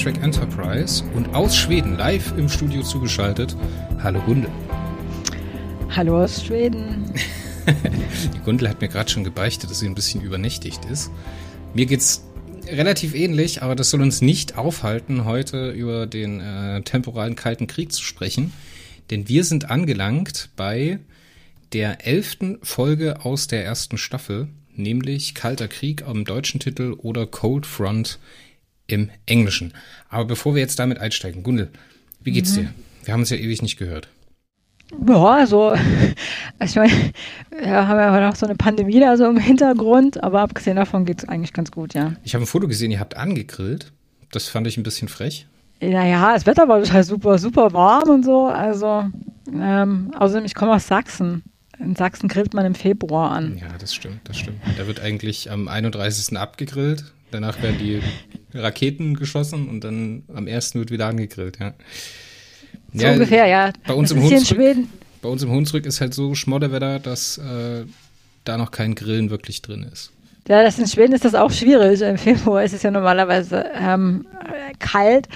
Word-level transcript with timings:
Trek 0.00 0.22
Enterprise 0.22 1.04
und 1.14 1.34
aus 1.34 1.54
Schweden 1.54 1.98
live 1.98 2.32
im 2.38 2.48
Studio 2.48 2.82
zugeschaltet. 2.82 3.54
Hallo 4.02 4.18
Gunde. 4.22 4.48
Hallo 5.90 6.24
aus 6.24 6.42
Schweden. 6.42 7.12
Die 8.34 8.38
Gundel 8.38 8.70
hat 8.70 8.80
mir 8.80 8.88
gerade 8.88 9.10
schon 9.10 9.24
gebeichtet, 9.24 9.68
dass 9.68 9.80
sie 9.80 9.86
ein 9.86 9.94
bisschen 9.94 10.22
übernächtigt 10.22 10.86
ist. 10.86 11.10
Mir 11.74 11.84
geht's 11.84 12.24
relativ 12.66 13.14
ähnlich, 13.14 13.62
aber 13.62 13.76
das 13.76 13.90
soll 13.90 14.00
uns 14.00 14.22
nicht 14.22 14.56
aufhalten, 14.56 15.26
heute 15.26 15.70
über 15.70 16.06
den 16.06 16.40
äh, 16.40 16.80
temporalen 16.80 17.36
Kalten 17.36 17.66
Krieg 17.66 17.92
zu 17.92 18.02
sprechen. 18.02 18.54
Denn 19.10 19.28
wir 19.28 19.44
sind 19.44 19.70
angelangt 19.70 20.48
bei 20.56 20.98
der 21.74 22.06
elften 22.06 22.58
Folge 22.62 23.22
aus 23.26 23.48
der 23.48 23.66
ersten 23.66 23.98
Staffel, 23.98 24.48
nämlich 24.74 25.34
Kalter 25.34 25.68
Krieg 25.68 26.04
am 26.06 26.24
deutschen 26.24 26.58
Titel 26.58 26.94
oder 26.96 27.26
Cold 27.26 27.66
Front 27.66 28.18
im 28.92 29.10
Englischen. 29.26 29.72
Aber 30.08 30.24
bevor 30.24 30.54
wir 30.54 30.60
jetzt 30.60 30.78
damit 30.78 30.98
einsteigen, 30.98 31.42
Gundel, 31.42 31.70
wie 32.22 32.32
geht's 32.32 32.52
mhm. 32.52 32.60
dir? 32.60 32.74
Wir 33.04 33.14
haben 33.14 33.20
uns 33.20 33.30
ja 33.30 33.36
ewig 33.36 33.62
nicht 33.62 33.78
gehört. 33.78 34.08
Ja, 35.06 35.24
also, 35.24 35.74
ich 36.64 36.74
meine, 36.74 37.12
wir 37.50 37.86
haben 37.86 37.98
ja 37.98 38.28
noch 38.28 38.36
so 38.36 38.46
eine 38.46 38.56
Pandemie 38.56 39.00
da 39.00 39.16
so 39.16 39.26
im 39.26 39.38
Hintergrund, 39.38 40.22
aber 40.22 40.40
abgesehen 40.40 40.76
davon 40.76 41.04
geht 41.04 41.22
es 41.22 41.28
eigentlich 41.28 41.52
ganz 41.52 41.70
gut, 41.70 41.94
ja. 41.94 42.14
Ich 42.24 42.34
habe 42.34 42.44
ein 42.44 42.46
Foto 42.46 42.66
gesehen, 42.66 42.90
ihr 42.90 43.00
habt 43.00 43.16
angegrillt. 43.16 43.92
Das 44.32 44.48
fand 44.48 44.66
ich 44.66 44.76
ein 44.76 44.82
bisschen 44.82 45.08
frech. 45.08 45.46
Naja, 45.80 46.34
das 46.34 46.46
Wetter 46.46 46.68
war 46.68 46.82
total 46.82 47.04
super, 47.04 47.38
super 47.38 47.72
warm 47.72 48.10
und 48.10 48.24
so. 48.24 48.46
Also, 48.46 49.04
ähm, 49.52 50.12
außerdem, 50.18 50.44
ich 50.44 50.54
komme 50.54 50.72
aus 50.72 50.86
Sachsen. 50.86 51.42
In 51.78 51.96
Sachsen 51.96 52.28
grillt 52.28 52.52
man 52.52 52.66
im 52.66 52.74
Februar 52.74 53.30
an. 53.30 53.56
Ja, 53.56 53.68
das 53.78 53.94
stimmt, 53.94 54.20
das 54.24 54.36
stimmt. 54.36 54.58
Da 54.76 54.86
wird 54.86 55.00
eigentlich 55.00 55.50
am 55.50 55.66
31. 55.66 56.36
abgegrillt. 56.36 57.04
Danach 57.30 57.62
werden 57.62 57.78
die 57.78 58.00
Raketen 58.52 59.14
geschossen 59.14 59.68
und 59.68 59.84
dann 59.84 60.22
am 60.34 60.46
1. 60.46 60.74
wird 60.74 60.90
wieder 60.90 61.06
angegrillt, 61.06 61.58
ja. 61.60 61.74
So 62.92 63.04
ja, 63.04 63.12
ungefähr, 63.12 63.46
ja. 63.46 63.72
Bei 63.86 63.94
uns, 63.94 64.10
im 64.10 64.22
Hunsrück, 64.22 64.76
bei 65.22 65.28
uns 65.28 65.42
im 65.42 65.50
Hunsrück 65.50 65.86
ist 65.86 66.00
halt 66.00 66.14
so 66.14 66.34
Schmodderwetter, 66.34 66.98
dass 66.98 67.38
äh, 67.38 67.84
da 68.44 68.58
noch 68.58 68.70
kein 68.70 68.94
Grillen 68.94 69.30
wirklich 69.30 69.62
drin 69.62 69.86
ist. 69.92 70.10
Ja, 70.48 70.62
das 70.62 70.78
in 70.78 70.88
Schweden 70.88 71.12
ist 71.12 71.24
das 71.24 71.34
auch 71.34 71.52
schwierig. 71.52 72.00
Im 72.00 72.18
Februar 72.18 72.64
ist 72.64 72.72
es 72.72 72.82
ja 72.82 72.90
normalerweise 72.90 73.66
ähm, 73.74 74.26
kalt 74.80 75.28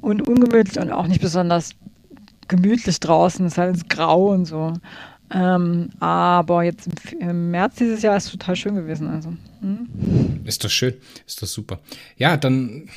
und 0.00 0.26
ungemütlich 0.28 0.78
und 0.78 0.92
auch 0.92 1.06
nicht 1.06 1.22
besonders 1.22 1.70
gemütlich 2.48 3.00
draußen. 3.00 3.46
Es 3.46 3.52
ist 3.52 3.58
halt 3.58 3.88
grau 3.88 4.28
und 4.32 4.44
so. 4.44 4.74
Ähm, 5.30 5.90
aber 6.00 6.64
jetzt 6.64 6.88
im 7.18 7.50
März 7.50 7.76
dieses 7.76 8.02
Jahr 8.02 8.16
ist 8.16 8.26
es 8.26 8.32
total 8.32 8.56
schön 8.56 8.74
gewesen. 8.74 9.08
Also. 9.08 9.32
Hm? 9.60 10.40
Ist 10.44 10.64
das 10.64 10.72
schön, 10.72 10.94
ist 11.26 11.42
das 11.42 11.52
super. 11.52 11.80
Ja, 12.16 12.36
dann 12.36 12.88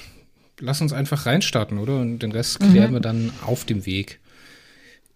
lass 0.59 0.81
uns 0.81 0.93
einfach 0.93 1.25
reinstarten, 1.25 1.77
oder? 1.77 1.99
Und 1.99 2.19
den 2.19 2.31
Rest 2.31 2.59
klären 2.59 2.91
mhm. 2.91 2.95
wir 2.95 2.99
dann 2.99 3.33
auf 3.45 3.65
dem 3.65 3.85
Weg 3.85 4.19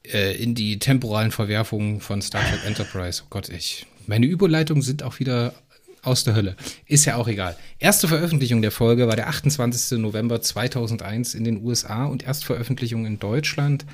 äh, 0.03 0.35
in 0.41 0.55
die 0.55 0.79
temporalen 0.79 1.31
Verwerfungen 1.31 2.01
von 2.01 2.21
Star 2.21 2.41
Trek 2.41 2.65
Enterprise. 2.65 3.23
Oh 3.23 3.27
Gott, 3.29 3.49
ich. 3.49 3.85
Meine 4.07 4.25
Überleitungen 4.25 4.83
sind 4.83 5.03
auch 5.03 5.19
wieder 5.19 5.53
aus 6.03 6.23
der 6.23 6.35
Hölle. 6.35 6.55
Ist 6.85 7.05
ja 7.05 7.15
auch 7.15 7.27
egal. 7.27 7.57
Erste 7.79 8.07
Veröffentlichung 8.07 8.61
der 8.61 8.71
Folge 8.71 9.07
war 9.07 9.15
der 9.15 9.27
28. 9.27 9.97
November 9.97 10.41
2001 10.41 11.33
in 11.33 11.43
den 11.43 11.63
USA 11.63 12.05
und 12.05 12.23
Erstveröffentlichung 12.23 13.05
in 13.05 13.19
Deutschland 13.19 13.85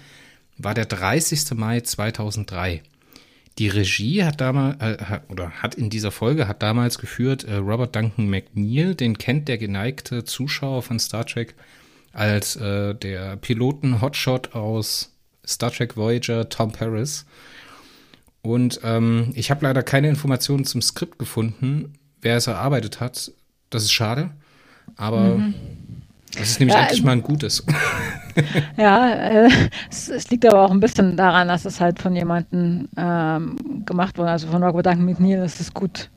war 0.57 0.73
der 0.73 0.85
30. 0.85 1.51
Mai 1.55 1.81
2003. 1.81 2.83
Die 3.57 3.67
Regie 3.67 4.23
hat 4.23 4.39
damals, 4.39 4.81
äh, 4.81 5.19
oder 5.29 5.51
hat 5.51 5.75
in 5.75 5.89
dieser 5.89 6.11
Folge, 6.11 6.47
hat 6.47 6.63
damals 6.63 6.97
geführt 6.97 7.43
äh, 7.43 7.55
Robert 7.55 7.95
Duncan 7.95 8.29
McNeil, 8.29 8.95
den 8.95 9.17
kennt 9.17 9.47
der 9.47 9.57
geneigte 9.57 10.23
Zuschauer 10.23 10.81
von 10.83 10.99
Star 10.99 11.25
Trek 11.25 11.55
als 12.13 12.55
äh, 12.55 12.95
der 12.95 13.37
Piloten 13.37 14.01
Hotshot 14.01 14.53
aus 14.53 15.13
Star 15.45 15.71
Trek 15.71 15.97
Voyager, 15.97 16.49
Tom 16.49 16.71
Paris. 16.71 17.25
Und 18.41 18.79
ähm, 18.83 19.31
ich 19.35 19.51
habe 19.51 19.65
leider 19.65 19.83
keine 19.83 20.09
Informationen 20.09 20.65
zum 20.65 20.81
Skript 20.81 21.19
gefunden, 21.19 21.93
wer 22.21 22.37
es 22.37 22.47
erarbeitet 22.47 22.99
hat. 22.99 23.31
Das 23.69 23.83
ist 23.83 23.91
schade, 23.91 24.31
aber 24.95 25.37
mhm. 25.37 25.53
Das 26.37 26.51
ist 26.51 26.59
nämlich 26.59 26.75
ja, 26.75 26.83
endlich 26.83 27.03
mal 27.03 27.11
ein 27.11 27.23
gutes. 27.23 27.65
ja, 28.77 29.09
äh, 29.09 29.49
es, 29.89 30.09
es, 30.09 30.29
liegt 30.29 30.45
aber 30.45 30.63
auch 30.63 30.71
ein 30.71 30.79
bisschen 30.79 31.17
daran, 31.17 31.47
dass 31.47 31.65
es 31.65 31.81
halt 31.81 31.99
von 31.99 32.15
jemandem 32.15 32.87
ähm, 32.97 33.83
gemacht 33.85 34.17
wurde, 34.17 34.31
also 34.31 34.47
von 34.47 34.63
Robert 34.63 34.85
Duncan 34.85 35.05
McNeil 35.05 35.43
ist 35.43 35.59
es 35.59 35.73
gut. 35.73 36.09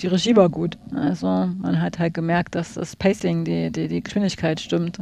Die 0.00 0.06
Regie 0.06 0.34
war 0.34 0.48
gut. 0.48 0.78
Also 0.94 1.26
man 1.26 1.80
hat 1.80 1.98
halt 1.98 2.14
gemerkt, 2.14 2.54
dass 2.54 2.74
das 2.74 2.96
Pacing, 2.96 3.44
die, 3.44 3.70
die, 3.70 3.86
die 3.86 4.02
Geschwindigkeit 4.02 4.58
stimmt. 4.58 4.98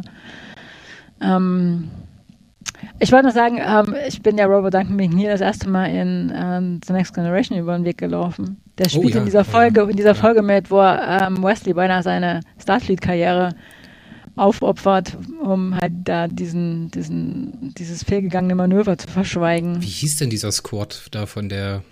Ähm, 1.21 1.89
ich 2.99 3.13
wollte 3.13 3.25
nur 3.25 3.33
sagen, 3.33 3.59
ähm, 3.65 3.95
ich 4.07 4.23
bin 4.23 4.37
ja 4.37 4.47
Robert 4.47 4.75
Duncan 4.75 4.97
McNeil 4.97 5.31
das 5.31 5.41
erste 5.41 5.69
Mal 5.69 5.87
in 5.87 6.33
ähm, 6.35 6.81
The 6.87 6.93
Next 6.93 7.15
Generation 7.15 7.59
über 7.59 7.77
den 7.77 7.85
Weg 7.85 7.99
gelaufen. 7.99 8.61
Der 8.77 8.87
oh 8.87 8.91
spielt 8.91 9.07
oh, 9.07 9.09
ja, 9.11 9.19
in 9.19 9.25
dieser 9.25 9.45
Folge, 9.45 9.83
in 9.83 9.97
dieser. 9.97 10.15
Folge 10.15 10.43
mit, 10.43 10.71
wo 10.71 10.81
ähm, 10.83 11.43
Wesley 11.43 11.75
beinahe 11.75 12.03
seine 12.03 12.41
Starfleet-Karriere 12.61 13.55
aufopfert, 14.39 15.17
um 15.43 15.75
halt 15.75 15.93
da 16.05 16.29
diesen, 16.29 16.91
diesen, 16.91 17.75
dieses 17.75 18.05
fehlgegangene 18.05 18.55
Manöver 18.55 18.97
zu 18.99 19.09
verschweigen. 19.09 19.83
Wie 19.83 19.87
hieß 19.87 20.17
denn 20.17 20.31
dieser 20.31 20.53
Squad 20.53 21.09
da 21.11 21.27
von 21.27 21.49
der 21.49 21.83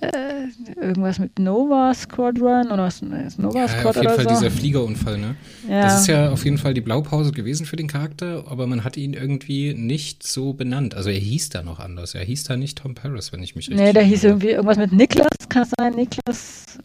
äh, 0.00 0.46
irgendwas 0.80 1.18
mit 1.18 1.38
Nova 1.38 1.92
Squadron 1.94 2.70
oder 2.70 2.84
was 2.84 3.02
ist 3.02 3.38
Nova 3.38 3.58
ja, 3.58 3.68
Squad 3.68 3.98
auf 3.98 4.02
jeden 4.02 4.14
Fall 4.14 4.24
so? 4.24 4.30
dieser 4.30 4.50
Fliegerunfall, 4.50 5.18
ne? 5.18 5.36
Ja. 5.68 5.82
Das 5.82 6.00
ist 6.00 6.06
ja 6.06 6.30
auf 6.30 6.44
jeden 6.44 6.56
Fall 6.56 6.72
die 6.72 6.80
Blaupause 6.80 7.32
gewesen 7.32 7.66
für 7.66 7.76
den 7.76 7.88
Charakter, 7.88 8.44
aber 8.48 8.66
man 8.66 8.84
hat 8.84 8.96
ihn 8.96 9.12
irgendwie 9.12 9.74
nicht 9.74 10.26
so 10.26 10.54
benannt. 10.54 10.94
Also 10.94 11.10
er 11.10 11.18
hieß 11.18 11.50
da 11.50 11.62
noch 11.62 11.78
anders. 11.78 12.14
Er 12.14 12.24
hieß 12.24 12.44
da 12.44 12.56
nicht 12.56 12.78
Tom 12.78 12.94
Paris, 12.94 13.32
wenn 13.32 13.42
ich 13.42 13.54
mich 13.54 13.68
richtig 13.68 13.84
Nee, 13.84 13.92
der 13.92 14.02
hieß 14.02 14.24
irgendwie 14.24 14.50
irgendwas 14.50 14.78
mit 14.78 14.92
Niklas, 14.92 15.28
kann 15.48 15.64
es 15.64 15.72
sein? 15.78 15.94
Niklas, 15.94 16.78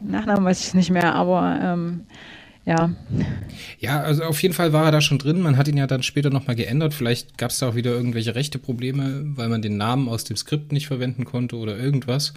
Nachnamen 0.00 0.44
weiß 0.44 0.66
ich 0.66 0.74
nicht 0.74 0.90
mehr, 0.90 1.14
aber 1.14 1.58
ähm, 1.62 2.02
ja. 2.66 2.94
Ja, 3.78 4.00
also 4.02 4.24
auf 4.24 4.42
jeden 4.42 4.54
Fall 4.54 4.72
war 4.72 4.86
er 4.86 4.92
da 4.92 5.00
schon 5.00 5.18
drin. 5.18 5.40
Man 5.40 5.56
hat 5.56 5.68
ihn 5.68 5.76
ja 5.76 5.86
dann 5.86 6.02
später 6.02 6.30
nochmal 6.30 6.56
geändert. 6.56 6.94
Vielleicht 6.94 7.36
gab 7.36 7.50
es 7.50 7.58
da 7.58 7.68
auch 7.68 7.74
wieder 7.74 7.92
irgendwelche 7.92 8.34
rechte 8.34 8.58
Probleme, 8.58 9.22
weil 9.36 9.48
man 9.48 9.62
den 9.62 9.76
Namen 9.76 10.08
aus 10.08 10.24
dem 10.24 10.36
Skript 10.36 10.72
nicht 10.72 10.86
verwenden 10.86 11.24
konnte 11.24 11.56
oder 11.56 11.76
irgendwas. 11.76 12.32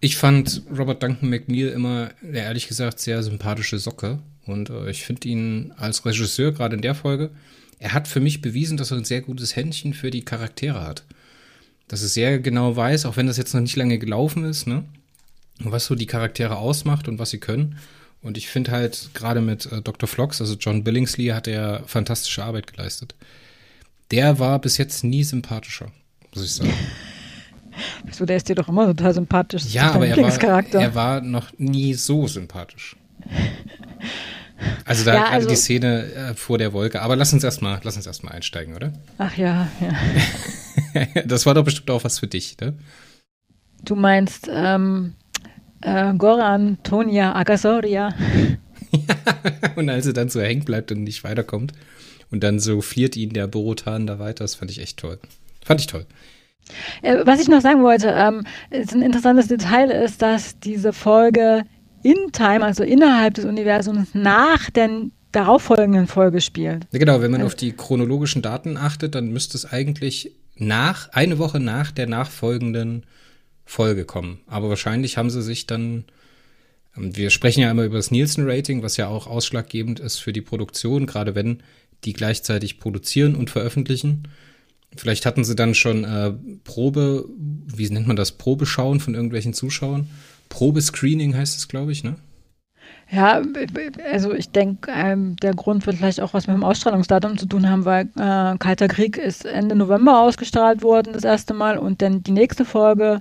Ich 0.00 0.16
fand 0.16 0.62
Robert 0.70 1.02
Duncan 1.02 1.30
McNeil 1.30 1.68
immer, 1.68 2.10
ehrlich 2.30 2.68
gesagt, 2.68 3.00
sehr 3.00 3.22
sympathische 3.22 3.78
Socke. 3.78 4.18
Und 4.44 4.68
äh, 4.68 4.90
ich 4.90 5.04
finde 5.04 5.28
ihn 5.28 5.72
als 5.76 6.04
Regisseur, 6.04 6.52
gerade 6.52 6.76
in 6.76 6.82
der 6.82 6.94
Folge, 6.94 7.30
er 7.78 7.94
hat 7.94 8.06
für 8.06 8.20
mich 8.20 8.42
bewiesen, 8.42 8.76
dass 8.76 8.90
er 8.90 8.98
ein 8.98 9.04
sehr 9.04 9.22
gutes 9.22 9.56
Händchen 9.56 9.94
für 9.94 10.10
die 10.10 10.24
Charaktere 10.24 10.82
hat. 10.82 11.04
Dass 11.88 12.02
er 12.02 12.08
sehr 12.08 12.38
genau 12.38 12.76
weiß, 12.76 13.06
auch 13.06 13.16
wenn 13.16 13.26
das 13.26 13.36
jetzt 13.38 13.54
noch 13.54 13.60
nicht 13.60 13.76
lange 13.76 13.98
gelaufen 13.98 14.44
ist, 14.44 14.66
ne? 14.66 14.84
Was 15.60 15.86
so 15.86 15.94
die 15.94 16.06
Charaktere 16.06 16.56
ausmacht 16.56 17.08
und 17.08 17.18
was 17.18 17.30
sie 17.30 17.38
können. 17.38 17.78
Und 18.24 18.38
ich 18.38 18.48
finde 18.48 18.70
halt, 18.72 19.10
gerade 19.12 19.42
mit 19.42 19.70
äh, 19.70 19.82
Dr. 19.82 20.08
Flox, 20.08 20.40
also 20.40 20.56
John 20.58 20.82
Billingsley, 20.82 21.26
hat 21.26 21.46
er 21.46 21.82
fantastische 21.86 22.42
Arbeit 22.42 22.66
geleistet. 22.66 23.14
Der 24.10 24.38
war 24.38 24.58
bis 24.58 24.78
jetzt 24.78 25.04
nie 25.04 25.22
sympathischer, 25.22 25.92
muss 26.34 26.44
ich 26.44 26.54
sagen. 26.54 26.72
Wieso, 28.04 28.24
der 28.24 28.36
ist 28.36 28.48
dir 28.48 28.54
doch 28.54 28.68
immer 28.68 28.86
total 28.86 29.12
sympathisch. 29.12 29.64
Ja, 29.66 29.92
aber 29.92 30.06
er 30.06 30.16
war, 30.16 30.64
er 30.74 30.94
war 30.94 31.20
noch 31.20 31.52
nie 31.58 31.92
so 31.94 32.26
sympathisch. 32.26 32.96
Also 34.86 35.04
da 35.04 35.14
ja, 35.14 35.24
also, 35.26 35.48
die 35.48 35.56
Szene 35.56 36.04
äh, 36.12 36.34
vor 36.34 36.56
der 36.56 36.72
Wolke. 36.72 37.02
Aber 37.02 37.16
lass 37.16 37.32
uns 37.32 37.44
erstmal, 37.44 37.80
lass 37.82 37.96
uns 37.96 38.06
erstmal 38.06 38.32
einsteigen, 38.34 38.74
oder? 38.74 38.92
Ach 39.18 39.36
ja, 39.36 39.68
ja. 39.80 41.22
das 41.26 41.44
war 41.44 41.54
doch 41.54 41.64
bestimmt 41.64 41.90
auch 41.90 42.04
was 42.04 42.20
für 42.20 42.28
dich, 42.28 42.56
ne? 42.60 42.74
Du 43.82 43.96
meinst, 43.96 44.48
ähm, 44.50 45.14
äh, 45.84 46.14
Goran 46.14 46.78
Tonia 46.82 47.34
Agasoria. 47.34 48.14
Und 49.76 49.88
als 49.88 50.06
er 50.06 50.12
dann 50.12 50.28
so 50.28 50.40
hängen 50.40 50.64
bleibt 50.64 50.92
und 50.92 51.02
nicht 51.02 51.24
weiterkommt 51.24 51.72
und 52.30 52.44
dann 52.44 52.60
so 52.60 52.80
fliert 52.80 53.16
ihn 53.16 53.30
der 53.30 53.48
Borotan 53.48 54.06
da 54.06 54.20
weiter, 54.20 54.44
das 54.44 54.54
fand 54.54 54.70
ich 54.70 54.80
echt 54.80 54.98
toll. 54.98 55.18
Fand 55.64 55.80
ich 55.80 55.88
toll. 55.88 56.06
Äh, 57.02 57.18
was 57.24 57.40
ich 57.40 57.48
noch 57.48 57.60
sagen 57.60 57.82
wollte, 57.82 58.14
ähm, 58.16 58.44
ist 58.70 58.94
ein 58.94 59.02
interessantes 59.02 59.48
Detail 59.48 59.90
ist, 59.90 60.22
dass 60.22 60.58
diese 60.60 60.92
Folge 60.92 61.64
in 62.02 62.32
Time, 62.32 62.64
also 62.64 62.84
innerhalb 62.84 63.34
des 63.34 63.44
Universums, 63.44 64.14
nach 64.14 64.70
der 64.70 64.88
darauffolgenden 65.32 66.06
Folge 66.06 66.40
spielt. 66.40 66.86
Ja, 66.92 66.98
genau, 66.98 67.20
wenn 67.20 67.32
man 67.32 67.40
also, 67.40 67.52
auf 67.52 67.56
die 67.56 67.72
chronologischen 67.72 68.42
Daten 68.42 68.76
achtet, 68.76 69.14
dann 69.14 69.30
müsste 69.30 69.56
es 69.56 69.66
eigentlich 69.66 70.32
nach, 70.56 71.08
eine 71.12 71.38
Woche 71.38 71.58
nach 71.60 71.90
der 71.90 72.06
nachfolgenden 72.06 73.04
Folge 73.64 74.04
kommen. 74.04 74.40
Aber 74.46 74.68
wahrscheinlich 74.68 75.16
haben 75.16 75.30
sie 75.30 75.42
sich 75.42 75.66
dann, 75.66 76.04
ähm, 76.96 77.16
wir 77.16 77.30
sprechen 77.30 77.60
ja 77.60 77.70
immer 77.70 77.84
über 77.84 77.96
das 77.96 78.10
Nielsen-Rating, 78.10 78.82
was 78.82 78.96
ja 78.96 79.08
auch 79.08 79.26
ausschlaggebend 79.26 80.00
ist 80.00 80.18
für 80.18 80.32
die 80.32 80.42
Produktion, 80.42 81.06
gerade 81.06 81.34
wenn 81.34 81.62
die 82.04 82.12
gleichzeitig 82.12 82.78
produzieren 82.78 83.34
und 83.34 83.50
veröffentlichen. 83.50 84.28
Vielleicht 84.96 85.26
hatten 85.26 85.44
sie 85.44 85.56
dann 85.56 85.74
schon 85.74 86.04
äh, 86.04 86.32
Probe, 86.62 87.28
wie 87.36 87.88
nennt 87.88 88.06
man 88.06 88.16
das, 88.16 88.32
Probeschauen 88.32 89.00
von 89.00 89.14
irgendwelchen 89.14 89.54
Zuschauern. 89.54 90.08
Probescreening 90.50 91.36
heißt 91.36 91.58
es, 91.58 91.68
glaube 91.68 91.92
ich, 91.92 92.04
ne? 92.04 92.16
Ja, 93.10 93.42
also 94.10 94.32
ich 94.32 94.50
denke, 94.50 94.90
ähm, 94.94 95.36
der 95.36 95.54
Grund 95.54 95.86
wird 95.86 95.96
vielleicht 95.96 96.20
auch 96.20 96.32
was 96.32 96.46
mit 96.46 96.56
dem 96.56 96.64
Ausstrahlungsdatum 96.64 97.36
zu 97.38 97.46
tun 97.46 97.68
haben, 97.68 97.84
weil 97.84 98.06
äh, 98.16 98.56
Kalter 98.58 98.88
Krieg 98.88 99.18
ist 99.18 99.44
Ende 99.44 99.74
November 99.74 100.20
ausgestrahlt 100.20 100.82
worden, 100.82 101.12
das 101.12 101.24
erste 101.24 101.54
Mal, 101.54 101.78
und 101.78 102.00
dann 102.00 102.22
die 102.22 102.32
nächste 102.32 102.64
Folge, 102.64 103.20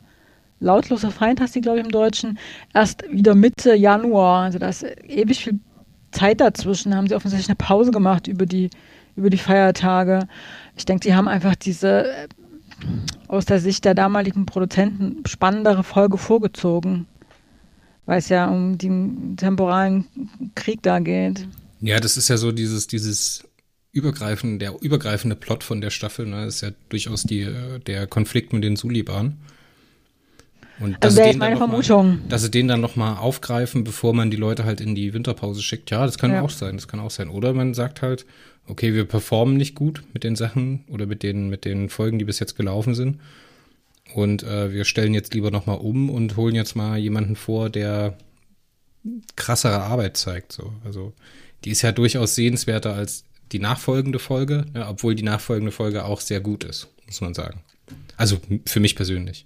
Lautloser 0.63 1.11
Feind 1.11 1.41
hast 1.41 1.55
du, 1.55 1.61
glaube 1.61 1.79
ich, 1.79 1.85
im 1.85 1.91
Deutschen, 1.91 2.39
erst 2.73 3.03
wieder 3.09 3.35
Mitte 3.35 3.75
Januar. 3.75 4.43
Also 4.43 4.59
da 4.59 4.69
ist 4.69 4.83
ewig 5.07 5.43
viel 5.43 5.59
Zeit 6.11 6.41
dazwischen. 6.41 6.91
Da 6.91 6.97
haben 6.97 7.07
sie 7.07 7.15
offensichtlich 7.15 7.49
eine 7.49 7.55
Pause 7.55 7.91
gemacht 7.91 8.27
über 8.27 8.45
die, 8.45 8.69
über 9.15 9.29
die 9.29 9.37
Feiertage. 9.37 10.27
Ich 10.75 10.85
denke, 10.85 11.07
die 11.07 11.15
haben 11.15 11.27
einfach 11.27 11.55
diese 11.55 12.07
äh, 12.07 12.27
aus 13.27 13.45
der 13.45 13.59
Sicht 13.59 13.85
der 13.85 13.93
damaligen 13.93 14.45
Produzenten 14.45 15.25
spannendere 15.25 15.83
Folge 15.83 16.17
vorgezogen 16.17 17.07
weil 18.05 18.19
es 18.19 18.29
ja 18.29 18.47
um 18.49 18.77
den 18.77 19.37
temporalen 19.37 20.05
Krieg 20.55 20.81
da 20.83 20.99
geht. 20.99 21.47
Ja, 21.81 21.99
das 21.99 22.17
ist 22.17 22.29
ja 22.29 22.37
so 22.37 22.51
dieses, 22.51 22.87
dieses 22.87 23.47
übergreifende, 23.91 24.57
der 24.57 24.81
übergreifende 24.81 25.35
Plot 25.35 25.63
von 25.63 25.81
der 25.81 25.89
Staffel, 25.89 26.25
ne, 26.25 26.45
ist 26.45 26.61
ja 26.61 26.71
durchaus 26.89 27.23
die, 27.23 27.47
der 27.85 28.07
Konflikt 28.07 28.53
mit 28.53 28.63
den 28.63 28.75
Suliban. 28.75 29.37
Und 30.79 31.03
also 31.03 31.17
wäre 31.17 31.27
jetzt 31.27 31.39
meine 31.39 31.57
Vermutung. 31.57 32.19
Mal, 32.19 32.29
dass 32.29 32.41
sie 32.41 32.51
den 32.51 32.67
dann 32.67 32.81
nochmal 32.81 33.17
aufgreifen, 33.17 33.83
bevor 33.83 34.13
man 34.13 34.31
die 34.31 34.37
Leute 34.37 34.65
halt 34.65 34.81
in 34.81 34.95
die 34.95 35.13
Winterpause 35.13 35.61
schickt. 35.61 35.91
Ja, 35.91 36.05
das 36.05 36.17
kann 36.17 36.31
ja. 36.31 36.41
auch 36.41 36.49
sein, 36.49 36.75
das 36.75 36.87
kann 36.87 36.99
auch 36.99 37.11
sein. 37.11 37.29
Oder 37.29 37.53
man 37.53 37.73
sagt 37.73 38.01
halt, 38.01 38.25
okay, 38.67 38.93
wir 38.93 39.05
performen 39.05 39.57
nicht 39.57 39.75
gut 39.75 40.03
mit 40.13 40.23
den 40.23 40.35
Sachen 40.35 40.85
oder 40.89 41.05
mit 41.05 41.23
den, 41.23 41.49
mit 41.49 41.65
den 41.65 41.89
Folgen, 41.89 42.19
die 42.19 42.25
bis 42.25 42.39
jetzt 42.39 42.55
gelaufen 42.55 42.95
sind. 42.95 43.19
Und 44.13 44.43
äh, 44.43 44.71
wir 44.71 44.85
stellen 44.85 45.13
jetzt 45.13 45.33
lieber 45.33 45.51
nochmal 45.51 45.77
um 45.77 46.09
und 46.09 46.35
holen 46.37 46.55
jetzt 46.55 46.75
mal 46.75 46.97
jemanden 46.97 47.35
vor, 47.35 47.69
der 47.69 48.17
krassere 49.35 49.81
Arbeit 49.81 50.17
zeigt. 50.17 50.51
So. 50.51 50.73
Also 50.83 51.13
die 51.63 51.71
ist 51.71 51.81
ja 51.81 51.91
durchaus 51.91 52.35
sehenswerter 52.35 52.93
als 52.93 53.25
die 53.51 53.59
nachfolgende 53.59 54.19
Folge, 54.19 54.65
ja, 54.73 54.89
obwohl 54.89 55.15
die 55.15 55.23
nachfolgende 55.23 55.71
Folge 55.71 56.05
auch 56.05 56.21
sehr 56.21 56.41
gut 56.41 56.63
ist, 56.63 56.89
muss 57.05 57.21
man 57.21 57.33
sagen. 57.33 57.61
Also 58.17 58.39
für 58.65 58.79
mich 58.79 58.95
persönlich. 58.95 59.45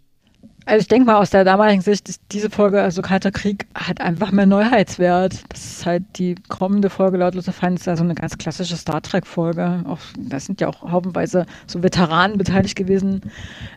Also 0.67 0.81
ich 0.81 0.89
denke 0.89 1.05
mal, 1.05 1.15
aus 1.15 1.29
der 1.29 1.45
damaligen 1.45 1.81
Sicht 1.81 2.09
ist 2.09 2.21
diese 2.33 2.49
Folge, 2.49 2.81
also 2.81 3.01
Kalter 3.01 3.31
Krieg, 3.31 3.67
hat 3.73 4.01
einfach 4.01 4.31
mehr 4.31 4.45
Neuheitswert. 4.45 5.41
Das 5.47 5.65
ist 5.65 5.85
halt 5.85 6.03
die 6.17 6.35
kommende 6.49 6.89
Folge, 6.89 7.15
Lautlose 7.15 7.53
Feind, 7.53 7.79
ist 7.79 7.85
ja 7.85 7.95
so 7.95 8.03
eine 8.03 8.15
ganz 8.15 8.37
klassische 8.37 8.75
Star 8.75 9.01
Trek-Folge. 9.01 9.85
Da 10.17 10.39
sind 10.41 10.59
ja 10.59 10.67
auch 10.67 10.81
haufenweise 10.81 11.45
so 11.67 11.83
Veteranen 11.83 12.37
beteiligt 12.37 12.75
gewesen. 12.75 13.21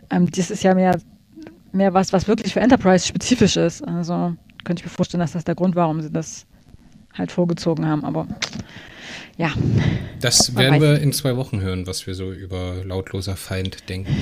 Ähm, 0.09 0.29
das 0.31 0.51
ist 0.51 0.63
ja 0.63 0.75
mehr, 0.75 0.99
mehr 1.71 1.93
was, 1.93 2.11
was 2.11 2.27
wirklich 2.27 2.51
für 2.51 2.59
Enterprise 2.59 3.07
spezifisch 3.07 3.55
ist. 3.55 3.87
Also 3.87 4.35
könnte 4.65 4.81
ich 4.81 4.85
mir 4.85 4.91
vorstellen, 4.93 5.21
dass 5.21 5.31
das 5.31 5.45
der 5.45 5.55
Grund 5.55 5.77
war, 5.77 5.83
warum 5.83 6.01
sie 6.01 6.11
das 6.11 6.45
halt 7.13 7.31
vorgezogen 7.31 7.87
haben. 7.87 8.03
Aber 8.03 8.27
ja. 9.37 9.53
Das 10.19 10.57
werden 10.57 10.81
wir 10.81 10.99
in 10.99 11.13
zwei 11.13 11.37
Wochen 11.37 11.61
hören, 11.61 11.87
was 11.87 12.05
wir 12.05 12.15
so 12.15 12.33
über 12.33 12.83
Lautloser 12.83 13.37
Feind 13.37 13.87
denken. 13.87 14.13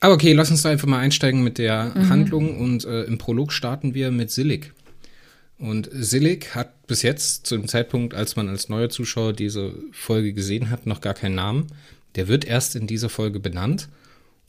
Aber 0.00 0.14
okay, 0.14 0.32
lass 0.32 0.50
uns 0.50 0.62
da 0.62 0.70
einfach 0.70 0.86
mal 0.86 1.00
einsteigen 1.00 1.42
mit 1.42 1.58
der 1.58 1.92
mhm. 1.94 2.08
Handlung 2.08 2.58
und 2.58 2.84
äh, 2.84 3.02
im 3.04 3.18
Prolog 3.18 3.52
starten 3.52 3.94
wir 3.94 4.10
mit 4.10 4.30
Silik. 4.30 4.72
Und 5.58 5.90
Silik 5.92 6.54
hat 6.54 6.86
bis 6.86 7.02
jetzt, 7.02 7.46
zu 7.46 7.56
dem 7.56 7.66
Zeitpunkt, 7.66 8.14
als 8.14 8.36
man 8.36 8.48
als 8.48 8.68
neuer 8.68 8.90
Zuschauer 8.90 9.32
diese 9.32 9.74
Folge 9.90 10.32
gesehen 10.32 10.70
hat, 10.70 10.86
noch 10.86 11.00
gar 11.00 11.14
keinen 11.14 11.34
Namen. 11.34 11.66
Der 12.14 12.28
wird 12.28 12.44
erst 12.44 12.76
in 12.76 12.86
dieser 12.86 13.08
Folge 13.08 13.40
benannt 13.40 13.88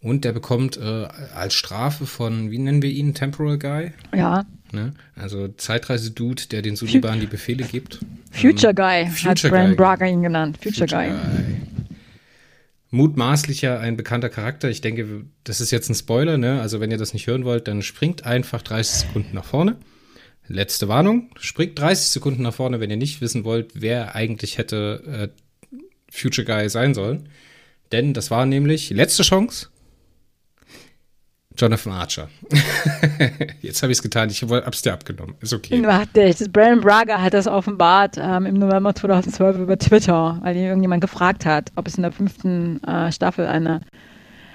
und 0.01 0.23
der 0.23 0.33
bekommt 0.33 0.77
äh, 0.77 1.07
als 1.35 1.55
Strafe 1.55 2.05
von, 2.05 2.51
wie 2.51 2.59
nennen 2.59 2.83
wir 2.83 2.91
ihn, 2.91 3.15
Temporal 3.15 3.57
Guy? 3.57 3.91
Ja. 4.15 4.45
Ne? 4.71 4.93
Also 5.15 5.47
Zeitreise-Dude, 5.47 6.43
der 6.51 6.61
den 6.61 6.75
Suliban 6.75 7.19
die 7.19 7.25
Befehle 7.25 7.63
gibt. 7.63 7.99
Future 8.31 8.69
ähm, 8.69 8.75
Guy, 8.75 9.07
Future 9.07 9.31
hat 9.31 9.41
Brand 9.49 9.77
Braga 9.77 10.05
ihn 10.05 10.21
genannt. 10.21 10.59
Future, 10.61 10.87
Future 10.87 11.09
Guy. 11.09 11.09
Guy 11.09 11.78
mutmaßlicher 12.91 13.79
ein 13.79 13.97
bekannter 13.97 14.29
Charakter. 14.29 14.69
Ich 14.69 14.81
denke, 14.81 15.25
das 15.43 15.61
ist 15.61 15.71
jetzt 15.71 15.89
ein 15.89 15.95
Spoiler, 15.95 16.37
ne? 16.37 16.61
Also 16.61 16.79
wenn 16.79 16.91
ihr 16.91 16.97
das 16.97 17.13
nicht 17.13 17.27
hören 17.27 17.45
wollt, 17.45 17.67
dann 17.67 17.81
springt 17.81 18.25
einfach 18.25 18.61
30 18.61 19.07
Sekunden 19.07 19.35
nach 19.35 19.45
vorne. 19.45 19.77
Letzte 20.47 20.87
Warnung, 20.87 21.29
springt 21.39 21.77
30 21.77 22.09
Sekunden 22.09 22.41
nach 22.41 22.53
vorne, 22.53 22.79
wenn 22.79 22.89
ihr 22.89 22.97
nicht 22.97 23.21
wissen 23.21 23.43
wollt, 23.43 23.71
wer 23.75 24.15
eigentlich 24.15 24.57
hätte 24.57 25.31
äh, 25.31 25.71
Future 26.11 26.45
Guy 26.45 26.69
sein 26.69 26.95
sollen. 26.95 27.29
Denn 27.91 28.13
das 28.13 28.31
war 28.31 28.47
nämlich 28.47 28.89
letzte 28.89 29.23
Chance 29.23 29.69
Jonathan 31.59 31.91
Archer. 31.93 32.29
Jetzt 33.61 33.83
habe 33.83 33.91
ich 33.91 33.97
es 33.97 34.01
getan, 34.01 34.29
ich 34.29 34.41
habe 34.41 34.63
es 34.71 34.81
dir 34.81 34.93
abgenommen. 34.93 35.35
Ist 35.41 35.53
okay. 35.53 35.83
Warte, 35.85 36.27
das 36.27 36.47
Brandon 36.49 36.81
Braga 36.81 37.21
hat 37.21 37.33
das 37.33 37.47
offenbart 37.47 38.17
ähm, 38.17 38.45
im 38.45 38.55
November 38.55 38.95
2012 38.95 39.57
über 39.57 39.77
Twitter, 39.77 40.39
weil 40.41 40.55
ihn 40.55 40.63
irgendjemand 40.63 41.01
gefragt 41.01 41.45
hat, 41.45 41.71
ob 41.75 41.87
es 41.87 41.95
in 41.95 42.03
der 42.03 42.13
fünften 42.13 42.81
äh, 42.83 43.11
Staffel 43.11 43.45
eine, 43.45 43.81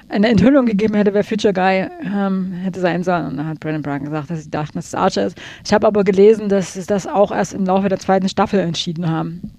eine 0.09 0.29
Enthüllung 0.29 0.65
gegeben 0.65 0.95
hätte, 0.95 1.13
wer 1.13 1.25
Future 1.25 1.53
Guy 1.53 1.89
ähm, 2.03 2.53
hätte 2.53 2.81
sein 2.81 3.05
sollen. 3.05 3.27
Und 3.27 3.37
dann 3.37 3.49
hat 3.49 3.61
Brandon 3.61 3.83
Braga 3.83 4.05
gesagt, 4.05 4.31
dass 4.31 4.45
sie 4.45 4.51
dachten, 4.51 4.79
dass 4.79 4.87
es 4.87 4.95
Archer 4.95 5.27
ist. 5.27 5.39
Ich 5.65 5.75
habe 5.75 5.87
aber 5.87 6.05
gelesen, 6.05 6.49
dass 6.49 6.73
sie 6.73 6.87
das 6.87 7.07
auch 7.07 7.31
erst 7.31 7.53
im 7.53 7.67
Laufe 7.67 7.89
der 7.91 7.99
zweiten 7.99 8.31
Staffel 8.31 8.61
entschieden 8.61 9.11
haben. 9.11 9.53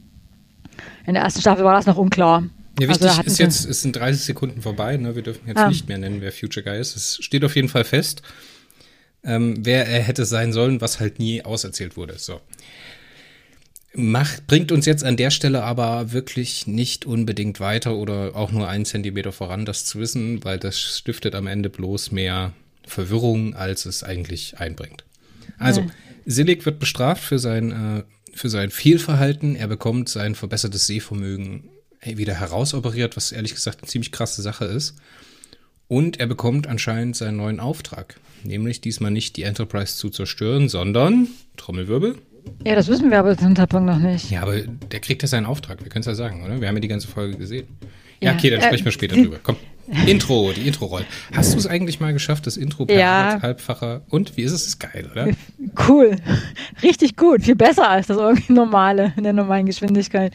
In 1.06 1.14
der 1.14 1.24
ersten 1.24 1.42
Staffel 1.42 1.64
war 1.64 1.76
das 1.76 1.86
noch 1.86 1.98
unklar. 1.98 2.44
Ja, 2.80 2.90
wichtig 2.90 3.10
also 3.10 3.22
ist 3.22 3.40
jetzt, 3.40 3.66
es 3.66 3.82
sind 3.82 3.96
30 3.96 4.24
Sekunden 4.24 4.62
vorbei, 4.62 4.98
ne? 4.98 5.16
wir 5.16 5.22
dürfen 5.22 5.48
jetzt 5.48 5.58
ah. 5.58 5.70
nicht 5.70 5.88
mehr 5.88 5.98
nennen, 5.98 6.22
wer 6.22 6.32
Future 6.32 6.64
Guy 6.64 6.80
ist. 6.80 6.96
Es 6.96 7.18
steht 7.22 7.44
auf 7.46 7.56
jeden 7.56 7.70
Fall 7.70 7.86
fest, 7.86 8.22
ähm, 9.24 9.56
wer 9.60 9.88
er 9.88 10.02
hätte 10.02 10.26
sein 10.26 10.52
sollen, 10.52 10.82
was 10.82 11.00
halt 11.00 11.20
nie 11.20 11.44
auserzählt 11.44 11.96
wurde. 11.96 12.18
So. 12.18 12.42
Macht, 13.94 14.48
bringt 14.48 14.74
uns 14.74 14.86
jetzt 14.86 15.06
an 15.06 15.16
der 15.16 15.32
Stelle 15.32 15.64
aber 15.64 16.12
wirklich 16.12 16.68
nicht 16.68 17.06
unbedingt 17.06 17.62
weiter 17.62 17.96
oder 17.96 18.36
auch 18.36 18.52
nur 18.52 18.68
einen 18.68 18.84
Zentimeter 18.84 19.32
voran, 19.32 19.66
das 19.66 19.86
zu 19.86 20.00
wissen, 20.00 20.44
weil 20.44 20.60
das 20.60 20.78
stiftet 20.78 21.34
am 21.34 21.48
Ende 21.48 21.70
bloß 21.70 22.12
mehr 22.12 22.52
Verwirrung, 22.86 23.56
als 23.56 23.86
es 23.86 24.04
eigentlich 24.04 24.60
einbringt. 24.60 25.06
Also, 25.58 25.82
ja. 25.82 25.88
Silik 26.26 26.66
wird 26.66 26.80
bestraft 26.80 27.24
für 27.24 27.40
sein, 27.40 27.72
äh, 27.72 28.04
für 28.34 28.50
sein 28.50 28.70
Fehlverhalten. 28.70 29.56
Er 29.56 29.68
bekommt 29.68 30.10
sein 30.10 30.36
verbessertes 30.36 30.88
Sehvermögen 30.88 31.70
wieder 32.06 32.34
herausoperiert, 32.34 33.18
was 33.18 33.32
ehrlich 33.32 33.54
gesagt 33.54 33.82
eine 33.82 33.88
ziemlich 33.88 34.12
krasse 34.12 34.42
Sache 34.42 34.66
ist. 34.66 34.96
Und 35.88 36.20
er 36.20 36.28
bekommt 36.28 36.68
anscheinend 36.68 37.16
seinen 37.16 37.38
neuen 37.38 37.60
Auftrag, 37.60 38.20
nämlich 38.44 38.82
diesmal 38.82 39.12
nicht 39.12 39.38
die 39.38 39.44
Enterprise 39.44 39.96
zu 39.96 40.10
zerstören, 40.10 40.68
sondern 40.68 41.28
Trommelwirbel. 41.58 42.16
Ja, 42.64 42.76
das 42.76 42.88
wissen 42.88 43.12
wir 43.12 43.20
aber 43.20 43.38
zum 43.38 43.56
Zeitpunkt 43.56 43.88
noch 43.88 44.00
nicht. 44.00 44.30
Ja, 44.30 44.42
aber 44.42 44.62
der 44.62 45.00
kriegt 45.00 45.22
ja 45.22 45.28
seinen 45.28 45.46
Auftrag, 45.46 45.84
wir 45.84 45.90
können 45.90 46.02
es 46.02 46.08
ja 46.08 46.16
sagen, 46.16 46.44
oder? 46.44 46.62
Wir 46.62 46.68
haben 46.68 46.76
ja 46.76 46.82
die 46.82 46.88
ganze 46.88 47.08
Folge 47.08 47.38
gesehen. 47.38 47.68
Ja, 48.20 48.32
ja 48.32 48.38
okay, 48.38 48.50
dann 48.50 48.60
äh, 48.60 48.64
sprechen 48.64 48.86
wir 48.86 48.92
später 48.92 49.16
drüber. 49.16 49.40
Komm. 49.42 49.58
Intro, 50.08 50.52
die 50.52 50.68
Intro-Rolle. 50.68 51.06
Hast 51.34 51.54
du 51.54 51.60
es 51.60 51.68
eigentlich 51.68 52.00
mal 52.00 52.12
geschafft, 52.14 52.48
das 52.48 52.58
Intro 52.58 52.86
per 52.86 52.98
ja. 52.98 53.40
halbfacher? 53.42 54.02
Und 54.10 54.36
wie 54.36 54.42
ist 54.42 54.52
es? 54.52 54.66
Ist 54.66 54.80
geil, 54.80 55.08
oder? 55.12 55.30
Cool. 55.88 56.16
Richtig 56.82 57.16
gut. 57.18 57.44
Viel 57.44 57.56
besser 57.56 57.88
als 57.88 58.08
das 58.08 58.18
irgendwie 58.18 58.54
normale, 58.54 59.14
in 59.16 59.24
der 59.24 59.34
normalen 59.34 59.68
Geschwindigkeit. 59.68 60.34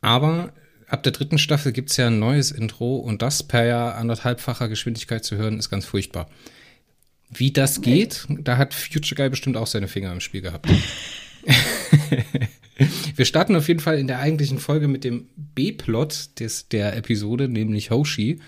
Aber 0.00 0.52
Ab 0.92 1.02
der 1.04 1.12
dritten 1.12 1.38
Staffel 1.38 1.72
gibt 1.72 1.90
es 1.90 1.96
ja 1.96 2.08
ein 2.08 2.18
neues 2.18 2.50
Intro 2.50 2.96
und 2.96 3.22
das 3.22 3.42
per 3.42 3.96
anderthalbfacher 3.96 4.68
Geschwindigkeit 4.68 5.24
zu 5.24 5.36
hören, 5.36 5.58
ist 5.58 5.70
ganz 5.70 5.86
furchtbar. 5.86 6.28
Wie 7.30 7.50
das 7.50 7.80
geht, 7.80 8.26
da 8.28 8.58
hat 8.58 8.74
Future 8.74 9.14
Guy 9.14 9.30
bestimmt 9.30 9.56
auch 9.56 9.66
seine 9.66 9.88
Finger 9.88 10.12
im 10.12 10.20
Spiel 10.20 10.42
gehabt. 10.42 10.66
Wir 13.16 13.24
starten 13.24 13.56
auf 13.56 13.68
jeden 13.68 13.80
Fall 13.80 13.98
in 13.98 14.06
der 14.06 14.18
eigentlichen 14.18 14.58
Folge 14.58 14.86
mit 14.86 15.02
dem 15.02 15.28
B-Plot 15.54 16.28
der 16.72 16.94
Episode, 16.94 17.48
nämlich 17.48 17.90
Hoshi 17.90 18.40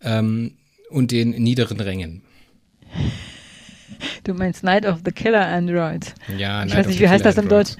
ähm, 0.00 0.52
und 0.88 1.10
den 1.10 1.32
niederen 1.32 1.78
Rängen. 1.78 2.22
Du 4.24 4.32
meinst 4.32 4.64
Night 4.64 4.86
of 4.86 5.00
the 5.04 5.12
Killer 5.12 5.46
Android. 5.46 6.14
Ja, 6.38 6.64
ich 6.64 6.70
Night 6.70 6.78
weiß 6.78 6.86
nicht, 6.86 7.00
wie 7.00 7.08
heißt 7.10 7.26
das 7.26 7.36
im 7.36 7.50
Deutsch? 7.50 7.72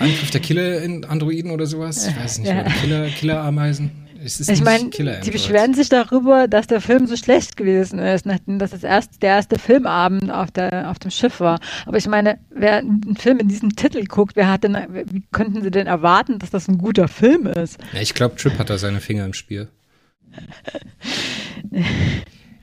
Angriff 0.00 0.30
der 0.30 0.40
Killer-Androiden 0.40 1.50
oder 1.50 1.66
sowas. 1.66 2.06
Ich 2.06 2.16
weiß 2.16 2.38
nicht, 2.38 2.48
ja. 2.48 2.64
Killer, 2.64 3.06
Killer-Ameisen. 3.08 3.90
ich 4.22 4.64
meine, 4.64 4.90
die 4.90 5.30
beschweren 5.30 5.74
sich 5.74 5.88
darüber, 5.88 6.48
dass 6.48 6.66
der 6.66 6.80
Film 6.80 7.06
so 7.06 7.16
schlecht 7.16 7.56
gewesen 7.56 7.98
ist, 7.98 8.26
nachdem 8.26 8.58
das, 8.58 8.70
das 8.70 8.82
erste, 8.82 9.18
der 9.20 9.30
erste 9.30 9.58
Filmabend 9.58 10.30
auf, 10.30 10.50
der, 10.50 10.90
auf 10.90 10.98
dem 10.98 11.10
Schiff 11.10 11.40
war. 11.40 11.60
Aber 11.86 11.96
ich 11.96 12.06
meine, 12.06 12.38
wer 12.50 12.78
einen 12.78 13.16
Film 13.16 13.38
in 13.38 13.48
diesem 13.48 13.76
Titel 13.76 14.04
guckt, 14.04 14.36
wer 14.36 14.50
hat 14.50 14.64
denn, 14.64 14.76
wie 15.10 15.22
könnten 15.30 15.62
sie 15.62 15.70
denn 15.70 15.86
erwarten, 15.86 16.38
dass 16.38 16.50
das 16.50 16.68
ein 16.68 16.78
guter 16.78 17.08
Film 17.08 17.46
ist? 17.46 17.78
Ja, 17.92 18.00
ich 18.00 18.14
glaube, 18.14 18.36
Trip 18.36 18.58
hat 18.58 18.70
da 18.70 18.78
seine 18.78 19.00
Finger 19.00 19.24
im 19.24 19.34
Spiel. 19.34 19.68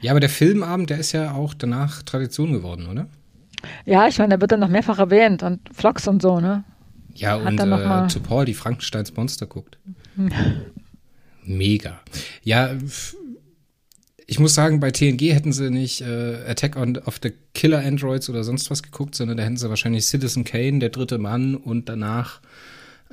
ja, 0.01 0.11
aber 0.11 0.19
der 0.19 0.29
Filmabend, 0.29 0.89
der 0.89 0.97
ist 0.97 1.11
ja 1.11 1.33
auch 1.33 1.53
danach 1.53 2.01
Tradition 2.03 2.51
geworden, 2.51 2.87
oder? 2.87 3.07
Ja, 3.85 4.07
ich 4.07 4.17
meine, 4.17 4.29
der 4.29 4.41
wird 4.41 4.51
dann 4.51 4.59
noch 4.59 4.67
mehrfach 4.67 4.99
erwähnt 4.99 5.43
und 5.43 5.59
Vlogs 5.71 6.07
und 6.07 6.21
so, 6.21 6.39
ne? 6.39 6.63
Ja, 7.13 7.41
Hat 7.41 7.59
und 7.59 7.59
äh, 7.59 8.07
zu 8.07 8.19
Paul 8.19 8.45
die 8.45 8.53
Frankensteins 8.53 9.15
Monster 9.15 9.45
guckt. 9.45 9.77
Mega. 11.43 11.99
Ja, 12.43 12.75
ich 14.27 14.39
muss 14.39 14.53
sagen, 14.53 14.79
bei 14.79 14.91
TNG 14.91 15.33
hätten 15.33 15.51
sie 15.51 15.69
nicht 15.69 16.01
äh, 16.01 16.37
Attack 16.47 16.77
on, 16.77 16.97
of 16.97 17.19
the 17.21 17.33
Killer 17.53 17.79
Androids 17.79 18.29
oder 18.29 18.43
sonst 18.43 18.71
was 18.71 18.81
geguckt, 18.81 19.15
sondern 19.15 19.37
da 19.37 19.43
hätten 19.43 19.57
sie 19.57 19.69
wahrscheinlich 19.69 20.05
Citizen 20.05 20.45
Kane, 20.45 20.79
der 20.79 20.89
dritte 20.89 21.17
Mann 21.17 21.55
und 21.55 21.89
danach 21.89 22.39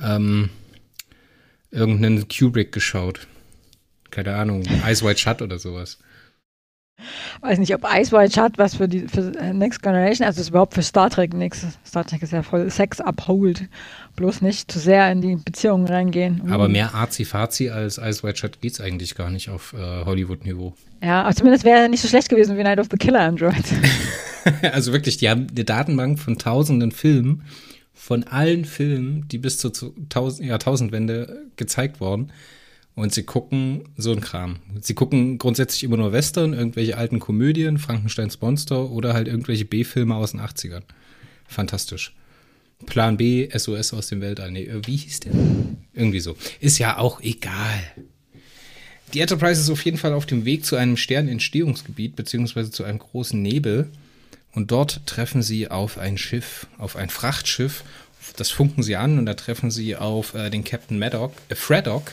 ähm, 0.01 0.51
irgendeinen 1.71 2.29
Kubrick 2.29 2.73
geschaut. 2.73 3.27
Keine 4.11 4.37
Ahnung, 4.37 4.65
Eyes 4.85 5.03
White 5.03 5.19
Shut 5.19 5.43
oder 5.43 5.59
sowas. 5.59 5.99
Weiß 7.41 7.59
nicht, 7.59 7.75
ob 7.75 7.85
Ice 7.85 8.11
White 8.13 8.33
Shut 8.33 8.59
was 8.59 8.75
für 8.77 8.89
die 8.89 9.07
für 9.07 9.31
Next 9.53 9.83
Generation, 9.83 10.27
also 10.27 10.41
ist 10.41 10.51
überhaupt 10.51 10.75
für 10.75 10.83
Star 10.83 11.09
Trek 11.11 11.33
nichts. 11.33 11.65
Star 11.87 12.05
Trek 12.05 12.23
ist 12.23 12.33
ja 12.33 12.43
voll 12.43 12.71
Sex 12.71 13.01
uphold. 13.01 13.69
Bloß 14.17 14.43
nicht 14.43 14.71
zu 14.71 14.79
sehr 14.79 15.11
in 15.13 15.21
die 15.21 15.37
Beziehungen 15.37 15.87
reingehen. 15.87 16.43
Aber 16.51 16.65
uh. 16.65 16.69
mehr 16.69 16.95
Arzi-Fazi 16.95 17.71
als 17.71 17.99
Ice 17.99 18.23
White 18.23 18.39
Shut 18.39 18.61
geht's 18.61 18.81
eigentlich 18.81 19.15
gar 19.15 19.31
nicht 19.31 19.49
auf 19.49 19.75
äh, 19.75 20.05
Hollywood-Niveau. 20.05 20.75
Ja, 21.03 21.23
aber 21.23 21.35
zumindest 21.35 21.65
wäre 21.65 21.89
nicht 21.89 22.01
so 22.01 22.09
schlecht 22.09 22.29
gewesen 22.29 22.59
wie 22.59 22.63
Night 22.65 22.81
of 22.81 22.89
the 22.91 22.97
Killer 22.97 23.21
Android. 23.21 23.65
also 24.73 24.93
wirklich, 24.93 25.19
die 25.19 25.29
haben 25.29 25.47
eine 25.51 25.65
Datenbank 25.65 26.19
von 26.19 26.37
tausenden 26.37 26.91
Filmen, 26.91 27.45
von 27.95 28.25
allen 28.25 28.65
Filmen, 28.65 29.29
die 29.29 29.39
bis 29.39 29.59
zur 29.59 29.73
Jahrtausendwende 30.41 31.47
gezeigt 31.57 32.01
wurden 32.01 32.33
und 32.99 33.15
sie 33.15 33.23
gucken 33.23 33.85
so 33.97 34.11
ein 34.11 34.21
Kram. 34.21 34.57
Sie 34.81 34.95
gucken 34.95 35.39
grundsätzlich 35.39 35.85
immer 35.85 35.97
nur 35.97 36.13
Western, 36.13 36.53
irgendwelche 36.53 36.97
alten 36.97 37.21
Komödien, 37.21 37.79
Frankensteins 37.79 38.41
Monster 38.41 38.91
oder 38.91 39.15
halt 39.15 39.29
irgendwelche 39.29 39.65
B-Filme 39.65 40.17
aus 40.17 40.33
den 40.33 40.41
80ern. 40.41 40.83
Fantastisch. 41.47 42.13
Plan 42.87 43.17
B, 43.17 43.49
SOS 43.57 43.93
aus 43.93 44.09
dem 44.09 44.21
Weltall. 44.21 44.51
Nee, 44.51 44.65
äh, 44.65 44.85
wie 44.85 44.97
hieß 44.97 45.21
der? 45.21 45.33
Irgendwie 45.95 46.19
so. 46.19 46.37
Ist 46.59 46.79
ja 46.79 46.99
auch 46.99 47.21
egal. 47.21 47.81
Die 49.15 49.21
Enterprise 49.21 49.61
ist 49.61 49.71
auf 49.71 49.85
jeden 49.85 49.97
Fall 49.97 50.13
auf 50.13 50.27
dem 50.27 50.45
Weg 50.45 50.65
zu 50.65 50.75
einem 50.75 50.97
Sternentstehungsgebiet, 50.97 52.17
beziehungsweise 52.17 52.73
zu 52.73 52.83
einem 52.83 52.99
großen 52.99 53.41
Nebel. 53.41 53.89
Und 54.53 54.73
dort 54.73 55.07
treffen 55.07 55.43
sie 55.43 55.71
auf 55.71 55.99
ein 55.99 56.19
Schiff, 56.19 56.67
auf 56.79 56.97
ein 56.97 57.11
Frachtschiff. 57.11 57.85
Das 58.37 58.51
funken 58.51 58.83
sie 58.83 58.97
an 58.97 59.21
und 59.21 59.27
da 59.27 59.35
treffen 59.35 59.71
sie 59.71 59.95
auf 59.95 60.35
äh, 60.35 60.51
den 60.51 60.65
Captain 60.65 60.99
Maddock, 60.99 61.33
äh, 61.49 61.55
Freddock, 61.55 62.13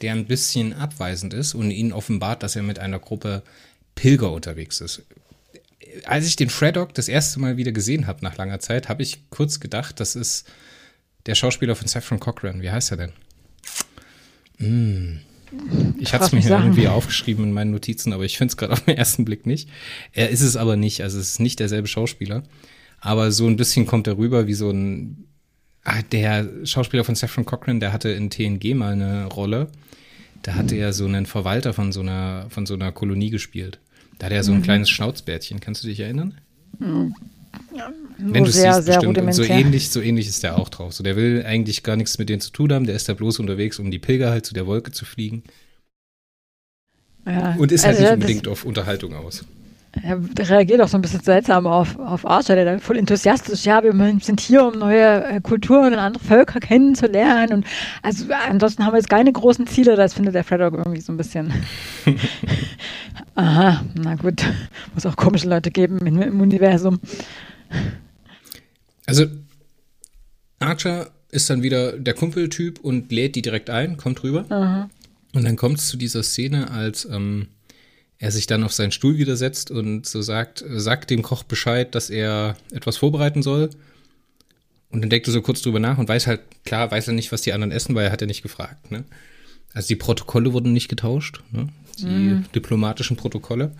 der 0.00 0.12
ein 0.12 0.26
bisschen 0.26 0.72
abweisend 0.72 1.34
ist 1.34 1.54
und 1.54 1.70
ihnen 1.70 1.92
offenbart, 1.92 2.42
dass 2.42 2.56
er 2.56 2.62
mit 2.62 2.78
einer 2.78 2.98
Gruppe 2.98 3.42
Pilger 3.94 4.32
unterwegs 4.32 4.80
ist. 4.80 5.02
Als 6.04 6.26
ich 6.26 6.36
den 6.36 6.50
Freddock 6.50 6.94
das 6.94 7.08
erste 7.08 7.40
Mal 7.40 7.56
wieder 7.56 7.72
gesehen 7.72 8.06
habe 8.06 8.22
nach 8.22 8.36
langer 8.36 8.60
Zeit, 8.60 8.88
habe 8.88 9.02
ich 9.02 9.30
kurz 9.30 9.60
gedacht, 9.60 9.98
das 10.00 10.14
ist 10.14 10.46
der 11.24 11.34
Schauspieler 11.34 11.74
von 11.74 11.88
Saffron 11.88 12.20
Cochran. 12.20 12.62
Wie 12.62 12.70
heißt 12.70 12.92
er 12.92 12.96
denn? 12.98 13.12
Mm. 14.58 15.20
Ich 15.98 16.12
hatte 16.12 16.24
es 16.24 16.32
mir 16.32 16.44
irgendwie 16.44 16.88
aufgeschrieben 16.88 17.44
in 17.44 17.52
meinen 17.52 17.70
Notizen, 17.70 18.12
aber 18.12 18.24
ich 18.24 18.36
finde 18.36 18.52
es 18.52 18.56
gerade 18.56 18.72
auf 18.72 18.80
den 18.80 18.96
ersten 18.96 19.24
Blick 19.24 19.46
nicht. 19.46 19.68
Er 20.12 20.28
ist 20.28 20.42
es 20.42 20.56
aber 20.56 20.76
nicht, 20.76 21.02
also 21.02 21.18
es 21.18 21.30
ist 21.30 21.40
nicht 21.40 21.60
derselbe 21.60 21.88
Schauspieler. 21.88 22.42
Aber 23.00 23.30
so 23.30 23.46
ein 23.46 23.56
bisschen 23.56 23.86
kommt 23.86 24.06
er 24.06 24.18
rüber 24.18 24.46
wie 24.46 24.54
so 24.54 24.70
ein. 24.70 25.24
Ah, 25.84 26.02
der 26.10 26.48
Schauspieler 26.64 27.04
von 27.04 27.14
Saffron 27.14 27.44
Cochran, 27.46 27.78
der 27.78 27.92
hatte 27.92 28.08
in 28.08 28.28
TNG 28.28 28.74
mal 28.74 28.92
eine 28.92 29.26
Rolle 29.26 29.68
da 30.46 30.54
hatte 30.54 30.76
er 30.76 30.92
so 30.92 31.06
einen 31.06 31.26
Verwalter 31.26 31.72
von 31.72 31.90
so 31.90 32.00
einer, 32.00 32.46
von 32.50 32.66
so 32.66 32.74
einer 32.74 32.92
Kolonie 32.92 33.30
gespielt. 33.30 33.80
Da 34.20 34.26
hatte 34.26 34.36
er 34.36 34.44
so 34.44 34.52
ein 34.52 34.58
mhm. 34.58 34.62
kleines 34.62 34.88
Schnauzbärtchen. 34.90 35.58
Kannst 35.58 35.82
du 35.82 35.88
dich 35.88 35.98
erinnern? 35.98 36.38
Mhm. 36.78 37.16
Ja, 37.74 37.92
Wenn 38.18 38.44
du 38.44 38.52
sehr, 38.52 38.74
siehst, 38.74 38.86
bestimmt. 38.86 39.18
Und 39.18 39.32
so 39.32 39.42
ähnlich, 39.42 39.90
so 39.90 40.00
ähnlich 40.00 40.28
ist 40.28 40.44
der 40.44 40.56
auch 40.56 40.68
drauf. 40.68 40.92
So, 40.92 41.02
der 41.02 41.16
will 41.16 41.44
eigentlich 41.44 41.82
gar 41.82 41.96
nichts 41.96 42.18
mit 42.18 42.28
denen 42.28 42.40
zu 42.40 42.52
tun 42.52 42.72
haben. 42.72 42.86
Der 42.86 42.94
ist 42.94 43.08
da 43.08 43.14
bloß 43.14 43.40
unterwegs, 43.40 43.80
um 43.80 43.90
die 43.90 43.98
Pilger 43.98 44.30
halt 44.30 44.46
zu 44.46 44.54
der 44.54 44.68
Wolke 44.68 44.92
zu 44.92 45.04
fliegen. 45.04 45.42
Ja, 47.26 47.56
und 47.56 47.72
ist 47.72 47.84
halt 47.84 47.96
also 47.96 48.04
nicht 48.04 48.14
unbedingt 48.14 48.46
auf 48.46 48.64
Unterhaltung 48.64 49.14
aus 49.14 49.44
er 50.02 50.50
reagiert 50.50 50.80
auch 50.80 50.88
so 50.88 50.98
ein 50.98 51.02
bisschen 51.02 51.20
seltsam 51.20 51.66
auf, 51.66 51.98
auf 51.98 52.26
Archer, 52.26 52.54
der 52.54 52.64
dann 52.64 52.80
voll 52.80 52.98
enthusiastisch, 52.98 53.64
ja, 53.64 53.82
wir 53.82 53.92
sind 54.20 54.40
hier, 54.40 54.64
um 54.64 54.78
neue 54.78 55.24
äh, 55.24 55.40
Kulturen 55.40 55.92
und 55.92 55.98
andere 55.98 56.22
Völker 56.22 56.60
kennenzulernen. 56.60 57.52
Und 57.52 57.66
also 58.02 58.26
ansonsten 58.48 58.84
haben 58.84 58.92
wir 58.92 58.98
jetzt 58.98 59.10
keine 59.10 59.32
großen 59.32 59.66
Ziele, 59.66 59.96
das 59.96 60.14
findet 60.14 60.34
der 60.34 60.44
Freddock 60.44 60.74
irgendwie 60.74 61.00
so 61.00 61.12
ein 61.12 61.16
bisschen. 61.16 61.52
Aha, 63.34 63.84
na 63.94 64.14
gut. 64.14 64.44
Muss 64.94 65.06
auch 65.06 65.16
komische 65.16 65.48
Leute 65.48 65.70
geben 65.70 65.98
im, 66.06 66.20
im 66.20 66.40
Universum. 66.40 67.00
Also, 69.06 69.26
Archer 70.58 71.10
ist 71.30 71.50
dann 71.50 71.62
wieder 71.62 71.92
der 71.92 72.14
Kumpeltyp 72.14 72.80
und 72.80 73.12
lädt 73.12 73.36
die 73.36 73.42
direkt 73.42 73.70
ein, 73.70 73.96
kommt 73.96 74.22
rüber. 74.22 74.46
Aha. 74.48 74.88
Und 75.34 75.44
dann 75.44 75.56
kommt 75.56 75.78
es 75.78 75.88
zu 75.88 75.96
dieser 75.96 76.22
Szene, 76.22 76.70
als 76.70 77.04
ähm, 77.04 77.48
er 78.18 78.30
sich 78.30 78.46
dann 78.46 78.64
auf 78.64 78.72
seinen 78.72 78.92
Stuhl 78.92 79.18
wieder 79.18 79.36
setzt 79.36 79.70
und 79.70 80.06
so 80.06 80.22
sagt, 80.22 80.64
sagt 80.68 81.10
dem 81.10 81.22
Koch 81.22 81.42
Bescheid, 81.42 81.94
dass 81.94 82.10
er 82.10 82.56
etwas 82.72 82.96
vorbereiten 82.96 83.42
soll. 83.42 83.70
Und 84.90 85.02
dann 85.02 85.10
denkt 85.10 85.26
er 85.26 85.32
so 85.32 85.42
kurz 85.42 85.60
drüber 85.62 85.80
nach 85.80 85.98
und 85.98 86.08
weiß 86.08 86.26
halt, 86.26 86.40
klar, 86.64 86.90
weiß 86.90 87.08
er 87.08 87.14
nicht, 87.14 87.32
was 87.32 87.42
die 87.42 87.52
anderen 87.52 87.72
essen, 87.72 87.94
weil 87.94 88.06
er 88.06 88.12
hat 88.12 88.20
ja 88.20 88.26
nicht 88.26 88.42
gefragt. 88.42 88.90
Ne? 88.90 89.04
Also 89.74 89.88
die 89.88 89.96
Protokolle 89.96 90.52
wurden 90.52 90.72
nicht 90.72 90.88
getauscht, 90.88 91.42
ne? 91.52 91.68
die 91.98 92.06
mm. 92.06 92.46
diplomatischen 92.54 93.16
Protokolle. 93.16 93.72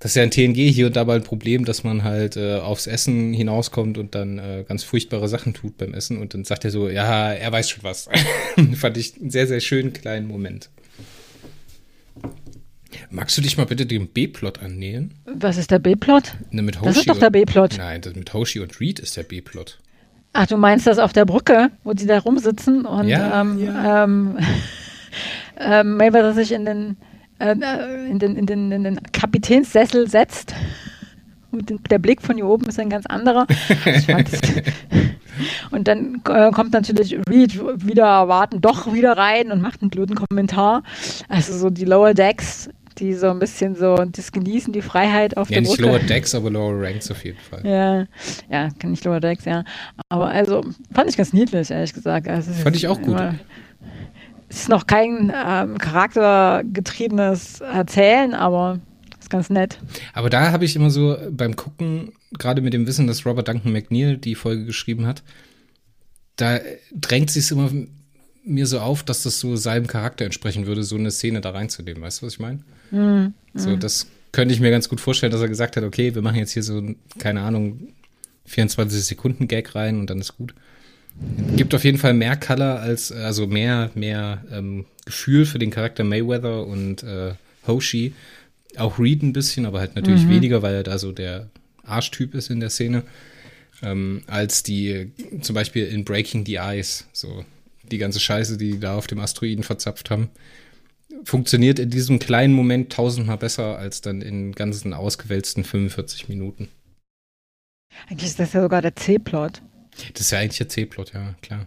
Das 0.00 0.10
ist 0.10 0.16
ja 0.16 0.24
in 0.24 0.32
TNG 0.32 0.70
hier 0.72 0.88
und 0.88 0.96
da 0.96 1.04
mal 1.04 1.16
ein 1.16 1.22
Problem, 1.22 1.64
dass 1.64 1.84
man 1.84 2.02
halt 2.02 2.36
äh, 2.36 2.56
aufs 2.56 2.88
Essen 2.88 3.32
hinauskommt 3.32 3.98
und 3.98 4.16
dann 4.16 4.38
äh, 4.38 4.64
ganz 4.66 4.82
furchtbare 4.82 5.28
Sachen 5.28 5.54
tut 5.54 5.78
beim 5.78 5.94
Essen. 5.94 6.18
Und 6.18 6.34
dann 6.34 6.44
sagt 6.44 6.64
er 6.64 6.72
so, 6.72 6.88
ja, 6.88 7.32
er 7.32 7.52
weiß 7.52 7.70
schon 7.70 7.84
was. 7.84 8.08
Fand 8.74 8.96
ich 8.96 9.14
einen 9.20 9.30
sehr, 9.30 9.46
sehr 9.46 9.60
schönen 9.60 9.92
kleinen 9.92 10.26
Moment. 10.26 10.70
Magst 13.10 13.36
du 13.36 13.42
dich 13.42 13.56
mal 13.56 13.66
bitte 13.66 13.86
dem 13.86 14.08
B-Plot 14.08 14.62
annähern? 14.62 15.12
Was 15.24 15.56
ist 15.56 15.70
der 15.70 15.78
B-Plot? 15.78 16.34
Ne, 16.50 16.70
das 16.82 16.96
ist 16.96 17.08
doch 17.08 17.18
der 17.18 17.30
B-Plot. 17.30 17.76
Nein, 17.78 18.00
das 18.00 18.14
mit 18.14 18.32
Hoshi 18.32 18.60
und 18.60 18.80
Reed 18.80 18.98
ist 18.98 19.16
der 19.16 19.22
B-Plot. 19.22 19.78
Ach, 20.34 20.46
du 20.46 20.56
meinst 20.56 20.86
das 20.86 20.98
auf 20.98 21.12
der 21.12 21.26
Brücke, 21.26 21.70
wo 21.84 21.92
die 21.92 22.06
da 22.06 22.18
rumsitzen 22.18 22.86
und 22.86 23.06
ja, 23.06 23.40
ähm, 23.40 23.62
ja. 23.62 24.04
ähm, 24.04 24.38
ähm, 25.58 25.96
Mayweather 25.96 26.32
sich 26.32 26.52
in 26.52 26.64
den, 26.64 26.96
äh, 27.38 27.52
in, 28.08 28.18
den, 28.18 28.36
in, 28.36 28.46
den, 28.46 28.72
in 28.72 28.84
den 28.84 29.00
Kapitänssessel 29.12 30.08
setzt. 30.08 30.54
Und 31.50 31.70
der 31.90 31.98
Blick 31.98 32.22
von 32.22 32.36
hier 32.36 32.46
oben 32.46 32.64
ist 32.64 32.80
ein 32.80 32.88
ganz 32.88 33.04
anderer. 33.04 33.46
und 35.70 35.86
dann 35.86 36.22
äh, 36.26 36.50
kommt 36.50 36.72
natürlich 36.72 37.18
Reed 37.28 37.60
wieder 37.86 38.06
erwarten, 38.06 38.62
doch 38.62 38.94
wieder 38.94 39.18
rein 39.18 39.52
und 39.52 39.60
macht 39.60 39.82
einen 39.82 39.90
blöden 39.90 40.16
Kommentar. 40.16 40.82
Also 41.28 41.56
so 41.58 41.68
die 41.68 41.84
Lower 41.84 42.14
Decks 42.14 42.70
die 43.02 43.14
so 43.14 43.28
ein 43.28 43.38
bisschen 43.40 43.74
so 43.74 43.96
das 43.96 44.30
genießen, 44.30 44.72
die 44.72 44.80
Freiheit 44.80 45.36
auf 45.36 45.50
ja, 45.50 45.60
Brücke. 45.60 45.68
Ja, 45.68 45.70
nicht 45.70 45.80
Lower 45.80 45.98
Decks, 45.98 46.34
aber 46.34 46.50
Lower 46.50 46.80
Ranks 46.80 47.10
auf 47.10 47.24
jeden 47.24 47.38
Fall. 47.38 47.66
Ja, 47.66 48.06
ja, 48.48 48.68
nicht 48.84 49.04
Lower 49.04 49.20
Decks, 49.20 49.44
ja. 49.44 49.64
Aber 50.08 50.28
also 50.28 50.64
fand 50.92 51.10
ich 51.10 51.16
ganz 51.16 51.32
niedlich, 51.32 51.70
ehrlich 51.70 51.92
gesagt. 51.92 52.28
Also, 52.28 52.52
fand 52.52 52.76
ich 52.76 52.86
auch 52.86 53.02
gut. 53.02 53.20
Es 54.48 54.62
ist 54.62 54.68
noch 54.68 54.86
kein 54.86 55.32
ähm, 55.34 55.78
charaktergetriebenes 55.78 57.60
Erzählen, 57.60 58.34
aber 58.34 58.78
ist 59.18 59.30
ganz 59.30 59.50
nett. 59.50 59.78
Aber 60.12 60.30
da 60.30 60.52
habe 60.52 60.64
ich 60.64 60.76
immer 60.76 60.90
so 60.90 61.16
beim 61.30 61.56
Gucken, 61.56 62.12
gerade 62.38 62.62
mit 62.62 62.72
dem 62.72 62.86
Wissen, 62.86 63.06
dass 63.06 63.26
Robert 63.26 63.48
Duncan 63.48 63.72
McNeil 63.72 64.16
die 64.16 64.34
Folge 64.36 64.64
geschrieben 64.64 65.06
hat, 65.06 65.22
da 66.36 66.60
drängt 66.94 67.30
sich 67.30 67.44
es 67.44 67.50
immer 67.50 67.70
mir 68.44 68.66
so 68.66 68.78
auf, 68.78 69.02
dass 69.02 69.22
das 69.22 69.40
so 69.40 69.56
seinem 69.56 69.86
Charakter 69.86 70.24
entsprechen 70.24 70.66
würde, 70.66 70.84
so 70.84 70.96
eine 70.96 71.10
Szene 71.10 71.40
da 71.40 71.50
reinzunehmen. 71.50 72.02
Weißt 72.02 72.22
du, 72.22 72.26
was 72.26 72.34
ich 72.34 72.40
meine? 72.40 72.60
Mhm. 72.92 73.34
So, 73.54 73.76
das 73.76 74.06
könnte 74.30 74.54
ich 74.54 74.60
mir 74.60 74.70
ganz 74.70 74.88
gut 74.88 75.00
vorstellen, 75.00 75.32
dass 75.32 75.40
er 75.40 75.48
gesagt 75.48 75.76
hat, 75.76 75.84
okay, 75.84 76.14
wir 76.14 76.22
machen 76.22 76.38
jetzt 76.38 76.52
hier 76.52 76.62
so, 76.62 76.82
keine 77.18 77.42
Ahnung, 77.42 77.92
24 78.46 79.04
Sekunden 79.04 79.48
Gag 79.48 79.74
rein 79.74 79.98
und 79.98 80.08
dann 80.08 80.20
ist 80.20 80.36
gut. 80.36 80.54
Gibt 81.56 81.74
auf 81.74 81.84
jeden 81.84 81.98
Fall 81.98 82.14
mehr 82.14 82.36
Color 82.36 82.80
als, 82.80 83.12
also 83.12 83.46
mehr, 83.46 83.90
mehr 83.94 84.44
ähm, 84.50 84.86
Gefühl 85.04 85.44
für 85.44 85.58
den 85.58 85.70
Charakter 85.70 86.04
Mayweather 86.04 86.66
und 86.66 87.02
äh, 87.02 87.34
Hoshi. 87.66 88.14
Auch 88.76 88.98
Reed 88.98 89.22
ein 89.22 89.34
bisschen, 89.34 89.66
aber 89.66 89.80
halt 89.80 89.94
natürlich 89.94 90.24
mhm. 90.24 90.30
weniger, 90.30 90.62
weil 90.62 90.74
er 90.74 90.82
da 90.82 90.98
so 90.98 91.12
der 91.12 91.48
Arschtyp 91.84 92.34
ist 92.34 92.50
in 92.50 92.60
der 92.60 92.70
Szene. 92.70 93.02
Ähm, 93.82 94.22
als 94.26 94.62
die 94.62 95.10
zum 95.42 95.54
Beispiel 95.54 95.86
in 95.86 96.04
Breaking 96.04 96.46
the 96.46 96.58
Ice. 96.60 97.04
So, 97.12 97.44
die 97.82 97.98
ganze 97.98 98.20
Scheiße, 98.20 98.56
die, 98.56 98.72
die 98.72 98.80
da 98.80 98.96
auf 98.96 99.06
dem 99.06 99.20
Asteroiden 99.20 99.64
verzapft 99.64 100.10
haben, 100.10 100.30
funktioniert 101.24 101.78
in 101.78 101.90
diesem 101.90 102.18
kleinen 102.18 102.54
Moment 102.54 102.92
tausendmal 102.92 103.38
besser 103.38 103.78
als 103.78 104.00
dann 104.00 104.22
in 104.22 104.52
ganzen 104.52 104.92
ausgewälzten 104.94 105.64
45 105.64 106.28
Minuten. 106.28 106.68
Eigentlich 108.08 108.30
ist 108.30 108.38
das 108.38 108.52
ja 108.52 108.62
sogar 108.62 108.82
der 108.82 108.96
C-Plot. 108.96 109.62
Das 110.12 110.22
ist 110.22 110.30
ja 110.30 110.38
eigentlich 110.38 110.58
der 110.58 110.68
C-Plot, 110.68 111.12
ja, 111.12 111.34
klar. 111.42 111.66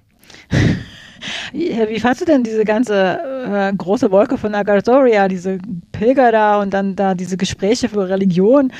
Wie 1.54 2.00
fandst 2.00 2.22
du 2.22 2.26
denn 2.26 2.44
diese 2.44 2.66
ganze 2.66 3.20
äh, 3.48 3.74
große 3.76 4.12
Wolke 4.12 4.38
von 4.38 4.54
Agarthoria, 4.54 5.28
diese 5.28 5.60
Pilger 5.92 6.32
da 6.32 6.62
und 6.62 6.74
dann 6.74 6.96
da 6.96 7.16
diese 7.16 7.38
Gespräche 7.38 7.90
für 7.90 8.10
Religion? 8.10 8.72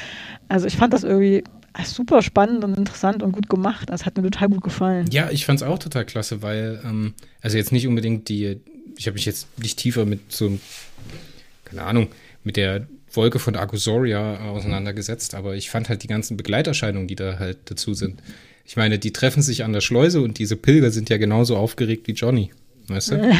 Also 0.48 0.68
ich 0.68 0.76
fand 0.76 0.94
das 0.94 1.04
irgendwie 1.04 1.44
super 1.84 2.22
spannend 2.22 2.64
und 2.64 2.78
interessant 2.78 3.24
und 3.24 3.32
gut 3.32 3.50
gemacht. 3.50 3.90
Das 3.90 4.06
hat 4.06 4.18
mir 4.18 4.24
total 4.24 4.50
gut 4.50 4.64
gefallen. 4.64 5.08
Ja, 5.12 5.30
ich 5.32 5.46
fand 5.46 5.62
es 5.62 5.68
auch 5.68 5.80
total 5.80 6.06
klasse, 6.06 6.42
weil, 6.42 6.82
ähm, 6.84 7.14
also 7.42 7.58
jetzt 7.58 7.72
nicht 7.72 7.88
unbedingt 7.88 8.30
die, 8.30 8.62
ich 8.98 9.08
habe 9.08 9.16
mich 9.16 9.26
jetzt 9.26 9.48
nicht 9.60 9.78
tiefer 9.78 10.06
mit 10.06 10.32
so, 10.32 10.58
keine 11.66 11.84
Ahnung, 11.84 12.08
mit 12.44 12.58
der 12.58 12.88
Wolke 13.12 13.40
von 13.40 13.56
Agusoria 13.56 14.50
auseinandergesetzt, 14.50 15.36
aber 15.36 15.56
ich 15.56 15.70
fand 15.70 15.90
halt 15.90 16.04
die 16.04 16.08
ganzen 16.08 16.38
Begleiterscheinungen, 16.38 17.08
die 17.08 17.16
da 17.16 17.40
halt 17.40 17.58
dazu 17.66 17.94
sind. 17.94 18.22
Ich 18.66 18.76
meine, 18.76 19.00
die 19.00 19.14
treffen 19.14 19.42
sich 19.42 19.64
an 19.64 19.74
der 19.74 19.82
Schleuse 19.82 20.22
und 20.22 20.40
diese 20.40 20.56
Pilger 20.56 20.92
sind 20.92 21.10
ja 21.10 21.18
genauso 21.18 21.56
aufgeregt 21.56 22.08
wie 22.08 22.14
Johnny. 22.14 22.52
Weißt 22.88 23.12
du? 23.12 23.34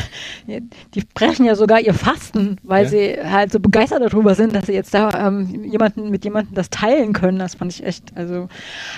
Die 0.48 1.02
brechen 1.14 1.46
ja 1.46 1.56
sogar 1.56 1.80
ihr 1.80 1.94
Fasten, 1.94 2.58
weil 2.64 2.86
ja. 2.86 2.90
sie 2.90 3.18
halt 3.24 3.52
so 3.52 3.60
begeistert 3.60 4.02
darüber 4.02 4.36
sind, 4.36 4.56
dass 4.56 4.66
sie 4.66 4.74
jetzt 4.74 4.94
da 4.94 5.28
ähm, 5.28 5.64
jemanden 5.66 6.10
mit 6.10 6.24
jemandem 6.24 6.56
das 6.56 6.70
teilen 6.70 7.14
können. 7.14 7.40
Das 7.40 7.56
fand 7.56 7.72
ich 7.72 7.86
echt, 7.86 8.16
also 8.16 8.48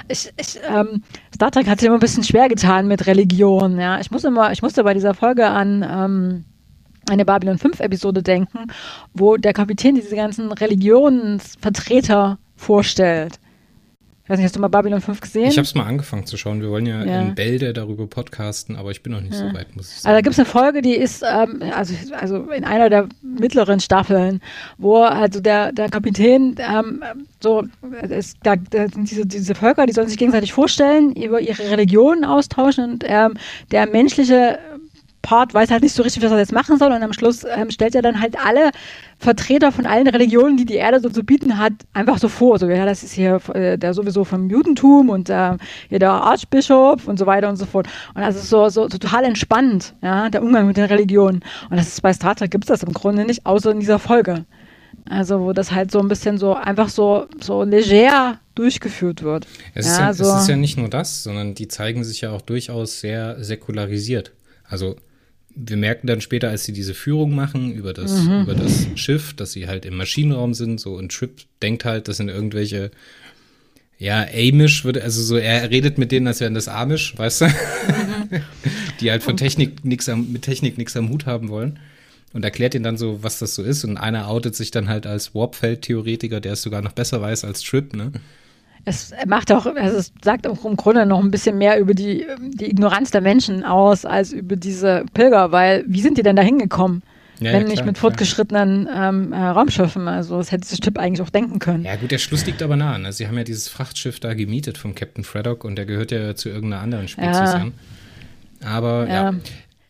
ich, 0.07 0.31
ich 0.37 0.59
ähm, 0.67 1.03
Star 1.35 1.51
Trek 1.51 1.67
hat 1.67 1.79
sich 1.79 1.87
immer 1.87 1.97
ein 1.97 2.01
bisschen 2.01 2.23
schwer 2.23 2.47
getan 2.49 2.87
mit 2.87 3.07
Religion. 3.07 3.79
Ja, 3.79 3.99
ich 3.99 4.11
muss 4.11 4.23
immer, 4.23 4.51
ich 4.51 4.61
musste 4.61 4.83
bei 4.83 4.93
dieser 4.93 5.13
Folge 5.13 5.47
an 5.47 5.85
ähm, 5.89 6.45
eine 7.09 7.25
Babylon 7.25 7.57
5 7.57 7.79
Episode 7.79 8.23
denken, 8.23 8.67
wo 9.13 9.37
der 9.37 9.53
Kapitän 9.53 9.95
diese 9.95 10.15
ganzen 10.15 10.51
Religionsvertreter 10.51 12.37
vorstellt. 12.55 13.39
Ich 14.27 14.29
weiß 14.29 14.39
nicht, 14.39 14.45
hast 14.47 14.57
du 14.57 14.59
mal 14.59 14.67
Babylon 14.67 14.99
5 14.99 15.21
gesehen? 15.21 15.47
Ich 15.47 15.57
habe 15.57 15.65
es 15.65 15.73
mal 15.73 15.85
angefangen 15.85 16.25
zu 16.25 16.35
schauen. 16.35 16.59
Wir 16.59 16.69
wollen 16.69 16.85
ja, 16.85 17.01
ja. 17.05 17.21
in 17.21 17.33
Bälde 17.33 17.71
darüber 17.71 18.07
podcasten, 18.07 18.75
aber 18.75 18.91
ich 18.91 19.01
bin 19.01 19.13
noch 19.13 19.21
nicht 19.21 19.31
ja. 19.31 19.39
so 19.39 19.53
weit, 19.55 19.73
muss 19.73 19.89
ich 19.89 20.01
sagen. 20.01 20.09
Also 20.09 20.17
da 20.17 20.21
gibt 20.21 20.33
es 20.33 20.39
eine 20.39 20.45
Folge, 20.45 20.81
die 20.81 20.95
ist 20.95 21.23
ähm, 21.23 21.63
also, 21.73 21.93
also 22.11 22.51
in 22.51 22.65
einer 22.65 22.89
der 22.89 23.07
mittleren 23.21 23.79
Staffeln, 23.79 24.41
wo 24.77 24.97
also 24.97 25.39
der, 25.39 25.71
der 25.71 25.87
Kapitän 25.87 26.57
ähm, 26.57 27.01
so, 27.41 27.63
es, 28.01 28.33
da, 28.43 28.57
da 28.57 28.89
sind 28.89 29.09
diese, 29.09 29.25
diese 29.25 29.55
Völker, 29.55 29.85
die 29.85 29.93
sollen 29.93 30.09
sich 30.09 30.17
gegenseitig 30.17 30.51
vorstellen, 30.51 31.13
über 31.13 31.39
ihre 31.39 31.71
Religionen 31.71 32.25
austauschen 32.25 32.83
und 32.83 33.05
ähm, 33.07 33.35
der 33.71 33.87
menschliche 33.89 34.59
Part 35.21 35.53
weiß 35.53 35.71
halt 35.71 35.83
nicht 35.83 35.93
so 35.93 36.03
richtig, 36.03 36.23
was 36.23 36.31
er 36.31 36.37
jetzt 36.37 36.53
machen 36.53 36.77
soll 36.77 36.91
und 36.91 37.03
am 37.03 37.13
Schluss 37.13 37.43
ähm, 37.43 37.69
stellt 37.69 37.95
er 37.95 38.01
dann 38.01 38.21
halt 38.21 38.37
alle 38.43 38.71
Vertreter 39.19 39.71
von 39.71 39.85
allen 39.85 40.07
Religionen, 40.07 40.57
die 40.57 40.65
die 40.65 40.75
Erde 40.75 40.99
so 40.99 41.09
zu 41.09 41.23
bieten 41.23 41.57
hat, 41.57 41.73
einfach 41.93 42.17
so 42.17 42.29
vor. 42.29 42.59
So, 42.59 42.69
ja, 42.69 42.85
das 42.85 43.03
ist 43.03 43.13
hier 43.13 43.41
äh, 43.53 43.77
der 43.77 43.93
sowieso 43.93 44.23
vom 44.23 44.49
Judentum 44.49 45.09
und 45.09 45.29
äh, 45.29 45.57
hier 45.89 45.99
der 45.99 46.11
Archbischof 46.11 47.07
und 47.07 47.17
so 47.19 47.25
weiter 47.25 47.49
und 47.49 47.57
so 47.57 47.65
fort. 47.65 47.87
Und 48.13 48.21
das 48.21 48.35
ist 48.35 48.49
so, 48.49 48.69
so, 48.69 48.83
so 48.87 48.97
total 48.97 49.25
entspannt, 49.25 49.95
ja, 50.01 50.29
der 50.29 50.43
Umgang 50.43 50.67
mit 50.67 50.77
den 50.77 50.85
Religionen. 50.85 51.41
Und 51.69 51.77
das 51.77 51.87
ist 51.87 52.01
bei 52.01 52.13
Star 52.13 52.35
Trek 52.35 52.51
gibt 52.51 52.65
es 52.65 52.67
das 52.69 52.83
im 52.83 52.93
Grunde 52.93 53.25
nicht, 53.25 53.45
außer 53.45 53.71
in 53.71 53.79
dieser 53.79 53.99
Folge. 53.99 54.45
Also, 55.09 55.41
wo 55.41 55.53
das 55.53 55.71
halt 55.71 55.91
so 55.91 55.99
ein 55.99 56.07
bisschen 56.07 56.37
so 56.37 56.53
einfach 56.53 56.89
so, 56.89 57.27
so 57.39 57.63
leger 57.63 58.39
durchgeführt 58.55 59.23
wird. 59.23 59.47
Es, 59.73 59.87
ist 59.87 59.97
ja, 59.97 60.07
ja 60.07 60.13
so. 60.13 60.23
es 60.25 60.41
ist 60.41 60.49
ja 60.49 60.57
nicht 60.57 60.77
nur 60.77 60.89
das, 60.89 61.23
sondern 61.23 61.53
die 61.53 61.67
zeigen 61.67 62.03
sich 62.03 62.21
ja 62.21 62.31
auch 62.31 62.41
durchaus 62.41 62.99
sehr 62.99 63.41
säkularisiert. 63.43 64.33
Also 64.63 64.97
wir 65.59 65.77
merken 65.77 66.07
dann 66.07 66.21
später, 66.21 66.49
als 66.49 66.65
sie 66.65 66.73
diese 66.73 66.93
Führung 66.93 67.33
machen 67.33 67.73
über 67.73 67.93
das, 67.93 68.23
mhm. 68.23 68.43
über 68.43 68.53
das 68.53 68.87
Schiff, 68.95 69.33
dass 69.33 69.51
sie 69.51 69.67
halt 69.67 69.85
im 69.85 69.97
Maschinenraum 69.97 70.53
sind, 70.53 70.79
so 70.79 70.93
und 70.95 71.11
Trip 71.11 71.31
denkt 71.61 71.83
halt, 71.83 72.07
das 72.07 72.17
sind 72.17 72.29
irgendwelche, 72.29 72.91
ja, 73.97 74.25
Amish 74.31 74.85
würde, 74.85 75.01
also 75.03 75.21
so, 75.23 75.35
er 75.37 75.71
redet 75.71 75.97
mit 75.97 76.11
denen, 76.11 76.27
als 76.27 76.39
wären 76.39 76.53
das 76.53 76.67
Amish, 76.67 77.17
weißt 77.17 77.41
du? 77.41 77.45
Mhm. 77.45 77.53
Die 79.01 79.11
halt 79.11 79.23
von 79.23 79.37
Technik 79.37 79.83
nix 79.83 80.07
am, 80.09 80.31
mit 80.31 80.43
Technik 80.43 80.77
nichts 80.77 80.95
am 80.95 81.09
Hut 81.09 81.25
haben 81.25 81.49
wollen. 81.49 81.79
Und 82.33 82.43
erklärt 82.43 82.75
ihnen 82.75 82.83
dann 82.83 82.97
so, 82.97 83.23
was 83.23 83.39
das 83.39 83.55
so 83.55 83.63
ist. 83.63 83.83
Und 83.83 83.97
einer 83.97 84.27
outet 84.27 84.55
sich 84.55 84.69
dann 84.69 84.89
halt 84.89 85.07
als 85.07 85.33
Warpfeld-Theoretiker, 85.33 86.41
der 86.41 86.53
es 86.53 86.61
sogar 86.61 86.81
noch 86.81 86.91
besser 86.91 87.21
weiß 87.21 87.45
als 87.45 87.61
Trip, 87.61 87.95
ne? 87.95 88.11
Es 88.87 89.13
macht 89.27 89.51
auch, 89.51 89.65
also 89.65 89.97
es 89.97 90.13
sagt 90.23 90.47
auch 90.47 90.63
im 90.63 90.77
Grunde 90.77 91.05
noch 91.05 91.21
ein 91.21 91.29
bisschen 91.29 91.57
mehr 91.57 91.77
über 91.77 91.93
die, 91.93 92.25
die 92.39 92.69
Ignoranz 92.69 93.11
der 93.11 93.19
Menschen 93.19 93.65
aus, 93.65 94.05
als 94.05 94.31
über 94.31 94.55
diese 94.55 95.03
Pilger, 95.13 95.51
weil 95.51 95.83
wie 95.87 96.01
sind 96.01 96.17
die 96.17 96.23
denn 96.23 96.37
da 96.37 96.41
hingekommen? 96.41 97.03
Ja, 97.39 97.51
wenn 97.51 97.63
ja, 97.63 97.67
nicht 97.67 97.85
mit 97.85 97.99
fortgeschrittenen 97.99 98.89
ähm, 98.91 99.31
äh, 99.31 99.37
Raumschiffen. 99.37 100.07
Also 100.07 100.37
das 100.37 100.51
hätte 100.51 100.67
sich 100.67 100.79
Typ 100.79 100.97
eigentlich 100.97 101.21
auch 101.21 101.29
denken 101.29 101.59
können. 101.59 101.83
Ja 101.83 101.95
gut, 101.97 102.09
der 102.09 102.17
Schluss 102.17 102.47
liegt 102.47 102.63
aber 102.63 102.75
nah. 102.75 102.97
Ne? 102.97 103.13
Sie 103.13 103.27
haben 103.27 103.37
ja 103.37 103.43
dieses 103.43 103.67
Frachtschiff 103.67 104.19
da 104.19 104.33
gemietet 104.33 104.79
vom 104.79 104.95
Captain 104.95 105.23
Freddock 105.23 105.63
und 105.63 105.75
der 105.75 105.85
gehört 105.85 106.11
ja 106.11 106.33
zu 106.33 106.49
irgendeiner 106.49 106.81
anderen 106.81 107.07
Spezies 107.07 107.37
ja. 107.37 107.53
an. 107.53 107.73
Aber 108.65 109.07
ja, 109.07 109.35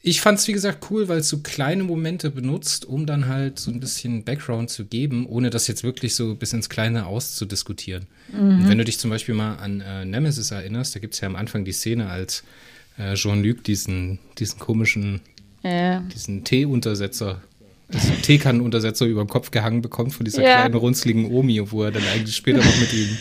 ich 0.07 0.21
fand 0.21 0.39
es, 0.39 0.47
wie 0.47 0.53
gesagt, 0.53 0.87
cool, 0.89 1.09
weil 1.09 1.19
es 1.19 1.27
so 1.27 1.39
kleine 1.39 1.83
Momente 1.83 2.31
benutzt, 2.31 2.85
um 2.85 3.05
dann 3.05 3.27
halt 3.27 3.59
so 3.59 3.71
ein 3.71 3.81
bisschen 3.81 4.23
Background 4.23 4.69
zu 4.69 4.85
geben, 4.85 5.25
ohne 5.25 5.49
das 5.49 5.67
jetzt 5.67 5.83
wirklich 5.83 6.15
so 6.15 6.33
bis 6.35 6.53
ins 6.53 6.69
Kleine 6.69 7.07
auszudiskutieren. 7.07 8.07
Mhm. 8.31 8.67
wenn 8.67 8.77
du 8.77 8.85
dich 8.85 8.99
zum 8.99 9.09
Beispiel 9.09 9.35
mal 9.35 9.55
an 9.55 9.81
äh, 9.81 10.05
Nemesis 10.05 10.51
erinnerst, 10.51 10.95
da 10.95 10.99
gibt 10.99 11.13
es 11.13 11.19
ja 11.19 11.27
am 11.27 11.35
Anfang 11.35 11.65
die 11.65 11.73
Szene, 11.73 12.09
als 12.09 12.43
äh, 12.97 13.15
Jean-Luc 13.15 13.65
diesen, 13.65 14.19
diesen 14.37 14.59
komischen, 14.59 15.19
ja. 15.63 15.99
diesen 15.99 16.45
Teeuntersetzer, 16.45 17.41
also 17.93 18.13
Teekannenuntersetzer 18.21 19.05
über 19.05 19.25
den 19.25 19.29
Kopf 19.29 19.51
gehangen 19.51 19.81
bekommt 19.81 20.13
von 20.13 20.23
dieser 20.23 20.41
ja. 20.41 20.61
kleinen 20.61 20.75
runzligen 20.75 21.29
Omi, 21.31 21.61
wo 21.69 21.83
er 21.83 21.91
dann 21.91 22.03
eigentlich 22.13 22.35
später 22.35 22.59
noch 22.59 22.79
mit 22.79 22.93
ihm 22.93 23.17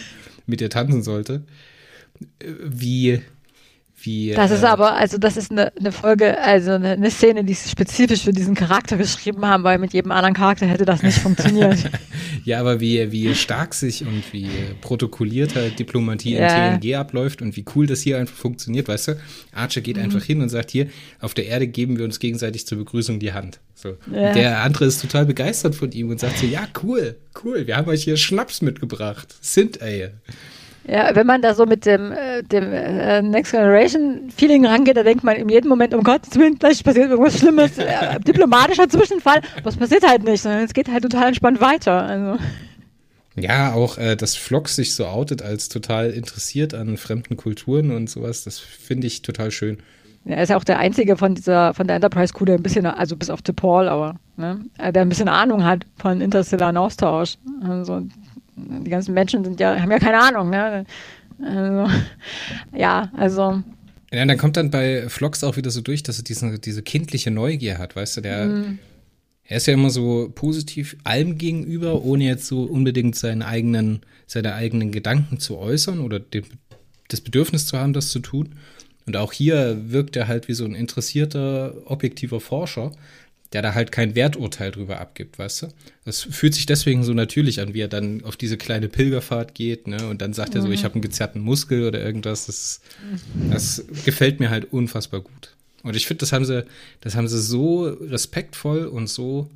mit 0.47 0.61
ihr 0.61 0.71
tanzen 0.71 1.03
sollte. 1.03 1.43
Äh, 2.39 2.53
wie 2.63 3.23
wie, 4.07 4.33
das 4.33 4.51
ist 4.51 4.63
äh, 4.63 4.67
aber, 4.67 4.95
also 4.95 5.19
das 5.19 5.37
ist 5.37 5.51
eine, 5.51 5.73
eine 5.77 5.93
Folge, 5.93 6.41
also 6.41 6.73
eine, 6.73 6.93
eine, 6.93 7.11
Szene, 7.11 7.45
die 7.45 7.55
sie 7.55 7.69
spezifisch 7.69 8.23
für 8.23 8.33
diesen 8.33 8.55
Charakter 8.55 8.97
geschrieben 8.97 9.45
haben, 9.45 9.65
weil 9.65 9.79
mit 9.79 9.93
jedem 9.93 10.13
anderen 10.13 10.35
Charakter 10.35 10.67
hätte 10.67 10.85
das 10.85 11.03
nicht 11.03 11.19
funktioniert. 11.19 11.79
ja, 12.45 12.61
aber 12.61 12.81
wie, 12.81 13.11
wie 13.13 13.35
stark 13.35 13.75
sich 13.75 14.03
und 14.03 14.23
wie 14.33 14.49
protokolliert 14.81 15.57
halt 15.57 15.79
Diplomatie 15.79 16.37
ja. 16.37 16.69
in 16.69 16.81
TNG 16.81 16.95
abläuft 16.95 17.43
und 17.43 17.57
wie 17.57 17.65
cool 17.75 17.87
das 17.87 18.01
hier 18.01 18.19
einfach 18.19 18.37
funktioniert, 18.37 18.89
weißt 18.89 19.09
du? 19.09 19.21
Archer 19.53 19.81
geht 19.81 19.97
mhm. 19.97 20.05
einfach 20.05 20.23
hin 20.23 20.41
und 20.41 20.49
sagt 20.49 20.71
hier, 20.71 20.87
auf 21.21 21.35
der 21.35 21.47
Erde 21.47 21.67
geben 21.67 21.99
wir 21.99 22.05
uns 22.05 22.19
gegenseitig 22.19 22.67
zur 22.67 22.79
Begrüßung 22.79 23.19
die 23.19 23.33
Hand. 23.33 23.59
So. 23.75 23.97
Ja. 24.11 24.33
Der 24.33 24.63
andere 24.63 24.87
ist 24.87 25.03
total 25.03 25.27
begeistert 25.27 25.75
von 25.75 25.93
ihm 25.93 26.09
und 26.09 26.21
sagt 26.21 26.39
so, 26.39 26.47
ja, 26.47 26.67
cool, 26.83 27.17
cool, 27.45 27.67
wir 27.67 27.77
haben 27.77 27.89
euch 27.89 28.05
hier 28.05 28.17
Schnaps 28.17 28.63
mitgebracht. 28.63 29.35
Sind, 29.41 29.83
ey. 29.83 30.11
Ja, 30.89 31.17
wenn 31.17 31.27
man 31.27 31.43
da 31.43 31.55
so 31.55 31.67
mit 31.67 31.85
dem, 31.85 32.13
äh, 32.13 32.43
dem 32.45 32.73
äh, 32.73 33.21
Next 33.21 33.51
Generation 33.51 34.31
Feeling 34.35 34.65
rangeht, 34.65 34.97
da 34.97 35.03
denkt 35.03 35.25
man 35.25 35.35
in 35.35 35.49
jedem 35.49 35.69
Moment, 35.69 35.93
um 35.95 36.05
Gottes 36.05 36.39
Willen, 36.39 36.59
gleich 36.59 36.85
passiert 36.85 37.11
irgendwas 37.11 37.39
Schlimmes, 37.39 37.77
äh, 37.79 38.21
diplomatischer 38.27 38.89
Zwischenfall. 38.89 39.41
Was 39.65 39.77
passiert 39.77 40.07
halt 40.07 40.23
nicht, 40.23 40.43
sondern 40.43 40.63
es 40.63 40.75
geht 40.75 40.89
halt 40.89 41.03
total 41.03 41.29
entspannt 41.29 41.61
weiter. 41.61 42.03
Also. 42.03 42.39
Ja, 43.35 43.73
auch, 43.75 43.99
äh, 43.99 44.15
dass 44.15 44.37
Flox 44.37 44.77
sich 44.77 44.95
so 44.95 45.07
outet 45.07 45.43
als 45.43 45.69
total 45.69 46.11
interessiert 46.11 46.73
an 46.73 46.97
fremden 46.99 47.37
Kulturen 47.37 47.91
und 47.91 48.09
sowas, 48.09 48.45
das 48.45 48.61
finde 48.61 49.09
ich 49.09 49.23
total 49.23 49.51
schön. 49.51 49.79
Er 50.25 50.43
ist 50.43 50.49
ja 50.49 50.57
auch 50.57 50.65
der 50.65 50.79
einzige 50.79 51.17
von 51.17 51.35
dieser, 51.35 51.75
von 51.75 51.87
der 51.87 51.97
Enterprise 51.97 52.33
Crew, 52.33 52.45
der 52.45 52.57
ein 52.57 52.63
bisschen, 52.63 52.87
also 52.87 53.17
bis 53.17 53.31
auf 53.31 53.43
Paul, 53.43 53.89
aber, 53.89 54.17
ne, 54.37 54.61
der 54.79 55.03
ein 55.03 55.09
bisschen 55.09 55.29
Ahnung 55.29 55.65
hat 55.65 55.85
von 55.97 56.21
interstellaren 56.21 56.77
Austausch. 56.77 57.39
Also, 57.63 58.03
die 58.57 58.91
ganzen 58.91 59.15
Menschen 59.15 59.45
sind 59.45 59.61
ja, 59.61 59.79
haben 59.79 59.91
ja 59.91 59.99
keine 59.99 60.21
Ahnung, 60.21 60.51
ne? 60.51 60.85
Also, 61.43 61.95
ja, 62.75 63.11
also. 63.17 63.63
Ja, 64.13 64.25
dann 64.25 64.39
kommt 64.39 64.57
dann 64.57 64.71
bei 64.71 65.09
Vlogs 65.09 65.45
auch 65.45 65.57
wieder 65.57 65.71
so 65.71 65.81
durch, 65.81 66.03
dass 66.03 66.19
er 66.19 66.25
diese, 66.25 66.59
diese 66.59 66.83
kindliche 66.83 67.31
Neugier 67.31 67.79
hat, 67.79 67.97
weißt 67.97 68.19
du, 68.19 68.21
der, 68.23 68.47
mm. 68.47 68.79
er 69.45 69.57
ist 69.57 69.67
ja 69.67 69.75
immer 69.75 69.91
so 69.91 70.31
positiv 70.35 70.97
allem 71.05 71.37
gegenüber, 71.37 72.03
ohne 72.03 72.25
jetzt 72.25 72.47
so 72.47 72.63
unbedingt 72.63 73.17
seinen 73.17 73.43
eigenen, 73.43 74.01
seine 74.27 74.55
eigenen 74.55 74.93
Gedanken 74.93 75.39
zu 75.39 75.59
äußern 75.59 76.01
oder 76.01 76.21
den, 76.21 76.45
das 77.09 77.21
Bedürfnis 77.21 77.67
zu 77.67 77.79
haben, 77.79 77.93
das 77.93 78.09
zu 78.09 78.21
tun. 78.21 78.55
Und 79.07 79.17
auch 79.17 79.33
hier 79.33 79.91
wirkt 79.91 80.17
er 80.17 80.29
halt 80.29 80.49
wie 80.49 80.55
so 80.55 80.65
ein 80.65 80.75
interessierter, 80.75 81.75
objektiver 81.85 82.41
Forscher, 82.41 82.93
der 83.53 83.63
da 83.63 83.75
halt 83.75 83.93
kein 83.93 84.15
Werturteil 84.15 84.71
drüber 84.71 85.01
abgibt, 85.01 85.39
weißt 85.39 85.63
du? 85.63 85.69
Das 86.05 86.23
fühlt 86.23 86.55
sich 86.55 86.67
deswegen 86.67 87.05
so 87.05 87.15
natürlich 87.15 87.61
an, 87.61 87.75
wie 87.75 87.81
er 87.81 87.89
dann 87.89 88.25
auf 88.25 88.37
diese 88.37 88.57
kleine 88.57 88.89
Pilgerfahrt 88.89 89.55
geht, 89.55 89.87
ne? 89.87 90.09
Und 90.09 90.21
dann 90.21 90.33
sagt 90.33 90.51
mhm. 90.51 90.61
er 90.61 90.63
so, 90.63 90.71
ich 90.71 90.81
mhm. 90.81 90.85
habe 90.85 90.95
einen 90.95 91.03
gezerrten 91.03 91.41
Muskel 91.41 91.87
oder 91.87 92.03
irgendwas. 92.03 92.47
Das, 92.47 92.81
das 93.51 93.85
gefällt 94.05 94.41
mir 94.41 94.51
halt 94.51 94.73
unfassbar 94.73 95.21
gut. 95.21 95.55
Und 95.83 95.95
ich 95.95 96.07
finde, 96.07 96.21
das 96.21 96.33
haben 96.33 96.45
sie, 96.45 96.65
das 97.01 97.15
haben 97.15 97.29
sie 97.29 97.41
so 97.41 97.85
respektvoll 97.85 98.87
und 98.87 99.09
so 99.09 99.49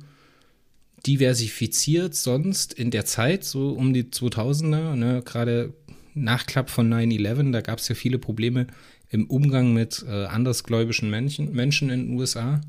diversifiziert 1.05 2.15
sonst 2.15 2.73
in 2.73 2.91
der 2.91 3.05
Zeit, 3.05 3.43
so 3.43 3.71
um 3.71 3.93
die 3.93 4.03
2000er, 4.03 4.95
ne? 4.95 5.21
Gerade 5.25 5.73
Nachklapp 6.13 6.69
von 6.69 6.91
9-11, 6.91 7.51
da 7.51 7.61
gab 7.61 7.79
es 7.79 7.87
ja 7.87 7.95
viele 7.95 8.19
Probleme 8.19 8.67
im 9.09 9.25
Umgang 9.27 9.73
mit 9.73 10.05
äh, 10.07 10.25
andersgläubischen 10.25 11.09
Menschen, 11.09 11.53
Menschen 11.53 11.89
in 11.89 12.07
den 12.07 12.19
USA. 12.19 12.61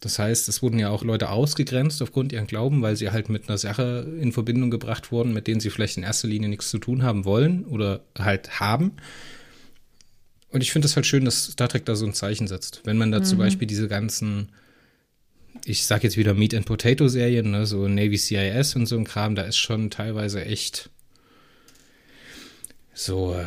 Das 0.00 0.18
heißt, 0.18 0.48
es 0.48 0.62
wurden 0.62 0.78
ja 0.78 0.88
auch 0.88 1.04
Leute 1.04 1.28
ausgegrenzt 1.28 2.00
aufgrund 2.00 2.32
ihren 2.32 2.46
Glauben, 2.46 2.80
weil 2.80 2.96
sie 2.96 3.10
halt 3.10 3.28
mit 3.28 3.48
einer 3.48 3.58
Sache 3.58 4.10
in 4.20 4.32
Verbindung 4.32 4.70
gebracht 4.70 5.12
wurden, 5.12 5.34
mit 5.34 5.46
denen 5.46 5.60
sie 5.60 5.68
vielleicht 5.68 5.98
in 5.98 6.02
erster 6.02 6.26
Linie 6.26 6.48
nichts 6.48 6.70
zu 6.70 6.78
tun 6.78 7.02
haben 7.02 7.26
wollen 7.26 7.66
oder 7.66 8.00
halt 8.18 8.60
haben. 8.60 8.92
Und 10.48 10.62
ich 10.62 10.72
finde 10.72 10.86
es 10.86 10.96
halt 10.96 11.06
schön, 11.06 11.26
dass 11.26 11.44
Star 11.44 11.68
Trek 11.68 11.84
da 11.84 11.94
so 11.94 12.06
ein 12.06 12.14
Zeichen 12.14 12.48
setzt. 12.48 12.80
Wenn 12.84 12.96
man 12.96 13.12
da 13.12 13.18
mhm. 13.18 13.24
zum 13.24 13.38
Beispiel 13.38 13.68
diese 13.68 13.88
ganzen, 13.88 14.48
ich 15.66 15.84
sag 15.84 16.02
jetzt 16.02 16.16
wieder 16.16 16.32
Meat 16.32 16.54
and 16.54 16.64
Potato 16.64 17.06
Serien, 17.06 17.50
ne, 17.50 17.66
so 17.66 17.86
Navy 17.86 18.16
CIS 18.16 18.76
und 18.76 18.86
so 18.86 18.96
ein 18.96 19.04
Kram, 19.04 19.34
da 19.34 19.42
ist 19.42 19.58
schon 19.58 19.90
teilweise 19.90 20.44
echt 20.44 20.88
so 22.94 23.34
äh, 23.34 23.46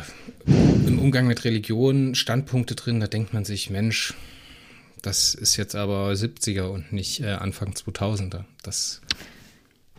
im 0.86 1.00
Umgang 1.00 1.26
mit 1.26 1.44
Religion 1.44 2.14
Standpunkte 2.14 2.74
drin, 2.74 3.00
da 3.00 3.08
denkt 3.08 3.34
man 3.34 3.44
sich, 3.44 3.70
Mensch, 3.70 4.14
das 5.04 5.34
ist 5.34 5.56
jetzt 5.56 5.74
aber 5.74 6.10
70er 6.10 6.64
und 6.68 6.92
nicht 6.92 7.20
äh, 7.20 7.32
Anfang 7.32 7.72
2000er. 7.72 8.44
Das 8.62 9.02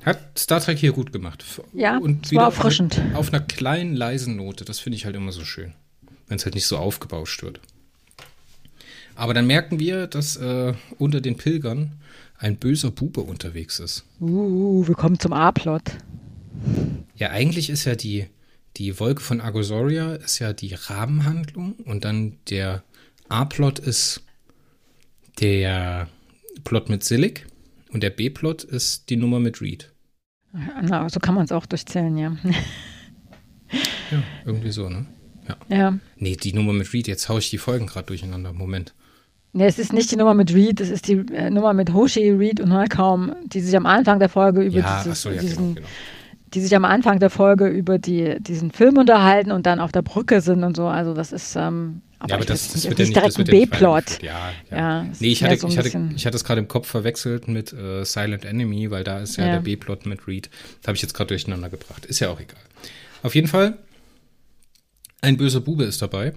Hat 0.03 0.19
Star 0.37 0.59
Trek 0.59 0.79
hier 0.79 0.93
gut 0.93 1.11
gemacht. 1.13 1.45
Ja, 1.73 1.97
und 1.97 2.25
es 2.25 2.33
war 2.33 2.45
erfrischend. 2.45 2.99
Auf, 3.13 3.19
auf 3.19 3.33
einer 3.33 3.43
kleinen, 3.43 3.95
leisen 3.95 4.35
Note. 4.35 4.65
Das 4.65 4.79
finde 4.79 4.97
ich 4.97 5.05
halt 5.05 5.15
immer 5.15 5.31
so 5.31 5.45
schön. 5.45 5.73
Wenn 6.27 6.37
es 6.37 6.45
halt 6.45 6.55
nicht 6.55 6.65
so 6.65 6.77
aufgebauscht 6.77 7.43
wird. 7.43 7.59
Aber 9.13 9.35
dann 9.35 9.45
merken 9.45 9.79
wir, 9.79 10.07
dass 10.07 10.37
äh, 10.37 10.73
unter 10.97 11.21
den 11.21 11.37
Pilgern 11.37 11.93
ein 12.37 12.57
böser 12.57 12.89
Bube 12.89 13.21
unterwegs 13.21 13.79
ist. 13.79 14.05
Uh, 14.19 14.87
wir 14.87 14.95
kommen 14.95 15.19
zum 15.19 15.33
A-Plot. 15.33 15.83
Ja, 17.15 17.29
eigentlich 17.29 17.69
ist 17.69 17.85
ja 17.85 17.95
die, 17.95 18.25
die 18.77 18.99
Wolke 18.99 19.21
von 19.21 19.39
Agosoria 19.39 20.15
ist 20.15 20.39
ja 20.39 20.51
die 20.51 20.73
Rahmenhandlung 20.73 21.73
und 21.85 22.03
dann 22.03 22.37
der 22.49 22.83
A-Plot 23.29 23.79
ist 23.79 24.24
der 25.39 26.07
Plot 26.63 26.89
mit 26.89 27.03
Silic 27.03 27.45
und 27.91 28.03
der 28.03 28.09
B-Plot 28.09 28.63
ist 28.63 29.09
die 29.09 29.17
Nummer 29.17 29.39
mit 29.39 29.61
Reed. 29.61 29.91
Na, 30.81 31.09
so 31.09 31.19
kann 31.19 31.35
man 31.35 31.45
es 31.45 31.51
auch 31.51 31.65
durchzählen, 31.65 32.17
ja. 32.17 32.37
ja, 34.11 34.23
irgendwie 34.45 34.71
so, 34.71 34.89
ne? 34.89 35.05
Ja. 35.47 35.57
ja. 35.75 35.99
Nee, 36.17 36.35
die 36.35 36.53
Nummer 36.53 36.73
mit 36.73 36.91
Reed, 36.93 37.07
jetzt 37.07 37.29
haue 37.29 37.39
ich 37.39 37.49
die 37.49 37.57
Folgen 37.57 37.87
gerade 37.87 38.07
durcheinander. 38.07 38.53
Moment. 38.53 38.93
Nee, 39.53 39.67
es 39.67 39.79
ist 39.79 39.93
nicht 39.93 40.11
die 40.11 40.17
Nummer 40.17 40.33
mit 40.33 40.53
Reed, 40.53 40.81
es 40.81 40.89
ist 40.89 41.07
die 41.07 41.13
äh, 41.33 41.49
Nummer 41.49 41.73
mit 41.73 41.93
Hoshi, 41.93 42.29
Reed 42.31 42.59
und 42.59 42.69
Neukaum, 42.69 43.33
die 43.45 43.61
sich 43.61 43.75
am 43.77 43.85
Anfang 43.85 44.19
der 44.19 44.29
Folge 44.29 44.61
über 44.61 44.79
ja, 44.79 45.01
dieses, 45.01 45.21
so, 45.21 45.29
ja, 45.29 45.39
diesen, 45.39 45.75
genau, 45.75 45.75
genau. 45.75 45.87
die 46.53 46.61
sich 46.61 46.75
am 46.75 46.83
Anfang 46.83 47.19
der 47.19 47.29
Folge 47.29 47.67
über 47.67 47.97
die, 47.97 48.37
diesen 48.41 48.71
Film 48.71 48.97
unterhalten 48.97 49.51
und 49.51 49.65
dann 49.65 49.79
auf 49.79 49.93
der 49.93 50.01
Brücke 50.01 50.41
sind 50.41 50.63
und 50.63 50.75
so. 50.75 50.87
Also 50.87 51.13
das 51.13 51.31
ist 51.31 51.55
ähm, 51.55 52.01
aber, 52.25 52.29
ja, 52.31 52.35
aber 52.38 52.45
das, 52.45 52.73
das, 52.73 52.89
wird 52.89 52.99
ja 52.99 53.05
nicht 53.05 53.15
direkt 53.15 53.38
ein 53.38 53.45
B-Plot. 53.45 54.23
Ja, 54.23 54.51
ja. 54.71 54.77
ja 54.77 55.09
nee, 55.19 55.27
ich 55.27 55.43
hatte, 55.43 55.57
so 55.57 55.67
ich, 55.67 55.77
hatte, 55.77 56.09
ich 56.15 56.25
hatte 56.25 56.35
es 56.35 56.43
gerade 56.43 56.59
im 56.59 56.67
Kopf 56.67 56.88
verwechselt 56.88 57.47
mit 57.47 57.71
äh, 57.73 58.03
Silent 58.03 58.45
Enemy, 58.45 58.91
weil 58.91 59.03
da 59.03 59.19
ist 59.19 59.38
ja, 59.38 59.45
ja. 59.45 59.53
der 59.53 59.59
B-Plot 59.61 60.05
mit 60.05 60.27
Reed. 60.27 60.49
Das 60.81 60.88
habe 60.88 60.95
ich 60.95 61.01
jetzt 61.01 61.13
gerade 61.13 61.29
durcheinander 61.29 61.69
gebracht. 61.69 62.05
Ist 62.05 62.19
ja 62.19 62.29
auch 62.29 62.39
egal. 62.39 62.61
Auf 63.23 63.35
jeden 63.35 63.47
Fall, 63.47 63.77
ein 65.21 65.38
böser 65.38 65.61
Bube 65.61 65.83
ist 65.83 66.01
dabei. 66.01 66.33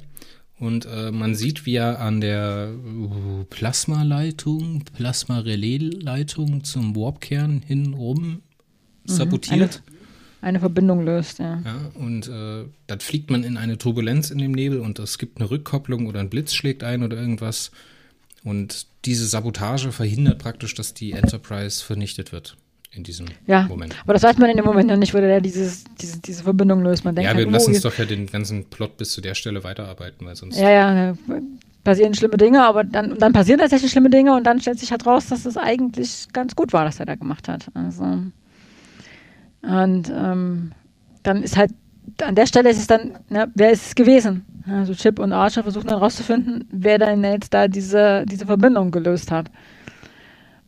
Und 0.59 0.87
äh, 0.87 1.13
man 1.13 1.35
sieht, 1.35 1.67
wie 1.67 1.77
er 1.77 2.01
an 2.01 2.21
der 2.21 2.73
uh, 2.75 3.45
Plasmaleitung, 3.45 4.85
Plasma-Relais-Leitung 4.97 6.65
zum 6.65 6.97
Warpkern 6.97 7.63
hinrum 7.65 8.23
mhm. 8.23 8.41
sabotiert. 9.05 9.83
Mhm, 9.87 9.98
eine 10.41 10.61
Verbindung 10.61 11.05
löst, 11.05 11.39
ja. 11.39 11.61
Ja, 11.65 11.81
und 11.95 12.29
äh, 12.29 12.65
dann 12.87 13.01
fliegt 13.01 13.31
man 13.31 13.45
in 13.45 13.57
eine 13.57 13.79
Turbulenz 13.79 14.31
in 14.31 14.39
dem 14.39 14.53
Nebel 14.53 14.81
und 14.81 14.99
es 14.99 15.19
gibt 15.19 15.39
eine 15.39 15.51
Rückkopplung 15.51 16.07
oder 16.07 16.21
ein 16.21 16.31
Blitz 16.31 16.55
schlägt 16.55 16.85
ein 16.85 17.03
oder 17.03 17.17
irgendwas. 17.17 17.71
Und 18.45 18.87
diese 19.05 19.27
Sabotage 19.27 19.91
verhindert 19.91 20.39
praktisch, 20.39 20.75
dass 20.75 20.95
die 20.95 21.13
Enterprise 21.13 21.85
vernichtet 21.85 22.33
wird 22.33 22.57
in 22.93 23.03
diesem 23.03 23.27
ja, 23.47 23.65
Moment. 23.65 23.95
Aber 24.03 24.15
das 24.15 24.23
weiß 24.23 24.39
man 24.39 24.51
in 24.51 24.57
dem 24.57 24.65
Moment 24.65 24.89
noch 24.89 24.97
nicht, 24.97 25.13
wo 25.13 25.19
der 25.19 25.41
dieses, 25.41 25.85
diese, 26.01 26.21
diese 26.21 26.43
Verbindung 26.43 26.83
löst. 26.83 27.05
Man 27.05 27.15
denkt 27.15 27.31
ja, 27.31 27.37
wir 27.37 27.45
halt, 27.45 27.53
lassen 27.53 27.71
oh, 27.71 27.75
uns 27.75 27.83
doch 27.83 27.99
ja 27.99 28.05
den 28.05 28.27
ganzen 28.27 28.65
Plot 28.65 28.97
bis 28.97 29.13
zu 29.13 29.21
der 29.21 29.35
Stelle 29.35 29.65
weiterarbeiten, 29.65 30.27
weil 30.27 30.37
sonst. 30.37 30.59
Ja, 30.59 30.71
ja, 30.71 31.15
passieren 31.85 32.15
schlimme 32.15 32.37
Dinge, 32.37 32.65
aber 32.65 32.85
dann, 32.85 33.19
dann 33.19 33.33
passieren 33.33 33.61
tatsächlich 33.61 33.91
schlimme 33.91 34.11
Dinge 34.11 34.35
und 34.35 34.45
dann 34.45 34.61
stellt 34.61 34.79
sich 34.79 34.91
halt 34.91 35.07
raus, 35.07 35.27
dass 35.29 35.47
es 35.47 35.57
eigentlich 35.57 36.29
ganz 36.33 36.55
gut 36.55 36.73
war, 36.73 36.85
was 36.85 37.01
er 37.01 37.07
da 37.07 37.15
gemacht 37.15 37.49
hat. 37.49 37.67
Also. 37.75 38.05
Und 39.63 40.11
ähm, 40.15 40.73
dann 41.23 41.43
ist 41.43 41.57
halt, 41.57 41.73
an 42.23 42.35
der 42.35 42.47
Stelle 42.47 42.71
ist 42.71 42.79
es 42.79 42.87
dann, 42.87 43.19
ne, 43.29 43.51
wer 43.55 43.71
ist 43.71 43.87
es 43.87 43.95
gewesen? 43.95 44.45
Also 44.71 44.95
Chip 44.95 45.19
und 45.19 45.33
Archer 45.33 45.63
versuchen 45.63 45.89
dann 45.89 45.99
rauszufinden, 45.99 46.69
wer 46.71 46.99
denn 46.99 47.25
jetzt 47.25 47.55
da 47.55 47.69
diese, 47.69 48.25
diese 48.27 48.47
Verbindung 48.47 48.91
gelöst 48.91 49.31
hat. 49.31 49.51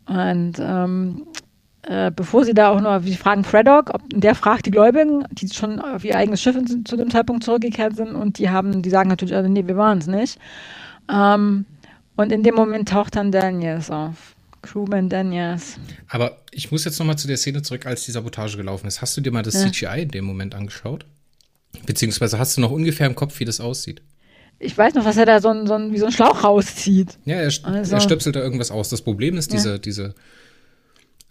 Und 0.07 0.55
ähm, 0.59 1.27
äh, 1.83 2.11
bevor 2.11 2.45
sie 2.45 2.55
da 2.55 2.71
auch 2.71 2.81
noch, 2.81 3.05
wir 3.05 3.17
fragen 3.17 3.45
Freddock, 3.45 3.91
ob, 3.95 4.03
der 4.13 4.35
fragt 4.35 4.67
die 4.67 4.71
Gläubigen, 4.71 5.25
die 5.33 5.49
schon 5.49 5.81
auf 5.81 6.05
ihr 6.05 6.17
eigenes 6.17 6.43
Schiff 6.43 6.57
zu 6.85 6.97
dem 6.97 7.11
Zeitpunkt 7.11 7.45
zurückgekehrt 7.45 7.97
sind 7.97 8.15
und 8.15 8.39
die 8.39 8.51
haben, 8.51 8.83
die 8.83 8.91
sagen 8.91 9.09
natürlich, 9.09 9.35
also 9.35 9.49
nee, 9.49 9.67
wir 9.67 9.77
waren 9.77 9.99
es 9.99 10.07
nicht. 10.07 10.39
Ähm, 11.11 11.67
und 12.17 12.33
in 12.33 12.43
dem 12.43 12.55
Moment 12.55 12.89
taucht 12.89 13.17
dann 13.17 13.33
Daniels 13.33 13.91
auf. 13.91 14.35
Crewman 14.63 15.09
Daniels. 15.09 15.77
Aber 16.09 16.43
ich 16.51 16.71
muss 16.71 16.85
jetzt 16.85 16.99
nochmal 16.99 17.17
zu 17.17 17.27
der 17.27 17.37
Szene 17.37 17.63
zurück, 17.63 17.87
als 17.87 18.05
die 18.05 18.11
Sabotage 18.11 18.57
gelaufen 18.57 18.87
ist. 18.87 19.01
Hast 19.01 19.17
du 19.17 19.21
dir 19.21 19.33
mal 19.33 19.43
das 19.43 19.55
ja. 19.55 19.71
CGI 19.71 20.03
in 20.03 20.11
dem 20.11 20.25
Moment 20.25 20.55
angeschaut? 20.55 21.07
Beziehungsweise 21.87 22.39
hast 22.39 22.57
du 22.57 22.61
noch 22.61 22.71
ungefähr 22.71 23.07
im 23.07 23.15
Kopf, 23.15 23.41
wie 23.41 23.45
das 23.45 23.61
aussieht? 23.61 24.03
Ich 24.59 24.77
weiß 24.77 24.95
noch, 24.95 25.05
was 25.05 25.17
er 25.17 25.25
da 25.25 25.41
so, 25.41 25.49
ein, 25.49 25.67
so 25.67 25.75
ein, 25.75 25.93
wie 25.93 25.99
so 25.99 26.07
ein 26.07 26.13
Schlauch 26.13 26.45
rauszieht. 26.45 27.19
Ja, 27.25 27.37
er, 27.37 27.53
also. 27.63 27.95
er 27.95 28.01
stöpselt 28.01 28.37
da 28.37 28.41
irgendwas 28.41 28.71
aus. 28.71 28.91
Das 28.91 29.01
Problem 29.01 29.39
ist, 29.39 29.53
diese, 29.53 29.71
ja. 29.71 29.79
diese, 29.79 30.15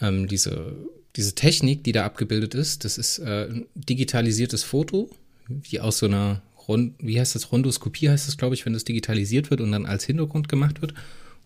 ähm, 0.01 0.27
diese, 0.27 0.75
diese 1.15 1.35
Technik, 1.35 1.83
die 1.83 1.91
da 1.91 2.05
abgebildet 2.05 2.55
ist, 2.55 2.85
das 2.85 2.97
ist 2.97 3.19
äh, 3.19 3.47
ein 3.49 3.67
digitalisiertes 3.75 4.63
Foto, 4.63 5.09
wie 5.47 5.79
aus 5.79 5.99
so 5.99 6.07
einer, 6.07 6.41
Rond 6.67 6.95
wie 6.99 7.19
heißt 7.19 7.35
das, 7.35 7.51
Rondoskopie 7.51 8.09
heißt 8.09 8.27
das, 8.27 8.37
glaube 8.37 8.55
ich, 8.55 8.65
wenn 8.65 8.73
das 8.73 8.83
digitalisiert 8.83 9.51
wird 9.51 9.61
und 9.61 9.71
dann 9.71 9.85
als 9.85 10.05
Hintergrund 10.05 10.49
gemacht 10.49 10.81
wird. 10.81 10.95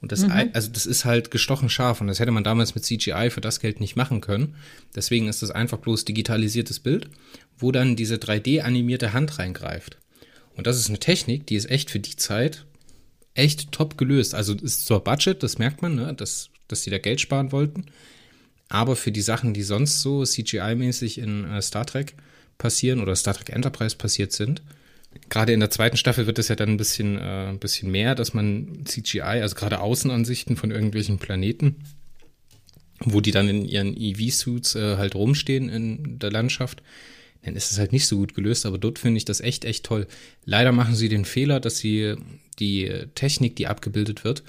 Und 0.03 0.11
das, 0.11 0.23
mhm. 0.23 0.49
also 0.51 0.69
das 0.69 0.85
ist 0.85 1.05
halt 1.05 1.31
gestochen 1.31 1.69
scharf 1.69 2.01
und 2.01 2.07
das 2.07 2.19
hätte 2.19 2.31
man 2.31 2.43
damals 2.43 2.75
mit 2.75 2.83
CGI 2.83 3.29
für 3.29 3.39
das 3.39 3.61
Geld 3.61 3.79
nicht 3.79 3.95
machen 3.95 4.19
können. 4.19 4.55
Deswegen 4.93 5.29
ist 5.29 5.41
das 5.41 5.49
einfach 5.49 5.77
bloß 5.77 6.03
digitalisiertes 6.03 6.81
Bild, 6.81 7.09
wo 7.57 7.71
dann 7.71 7.95
diese 7.95 8.15
3D-animierte 8.15 9.13
Hand 9.13 9.39
reingreift. 9.39 9.97
Und 10.57 10.67
das 10.67 10.77
ist 10.77 10.89
eine 10.89 10.99
Technik, 10.99 11.47
die 11.47 11.55
ist 11.55 11.71
echt 11.71 11.89
für 11.89 12.01
die 12.01 12.17
Zeit 12.17 12.65
echt 13.33 13.71
top 13.71 13.97
gelöst. 13.97 14.35
Also 14.35 14.53
ist 14.55 14.85
zwar 14.85 14.99
Budget, 14.99 15.41
das 15.41 15.57
merkt 15.57 15.81
man, 15.81 15.95
ne, 15.95 16.13
dass, 16.13 16.49
dass 16.67 16.81
die 16.81 16.89
da 16.89 16.97
Geld 16.97 17.21
sparen 17.21 17.53
wollten. 17.53 17.85
Aber 18.67 18.97
für 18.97 19.13
die 19.13 19.21
Sachen, 19.21 19.53
die 19.53 19.63
sonst 19.63 20.01
so 20.01 20.23
CGI-mäßig 20.23 21.17
in 21.17 21.45
äh, 21.49 21.61
Star 21.61 21.85
Trek 21.85 22.15
passieren 22.57 22.99
oder 22.99 23.15
Star 23.15 23.35
Trek 23.35 23.51
Enterprise 23.51 23.95
passiert 23.95 24.33
sind, 24.33 24.61
gerade 25.30 25.54
in 25.54 25.60
der 25.60 25.69
zweiten 25.69 25.97
Staffel 25.97 26.28
wird 26.28 26.39
es 26.39 26.47
ja 26.47 26.56
dann 26.56 26.69
ein 26.69 26.78
bisschen, 26.78 27.17
äh, 27.17 27.47
ein 27.49 27.60
bisschen 27.60 27.91
mehr, 27.91 28.15
dass 28.15 28.34
man 28.34 28.86
CGI, 28.86 29.21
also 29.21 29.56
gerade 29.56 29.80
Außenansichten 29.80 30.56
von 30.56 30.71
irgendwelchen 30.71 31.17
Planeten, 31.17 31.78
wo 32.99 33.21
die 33.21 33.32
dann 33.32 33.49
in 33.49 33.65
ihren 33.65 33.95
EV-Suits 33.95 34.76
äh, 34.76 34.97
halt 34.97 35.15
rumstehen 35.15 35.69
in 35.69 36.19
der 36.19 36.32
Landschaft, 36.32 36.82
dann 37.43 37.56
ist 37.56 37.71
es 37.71 37.78
halt 37.78 37.91
nicht 37.91 38.08
so 38.08 38.17
gut 38.17 38.36
gelöst, 38.36 38.65
aber 38.65 38.78
dort 38.78 38.99
finde 38.99 39.17
ich 39.17 39.26
das 39.26 39.41
echt, 39.41 39.65
echt 39.65 39.86
toll. 39.86 40.08
Leider 40.45 40.71
machen 40.71 40.95
sie 40.95 41.10
den 41.10 41.26
Fehler, 41.26 41.60
dass 41.60 41.78
sie 41.78 42.15
die 42.60 42.89
Technik, 43.15 43.58
die 43.58 43.67
abgebildet 43.67 44.23
wird, 44.23 44.43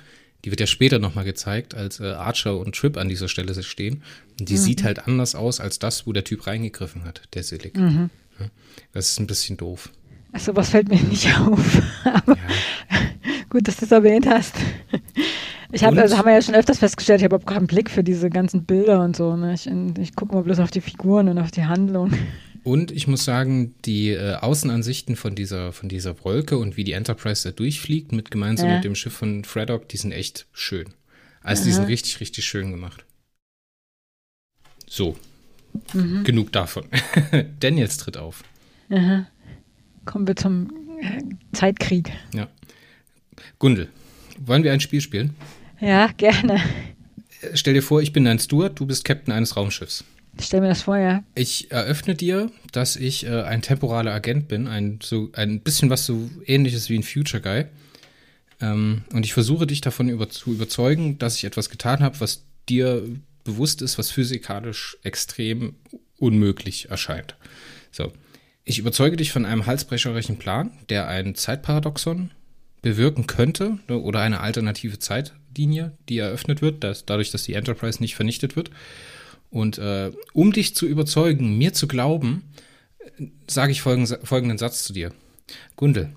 die 0.44 0.50
wird 0.50 0.60
ja 0.60 0.66
später 0.66 0.98
nochmal 0.98 1.24
gezeigt, 1.24 1.74
als 1.74 2.00
äh, 2.00 2.04
Archer 2.04 2.58
und 2.58 2.76
Trip 2.76 2.96
an 2.98 3.08
dieser 3.08 3.28
Stelle 3.28 3.60
stehen. 3.62 4.02
Und 4.38 4.48
die 4.48 4.54
mhm. 4.54 4.58
sieht 4.58 4.84
halt 4.84 5.06
anders 5.06 5.34
aus 5.34 5.58
als 5.58 5.78
das, 5.78 6.06
wo 6.06 6.12
der 6.12 6.24
Typ 6.24 6.46
reingegriffen 6.46 7.04
hat, 7.04 7.22
der 7.32 7.42
Silik. 7.42 7.76
Mhm. 7.76 8.10
Ja, 8.38 8.50
das 8.92 9.10
ist 9.10 9.20
ein 9.20 9.26
bisschen 9.26 9.56
doof. 9.56 9.90
Also 10.34 10.56
was 10.56 10.70
fällt 10.70 10.88
mir 10.88 11.00
nicht 11.00 11.28
auf. 11.38 11.82
Aber 12.04 12.36
ja. 12.36 12.42
gut, 13.48 13.68
dass 13.68 13.76
du 13.76 13.84
es 13.84 13.92
erwähnt 13.92 14.26
hast. 14.28 14.56
Ich 15.70 15.84
habe, 15.84 16.00
also 16.00 16.18
haben 16.18 16.26
wir 16.26 16.34
ja 16.34 16.42
schon 16.42 16.56
öfters 16.56 16.78
festgestellt, 16.78 17.20
ich 17.20 17.24
habe 17.24 17.36
überhaupt 17.36 17.52
keinen 17.52 17.68
Blick 17.68 17.88
für 17.88 18.04
diese 18.04 18.30
ganzen 18.30 18.64
Bilder 18.64 19.02
und 19.02 19.16
so. 19.16 19.36
Ne? 19.36 19.54
Ich, 19.54 19.66
ich 19.66 20.14
gucke 20.16 20.34
mal 20.34 20.42
bloß 20.42 20.58
auf 20.58 20.72
die 20.72 20.80
Figuren 20.80 21.28
und 21.28 21.38
auf 21.38 21.52
die 21.52 21.64
Handlung. 21.64 22.12
Und 22.64 22.90
ich 22.90 23.06
muss 23.06 23.24
sagen, 23.24 23.74
die 23.84 24.10
äh, 24.10 24.34
Außenansichten 24.34 25.16
von 25.16 25.34
dieser, 25.34 25.72
von 25.72 25.88
dieser 25.88 26.24
Wolke 26.24 26.58
und 26.58 26.76
wie 26.76 26.84
die 26.84 26.92
Enterprise 26.92 27.48
da 27.48 27.54
durchfliegt, 27.54 28.12
mit 28.12 28.30
gemeinsam 28.30 28.68
ja. 28.68 28.74
mit 28.76 28.84
dem 28.84 28.94
Schiff 28.94 29.12
von 29.12 29.44
Freddock, 29.44 29.88
die 29.88 29.98
sind 29.98 30.12
echt 30.12 30.46
schön. 30.52 30.86
Also 31.42 31.60
Aha. 31.60 31.66
die 31.66 31.72
sind 31.74 31.88
richtig, 31.88 32.20
richtig 32.20 32.44
schön 32.44 32.70
gemacht. 32.70 33.04
So, 34.88 35.16
mhm. 35.92 36.24
genug 36.24 36.50
davon. 36.52 36.86
Daniels 37.60 37.98
tritt 37.98 38.16
auf. 38.16 38.42
Aha. 38.90 39.26
Kommen 40.04 40.26
wir 40.26 40.36
zum 40.36 40.70
äh, 41.00 41.20
Zeitkrieg. 41.52 42.12
Ja. 42.32 42.48
Gundel, 43.58 43.88
wollen 44.38 44.64
wir 44.64 44.72
ein 44.72 44.80
Spiel 44.80 45.00
spielen? 45.00 45.34
Ja, 45.80 46.08
gerne. 46.16 46.56
Äh, 47.40 47.56
stell 47.56 47.74
dir 47.74 47.82
vor, 47.82 48.02
ich 48.02 48.12
bin 48.12 48.24
dein 48.24 48.38
Steward, 48.38 48.78
du 48.78 48.86
bist 48.86 49.04
Captain 49.04 49.32
eines 49.32 49.56
Raumschiffs. 49.56 50.04
Ich 50.38 50.46
stell 50.46 50.60
mir 50.60 50.68
das 50.68 50.82
vor, 50.82 50.96
ja. 50.96 51.22
Ich 51.34 51.70
eröffne 51.70 52.14
dir, 52.14 52.50
dass 52.72 52.96
ich 52.96 53.24
äh, 53.26 53.42
ein 53.42 53.62
temporaler 53.62 54.12
Agent 54.12 54.48
bin, 54.48 54.66
ein, 54.66 54.98
so, 55.02 55.30
ein 55.32 55.60
bisschen 55.60 55.90
was 55.90 56.06
so 56.06 56.28
ähnliches 56.46 56.90
wie 56.90 56.98
ein 56.98 57.04
Future 57.04 57.40
Guy. 57.40 57.66
Ähm, 58.60 59.04
und 59.12 59.24
ich 59.24 59.32
versuche 59.32 59.66
dich 59.66 59.80
davon 59.80 60.08
über, 60.08 60.28
zu 60.28 60.52
überzeugen, 60.52 61.18
dass 61.18 61.36
ich 61.36 61.44
etwas 61.44 61.70
getan 61.70 62.00
habe, 62.00 62.18
was 62.20 62.44
dir 62.68 63.02
bewusst 63.44 63.82
ist, 63.82 63.98
was 63.98 64.10
physikalisch 64.10 64.96
extrem 65.02 65.76
unmöglich 66.18 66.90
erscheint. 66.90 67.36
So. 67.92 68.12
Ich 68.64 68.78
überzeuge 68.78 69.16
dich 69.16 69.30
von 69.30 69.44
einem 69.44 69.66
halsbrecherischen 69.66 70.38
Plan, 70.38 70.70
der 70.88 71.06
ein 71.06 71.34
Zeitparadoxon 71.34 72.30
bewirken 72.80 73.26
könnte 73.26 73.78
ne, 73.88 73.98
oder 73.98 74.20
eine 74.20 74.40
alternative 74.40 74.98
Zeitlinie, 74.98 75.92
die 76.08 76.18
eröffnet 76.18 76.62
wird, 76.62 76.82
dass, 76.82 77.04
dadurch, 77.04 77.30
dass 77.30 77.44
die 77.44 77.54
Enterprise 77.54 78.00
nicht 78.00 78.14
vernichtet 78.14 78.56
wird. 78.56 78.70
Und 79.50 79.78
äh, 79.78 80.12
um 80.32 80.52
dich 80.52 80.74
zu 80.74 80.86
überzeugen, 80.86 81.58
mir 81.58 81.74
zu 81.74 81.86
glauben, 81.86 82.42
sage 83.46 83.72
ich 83.72 83.82
folgenden, 83.82 84.18
folgenden 84.24 84.58
Satz 84.58 84.84
zu 84.84 84.92
dir. 84.92 85.12
Gundel, 85.76 86.14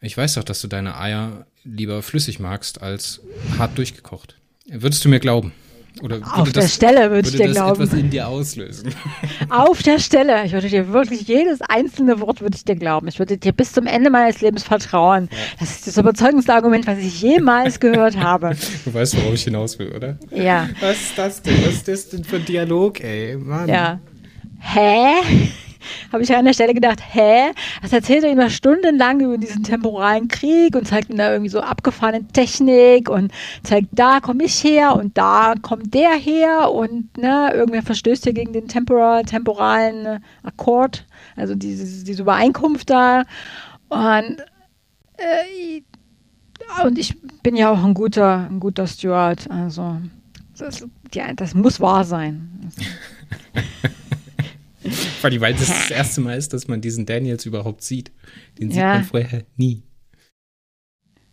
ich 0.00 0.16
weiß 0.16 0.34
doch, 0.34 0.44
dass 0.44 0.60
du 0.60 0.68
deine 0.68 0.98
Eier 0.98 1.46
lieber 1.62 2.02
flüssig 2.02 2.40
magst 2.40 2.82
als 2.82 3.20
hart 3.56 3.78
durchgekocht. 3.78 4.36
Würdest 4.66 5.04
du 5.04 5.08
mir 5.08 5.20
glauben? 5.20 5.52
Oder 6.02 6.18
Auf 6.32 6.52
der 6.52 6.62
das, 6.64 6.74
Stelle 6.74 7.10
würde 7.10 7.28
ich 7.28 7.36
dir 7.36 7.46
das 7.46 7.56
glauben. 7.56 7.82
etwas 7.82 7.98
in 7.98 8.10
dir 8.10 8.26
auslösen. 8.26 8.92
Auf 9.48 9.82
der 9.82 9.98
Stelle. 10.00 10.44
Ich 10.44 10.52
würde 10.52 10.68
dir 10.68 10.92
wirklich 10.92 11.22
jedes 11.28 11.60
einzelne 11.62 12.20
Wort 12.20 12.40
würde 12.40 12.56
ich 12.56 12.64
dir 12.64 12.74
glauben. 12.74 13.06
Ich 13.06 13.18
würde 13.20 13.38
dir 13.38 13.52
bis 13.52 13.72
zum 13.72 13.86
Ende 13.86 14.10
meines 14.10 14.40
Lebens 14.40 14.64
vertrauen. 14.64 15.28
Ja. 15.30 15.38
Das 15.60 15.70
ist 15.70 15.86
das 15.86 15.96
überzeugendste 15.96 16.52
Argument, 16.52 16.86
was 16.86 16.98
ich 16.98 17.22
jemals 17.22 17.78
gehört 17.78 18.16
habe. 18.16 18.56
Du 18.84 18.92
weißt, 18.92 19.16
worauf 19.18 19.34
ich 19.34 19.44
hinaus 19.44 19.78
will, 19.78 19.92
oder? 19.92 20.18
Ja. 20.30 20.68
Was 20.80 21.00
ist 21.00 21.16
das 21.18 21.42
denn? 21.42 21.56
Was 21.64 21.74
ist 21.74 21.88
das 21.88 22.08
denn 22.08 22.24
für 22.24 22.36
ein 22.36 22.44
Dialog, 22.44 23.00
ey? 23.00 23.36
Mann. 23.36 23.68
Ja. 23.68 24.00
Hä? 24.58 25.12
Habe 26.12 26.22
ich 26.22 26.34
an 26.34 26.44
der 26.44 26.52
Stelle 26.52 26.74
gedacht, 26.74 27.00
hä? 27.12 27.52
Das 27.82 27.92
erzählt 27.92 28.24
er 28.24 28.30
immer 28.30 28.50
stundenlang 28.50 29.20
über 29.20 29.38
diesen 29.38 29.62
temporalen 29.62 30.28
Krieg 30.28 30.74
und 30.76 30.86
zeigt 30.86 31.10
ihm 31.10 31.16
da 31.16 31.30
irgendwie 31.32 31.50
so 31.50 31.60
abgefahrene 31.60 32.26
Technik 32.28 33.08
und 33.08 33.32
zeigt, 33.62 33.88
da 33.92 34.20
komme 34.20 34.44
ich 34.44 34.62
her 34.62 34.96
und 34.96 35.16
da 35.16 35.54
kommt 35.60 35.94
der 35.94 36.14
her 36.14 36.70
und 36.72 37.16
ne, 37.16 37.52
irgendwer 37.54 37.82
verstößt 37.82 38.24
hier 38.24 38.32
gegen 38.32 38.52
den 38.52 38.68
temporal, 38.68 39.24
temporalen 39.24 40.22
Akkord, 40.42 41.06
also 41.36 41.54
diese, 41.54 42.04
diese 42.04 42.22
Übereinkunft 42.22 42.90
da. 42.90 43.24
Und, 43.88 44.36
äh, 45.16 45.82
und 46.84 46.98
ich 46.98 47.20
bin 47.42 47.56
ja 47.56 47.70
auch 47.70 47.82
ein 47.82 47.94
guter, 47.94 48.48
ein 48.50 48.60
guter 48.60 48.86
Steward, 48.86 49.50
also 49.50 49.98
das, 50.58 50.86
ja, 51.12 51.32
das 51.34 51.54
muss 51.54 51.80
wahr 51.80 52.04
sein. 52.04 52.70
Vor 54.90 55.30
allem, 55.30 55.40
weil 55.40 55.54
das 55.54 55.68
das 55.68 55.90
erste 55.90 56.20
Mal 56.20 56.36
ist, 56.36 56.52
dass 56.52 56.68
man 56.68 56.80
diesen 56.80 57.06
Daniels 57.06 57.46
überhaupt 57.46 57.82
sieht. 57.82 58.12
Den 58.58 58.70
sieht 58.70 58.80
ja. 58.80 58.94
man 58.94 59.04
vorher 59.04 59.44
nie. 59.56 59.82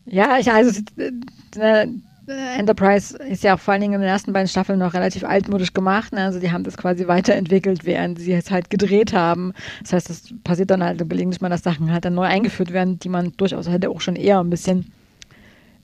Ja, 0.05 0.39
ich, 0.39 0.51
also 0.51 0.81
äh, 1.57 1.87
Enterprise 2.57 3.17
ist 3.17 3.43
ja 3.43 3.55
auch 3.55 3.59
vor 3.59 3.73
allen 3.73 3.81
Dingen 3.81 3.95
in 3.95 4.01
den 4.01 4.09
ersten 4.09 4.33
beiden 4.33 4.47
Staffeln 4.47 4.79
noch 4.79 4.93
relativ 4.93 5.23
altmodisch 5.23 5.73
gemacht. 5.73 6.13
Ne? 6.13 6.23
Also 6.23 6.39
die 6.39 6.51
haben 6.51 6.63
das 6.63 6.77
quasi 6.77 7.07
weiterentwickelt, 7.07 7.85
während 7.85 8.19
sie 8.19 8.33
es 8.33 8.51
halt 8.51 8.69
gedreht 8.69 9.13
haben. 9.13 9.53
Das 9.81 9.93
heißt, 9.93 10.09
es 10.09 10.33
passiert 10.43 10.71
dann 10.71 10.83
halt 10.83 10.97
gelegentlich 11.09 11.41
mal, 11.41 11.49
dass 11.49 11.63
Sachen 11.63 11.91
halt 11.91 12.05
dann 12.05 12.15
neu 12.15 12.23
eingeführt 12.23 12.71
werden, 12.71 12.99
die 12.99 13.09
man 13.09 13.33
durchaus 13.37 13.67
hätte 13.67 13.89
auch 13.89 14.01
schon 14.01 14.15
eher 14.15 14.39
ein 14.39 14.49
bisschen 14.49 14.91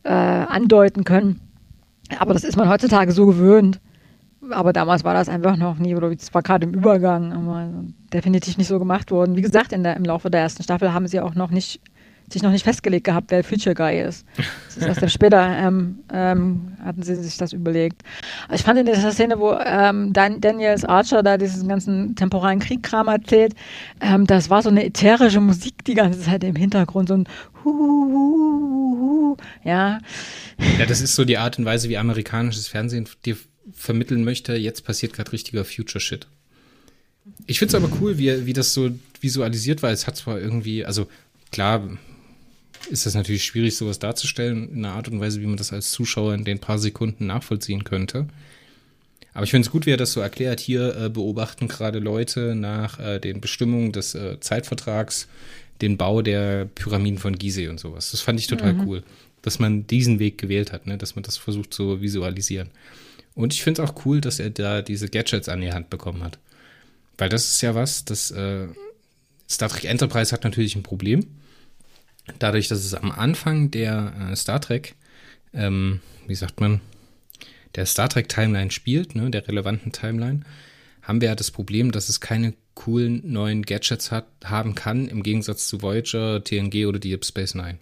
äh, 0.03 0.09
andeuten 0.09 1.03
können. 1.03 1.41
Aber 2.19 2.33
das 2.33 2.43
ist 2.43 2.55
man 2.55 2.69
heutzutage 2.69 3.11
so 3.11 3.25
gewöhnt. 3.25 3.79
Aber 4.51 4.71
damals 4.71 5.03
war 5.03 5.13
das 5.13 5.29
einfach 5.29 5.57
noch 5.57 5.77
nie, 5.79 5.95
oder 5.95 6.11
es 6.11 6.33
war 6.33 6.43
gerade 6.43 6.65
im 6.65 6.73
Übergang, 6.73 7.33
aber 7.33 7.69
definitiv 8.13 8.57
nicht 8.57 8.67
so 8.67 8.79
gemacht 8.79 9.11
worden. 9.11 9.35
Wie 9.35 9.41
gesagt, 9.41 9.73
in 9.73 9.83
der, 9.83 9.95
im 9.97 10.05
Laufe 10.05 10.29
der 10.29 10.41
ersten 10.41 10.63
Staffel 10.63 10.93
haben 10.93 11.07
sie 11.07 11.19
auch 11.19 11.33
noch 11.33 11.49
nicht, 11.49 11.81
sich 12.31 12.43
noch 12.43 12.51
nicht 12.51 12.63
festgelegt 12.63 13.05
gehabt, 13.05 13.31
wer 13.31 13.43
Future 13.43 13.73
Guy 13.73 13.99
ist. 14.01 14.25
Das 14.75 14.77
ist 14.77 15.01
erst 15.01 15.13
später, 15.13 15.41
ähm, 15.41 15.99
ähm, 16.13 16.73
hatten 16.83 17.01
sie 17.01 17.15
sich 17.15 17.37
das 17.37 17.51
überlegt. 17.51 18.03
Ich 18.53 18.61
fand 18.61 18.79
in 18.79 18.85
dieser 18.85 19.11
Szene, 19.11 19.39
wo 19.39 19.53
ähm, 19.53 20.13
Dan 20.13 20.39
Daniels 20.39 20.85
Archer 20.85 21.23
da 21.23 21.37
diesen 21.37 21.67
ganzen 21.67 22.15
temporalen 22.15 22.59
Kriegkram 22.59 23.07
erzählt, 23.07 23.55
ähm, 24.01 24.27
das 24.27 24.49
war 24.49 24.61
so 24.61 24.69
eine 24.69 24.85
ätherische 24.85 25.41
Musik 25.41 25.83
die 25.85 25.95
ganze 25.95 26.19
Zeit 26.19 26.43
im 26.43 26.55
Hintergrund, 26.55 27.09
so 27.09 27.15
ein 27.15 27.27
Hu, 27.63 27.71
Hu, 27.71 28.11
Hu, 28.11 28.97
Hu, 28.99 29.37
ja. 29.63 29.99
Ja, 30.77 30.85
das 30.85 31.01
ist 31.01 31.15
so 31.15 31.25
die 31.25 31.37
Art 31.37 31.57
und 31.57 31.65
Weise, 31.65 31.89
wie 31.89 31.97
amerikanisches 31.97 32.67
Fernsehen 32.67 33.09
dir 33.25 33.35
vermitteln 33.73 34.23
möchte, 34.23 34.55
jetzt 34.55 34.83
passiert 34.83 35.13
gerade 35.13 35.31
richtiger 35.31 35.65
Future-Shit. 35.65 36.27
Ich 37.45 37.59
finde 37.59 37.77
es 37.77 37.83
aber 37.83 37.91
cool, 37.99 38.17
wie, 38.17 38.45
wie 38.45 38.53
das 38.53 38.73
so 38.73 38.91
visualisiert 39.19 39.83
war. 39.83 39.91
Es 39.91 40.07
hat 40.07 40.15
zwar 40.15 40.39
irgendwie, 40.39 40.85
also 40.85 41.07
klar 41.51 41.97
ist 42.89 43.05
das 43.05 43.15
natürlich 43.15 43.43
schwierig, 43.43 43.75
sowas 43.75 43.99
darzustellen, 43.99 44.69
in 44.69 44.85
einer 44.85 44.93
Art 44.93 45.09
und 45.09 45.19
Weise, 45.19 45.41
wie 45.41 45.47
man 45.47 45.57
das 45.57 45.73
als 45.73 45.91
Zuschauer 45.91 46.33
in 46.33 46.45
den 46.45 46.59
paar 46.59 46.79
Sekunden 46.79 47.25
nachvollziehen 47.27 47.83
könnte. 47.83 48.27
Aber 49.33 49.43
ich 49.43 49.51
finde 49.51 49.67
es 49.67 49.71
gut, 49.71 49.85
wie 49.85 49.91
er 49.91 49.97
das 49.97 50.13
so 50.13 50.21
erklärt. 50.21 50.59
Hier 50.59 50.95
äh, 50.95 51.09
beobachten 51.09 51.67
gerade 51.67 51.99
Leute 51.99 52.55
nach 52.55 52.99
äh, 52.99 53.19
den 53.19 53.41
Bestimmungen 53.41 53.91
des 53.91 54.15
äh, 54.15 54.39
Zeitvertrags 54.39 55.27
den 55.81 55.97
Bau 55.97 56.23
der 56.23 56.65
Pyramiden 56.65 57.19
von 57.19 57.37
Gizeh 57.37 57.67
und 57.67 57.79
sowas. 57.79 58.11
Das 58.11 58.21
fand 58.21 58.39
ich 58.39 58.47
total 58.47 58.73
mhm. 58.73 58.87
cool, 58.87 59.03
dass 59.43 59.59
man 59.59 59.85
diesen 59.85 60.17
Weg 60.17 60.39
gewählt 60.39 60.71
hat, 60.71 60.87
ne? 60.87 60.97
dass 60.97 61.15
man 61.15 61.23
das 61.23 61.37
versucht 61.37 61.73
zu 61.73 62.01
visualisieren. 62.01 62.69
Und 63.37 63.53
ich 63.53 63.61
finde 63.61 63.83
es 63.83 63.89
auch 63.89 64.03
cool, 64.03 64.19
dass 64.19 64.39
er 64.39 64.49
da 64.49 64.81
diese 64.81 65.09
Gadgets 65.09 65.47
an 65.47 65.61
die 65.61 65.71
Hand 65.71 65.91
bekommen 65.91 66.23
hat. 66.23 66.39
Weil 67.19 67.29
das 67.29 67.51
ist 67.51 67.61
ja 67.61 67.75
was, 67.75 68.03
das 68.03 68.31
äh, 68.31 68.67
Star 69.47 69.69
Trek 69.69 69.85
Enterprise 69.85 70.31
hat 70.31 70.43
natürlich 70.43 70.75
ein 70.75 70.81
Problem. 70.81 71.27
Dadurch, 72.39 72.67
dass 72.67 72.83
es 72.83 72.95
am 72.95 73.11
Anfang 73.11 73.69
der 73.69 74.31
äh, 74.31 74.35
Star 74.35 74.59
Trek, 74.59 74.95
ähm, 75.53 75.99
wie 76.25 76.33
sagt 76.33 76.59
man, 76.59 76.81
der 77.75 77.85
Star 77.85 78.09
Trek 78.09 78.27
Timeline 78.27 78.71
spielt, 78.71 79.13
ne, 79.13 79.29
der 79.29 79.47
relevanten 79.47 79.91
Timeline, 79.91 80.41
haben 81.03 81.21
wir 81.21 81.29
ja 81.29 81.35
das 81.35 81.51
Problem, 81.51 81.91
dass 81.91 82.09
es 82.09 82.19
keine 82.19 82.55
coolen 82.73 83.21
neuen 83.23 83.61
Gadgets 83.61 84.11
hat, 84.11 84.25
haben 84.45 84.73
kann, 84.73 85.07
im 85.07 85.21
Gegensatz 85.21 85.67
zu 85.67 85.83
Voyager, 85.83 86.43
TNG 86.43 86.87
oder 86.87 86.97
Deep 86.97 87.23
Space 87.23 87.53
Nine 87.53 87.77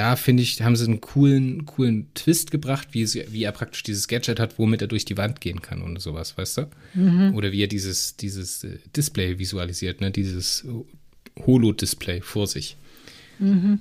da 0.00 0.16
finde 0.16 0.42
ich, 0.42 0.62
haben 0.62 0.76
sie 0.76 0.86
einen 0.86 1.02
coolen, 1.02 1.66
coolen 1.66 2.06
Twist 2.14 2.50
gebracht, 2.50 2.88
wie, 2.92 3.04
sie, 3.04 3.26
wie 3.28 3.44
er 3.44 3.52
praktisch 3.52 3.82
dieses 3.82 4.08
Gadget 4.08 4.40
hat, 4.40 4.58
womit 4.58 4.80
er 4.80 4.88
durch 4.88 5.04
die 5.04 5.18
Wand 5.18 5.42
gehen 5.42 5.60
kann 5.60 5.82
und 5.82 6.00
sowas, 6.00 6.38
weißt 6.38 6.56
du? 6.56 6.70
Mhm. 6.94 7.34
Oder 7.34 7.52
wie 7.52 7.62
er 7.62 7.66
dieses, 7.66 8.16
dieses 8.16 8.64
äh, 8.64 8.78
Display 8.96 9.38
visualisiert, 9.38 10.00
ne? 10.00 10.10
Dieses 10.10 10.64
Holo-Display 11.44 12.22
vor 12.22 12.46
sich. 12.46 12.78
Mhm. 13.40 13.80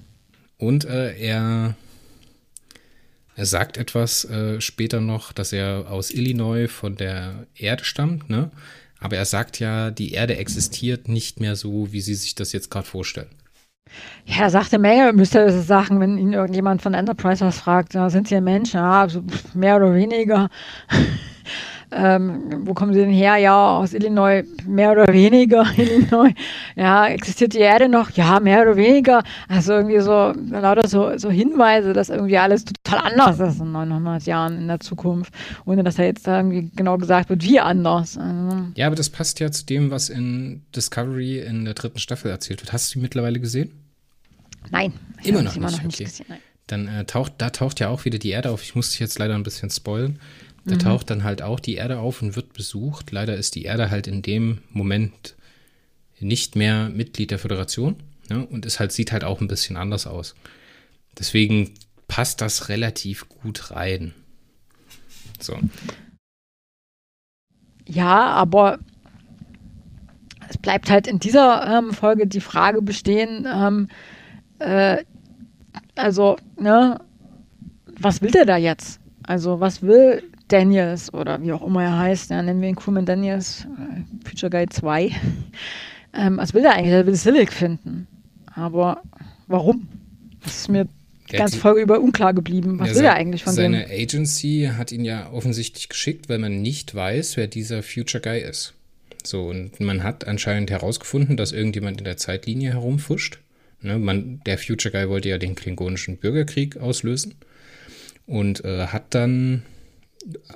Und 0.58 0.84
äh, 0.84 1.18
er, 1.18 1.78
er 3.38 3.46
sagt 3.46 3.78
etwas 3.78 4.26
äh, 4.26 4.60
später 4.60 5.00
noch, 5.00 5.32
dass 5.32 5.54
er 5.54 5.90
aus 5.90 6.12
Illinois 6.12 6.68
von 6.68 6.98
der 6.98 7.48
Erde 7.56 7.86
stammt, 7.86 8.30
ne? 8.30 8.52
Aber 9.00 9.16
er 9.16 9.24
sagt 9.24 9.60
ja, 9.60 9.90
die 9.90 10.12
Erde 10.12 10.36
existiert 10.36 11.08
nicht 11.08 11.40
mehr 11.40 11.56
so, 11.56 11.94
wie 11.94 12.02
sie 12.02 12.16
sich 12.16 12.36
das 12.36 12.52
jetzt 12.52 12.70
gerade 12.70 12.88
vorstellen. 12.88 13.30
Ja, 14.25 14.43
er 14.43 14.49
sagte 14.49 14.78
Menge 14.78 15.13
mysteriöse 15.13 15.62
Sachen, 15.62 15.99
wenn 15.99 16.17
ihn 16.17 16.34
irgendjemand 16.34 16.82
von 16.82 16.93
Enterprise 16.93 17.45
was 17.45 17.60
fragt. 17.60 17.93
Sind 17.93 18.28
Sie 18.28 18.36
ein 18.36 18.43
Mensch? 18.43 18.73
Ja, 18.73 19.02
also 19.02 19.23
mehr 19.54 19.78
oder 19.78 19.93
weniger. 19.95 20.49
Ähm, 21.91 22.67
wo 22.67 22.73
kommen 22.73 22.93
Sie 22.93 22.99
denn 22.99 23.10
her? 23.10 23.38
Ja, 23.38 23.78
aus 23.78 23.93
Illinois, 23.93 24.43
mehr 24.67 24.91
oder 24.91 25.12
weniger 25.12 25.65
Illinois. 25.78 26.34
Ja, 26.75 27.08
existiert 27.08 27.54
die 27.54 27.60
Erde 27.60 27.89
noch? 27.89 28.12
Ja, 28.12 28.39
mehr 28.39 28.62
oder 28.62 28.75
weniger. 28.75 29.23
Also 29.47 29.73
irgendwie 29.73 29.99
so, 29.99 30.34
lauter 30.52 30.88
so, 30.88 31.17
so 31.17 31.32
Hinweise, 31.32 31.93
dass 31.93 32.10
irgendwie 32.10 32.38
alles 32.38 32.65
total 32.65 33.12
anders 33.12 33.39
ist 33.39 33.60
in 33.60 33.71
900 33.71 34.23
Jahren 34.25 34.58
in 34.58 34.67
der 34.67 34.80
Zukunft, 34.80 35.34
ohne 35.65 35.84
dass 35.84 35.97
er 35.97 36.06
jetzt 36.06 36.28
da 36.28 36.38
irgendwie 36.38 36.69
genau 36.75 36.97
gesagt 36.97 37.30
wird, 37.30 37.43
wie 37.43 37.60
anders. 37.60 38.17
Also. 38.17 38.67
Ja, 38.75 38.88
aber 38.88 38.95
das 38.95 39.10
passt 39.10 39.39
ja 39.39 39.52
zu 39.52 39.65
dem, 39.65 39.89
was 39.89 40.10
in 40.10 40.63
Discovery 40.75 41.39
in 41.39 41.65
der 41.65 41.73
dritten 41.73 41.99
Staffel 41.99 42.30
erzählt 42.30 42.62
wird. 42.62 42.71
Hast 42.71 42.93
du 42.93 42.99
die 42.99 43.04
mittlerweile 43.04 43.39
gesehen? 43.39 43.71
Nein, 44.69 44.93
immer 45.23 45.41
noch, 45.41 45.56
immer 45.56 45.67
nicht. 45.67 45.78
noch 45.78 45.86
nicht. 45.86 45.95
Okay. 45.95 46.04
Gesehen, 46.04 46.25
Dann 46.67 46.88
äh, 46.88 47.06
taucht, 47.06 47.34
da 47.39 47.49
taucht 47.49 47.80
ja 47.80 47.89
auch 47.89 48.06
wieder 48.06 48.19
die 48.19 48.30
Erde 48.30 48.52
auf. 48.52 48.62
Ich 48.62 48.75
muss 48.75 48.91
dich 48.91 48.99
jetzt 48.99 49.17
leider 49.17 49.34
ein 49.34 49.43
bisschen 49.43 49.69
spoilen. 49.69 50.19
Da 50.65 50.76
mhm. 50.76 50.80
taucht 50.80 51.10
dann 51.10 51.24
halt 51.24 51.41
auch 51.41 51.60
die 51.60 51.76
Erde 51.76 52.00
auf 52.00 52.22
und 52.22 52.36
wird 52.36 52.54
besucht. 52.54 53.12
Leider 53.12 53.36
ist 53.36 53.56
die 53.56 53.63
Erde 53.63 53.89
halt 53.89 54.08
in 54.08 54.22
dem 54.22 54.60
Moment 54.72 55.36
nicht 56.19 56.56
mehr 56.56 56.89
Mitglied 56.89 57.32
der 57.32 57.39
Föderation 57.39 57.95
ne? 58.30 58.45
und 58.45 58.65
es 58.65 58.80
halt 58.80 58.91
sieht 58.91 59.12
halt 59.12 59.24
auch 59.24 59.41
ein 59.41 59.48
bisschen 59.48 59.78
anders 59.78 60.06
aus. 60.06 60.36
Deswegen 61.17 61.74
passt 62.08 62.41
das 62.41 62.69
relativ 62.69 63.30
gut 63.30 63.72
rein. 63.72 64.13
So. 65.39 65.58
Ja, 67.88 68.28
aber 68.28 68.80
es 70.50 70.58
bleibt 70.58 70.89
halt 70.89 71.08
in 71.08 71.19
dieser 71.19 71.78
ähm, 71.78 71.93
Folge 71.93 72.28
die 72.28 72.41
Frage 72.41 72.82
bestehen, 72.82 73.48
ähm, 73.48 73.88
äh, 74.60 75.04
also, 75.95 76.38
ne, 76.58 77.00
was 78.00 78.22
will 78.22 78.32
der 78.32 78.45
da 78.45 78.58
jetzt? 78.58 79.00
Also, 79.24 79.60
was 79.60 79.82
will 79.82 80.24
Daniels 80.50 81.14
oder 81.14 81.42
wie 81.42 81.52
auch 81.52 81.66
immer 81.66 81.84
er 81.84 81.98
heißt, 81.98 82.30
ja, 82.32 82.42
nennen 82.42 82.62
wir 82.62 82.70
ihn 82.70 82.76
Crewman 82.76 83.06
Daniels, 83.06 83.66
äh, 83.66 84.28
Future 84.28 84.50
Guy 84.50 84.68
2. 84.68 85.12
ähm, 86.14 86.38
was 86.38 86.54
will 86.54 86.66
er 86.66 86.74
eigentlich? 86.74 86.94
Er 86.94 87.06
will 87.06 87.16
Silic 87.16 87.52
finden. 87.52 88.08
Aber 88.54 89.02
warum? 89.48 89.88
Das 90.44 90.58
ist 90.58 90.70
mir 90.70 90.88
die 91.32 91.38
ganze 91.38 91.58
Folge 91.58 91.82
über 91.82 92.00
unklar 92.00 92.34
geblieben. 92.34 92.80
Was 92.80 92.90
ja, 92.90 92.96
will 92.96 93.06
er 93.06 93.14
eigentlich 93.14 93.44
von 93.44 93.54
seine 93.54 93.80
dem? 93.80 93.88
Seine 93.88 94.02
Agency 94.02 94.72
hat 94.76 94.92
ihn 94.92 95.06
ja 95.06 95.32
offensichtlich 95.32 95.90
geschickt, 95.90 96.28
weil 96.30 96.40
man 96.40 96.62
nicht 96.62 96.96
weiß, 96.96 97.38
wer 97.38 97.48
dieser 97.48 97.84
Future 97.84 98.22
Guy 98.22 98.40
ist. 98.42 98.74
So, 99.24 99.50
und 99.50 99.80
man 99.80 100.04
hat 100.04 100.28
anscheinend 100.28 100.72
herausgefunden, 100.72 101.38
dass 101.38 101.52
irgendjemand 101.52 102.00
in 102.00 102.06
der 102.06 102.18
Zeitlinie 102.18 102.72
herumfuscht. 102.72 103.40
Ne, 103.82 103.98
man, 103.98 104.42
der 104.46 104.58
Future 104.58 104.92
Guy 104.92 105.10
wollte 105.10 105.30
ja 105.30 105.38
den 105.38 105.56
klingonischen 105.56 106.18
Bürgerkrieg 106.18 106.78
auslösen 106.78 107.36
und 108.28 108.64
äh, 108.66 108.88
hat 108.88 109.06
dann, 109.14 109.64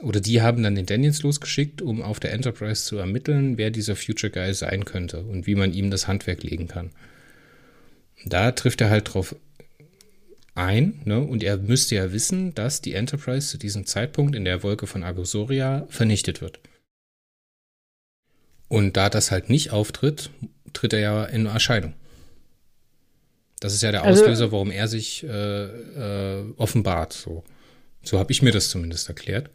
oder 0.01 0.19
die 0.19 0.41
haben 0.41 0.63
dann 0.63 0.75
den 0.75 0.85
Daniels 0.85 1.23
losgeschickt, 1.23 1.81
um 1.81 2.01
auf 2.01 2.19
der 2.19 2.33
Enterprise 2.33 2.83
zu 2.83 2.97
ermitteln, 2.97 3.57
wer 3.57 3.71
dieser 3.71 3.95
Future 3.95 4.31
Guy 4.31 4.53
sein 4.53 4.85
könnte 4.85 5.21
und 5.21 5.47
wie 5.47 5.55
man 5.55 5.73
ihm 5.73 5.89
das 5.89 6.07
Handwerk 6.07 6.43
legen 6.43 6.67
kann. 6.67 6.91
Da 8.25 8.51
trifft 8.51 8.81
er 8.81 8.89
halt 8.89 9.13
drauf 9.13 9.35
ein, 10.55 11.01
ne? 11.05 11.19
Und 11.19 11.43
er 11.43 11.57
müsste 11.57 11.95
ja 11.95 12.11
wissen, 12.11 12.53
dass 12.53 12.81
die 12.81 12.93
Enterprise 12.93 13.47
zu 13.47 13.57
diesem 13.57 13.85
Zeitpunkt 13.85 14.35
in 14.35 14.45
der 14.45 14.63
Wolke 14.63 14.85
von 14.85 15.03
Agosoria 15.03 15.87
vernichtet 15.89 16.41
wird. 16.41 16.59
Und 18.67 18.97
da 18.97 19.09
das 19.09 19.31
halt 19.31 19.49
nicht 19.49 19.71
auftritt, 19.71 20.29
tritt 20.73 20.93
er 20.93 20.99
ja 20.99 21.25
in 21.25 21.45
Erscheinung. 21.45 21.93
Das 23.59 23.73
ist 23.73 23.81
ja 23.81 23.91
der 23.91 24.03
also, 24.03 24.23
Auslöser, 24.23 24.51
warum 24.51 24.71
er 24.71 24.87
sich 24.87 25.23
äh, 25.23 25.63
äh, 25.65 26.53
offenbart. 26.57 27.13
So, 27.13 27.43
so 28.03 28.19
habe 28.19 28.31
ich 28.31 28.41
mir 28.41 28.51
das 28.51 28.69
zumindest 28.69 29.09
erklärt. 29.09 29.49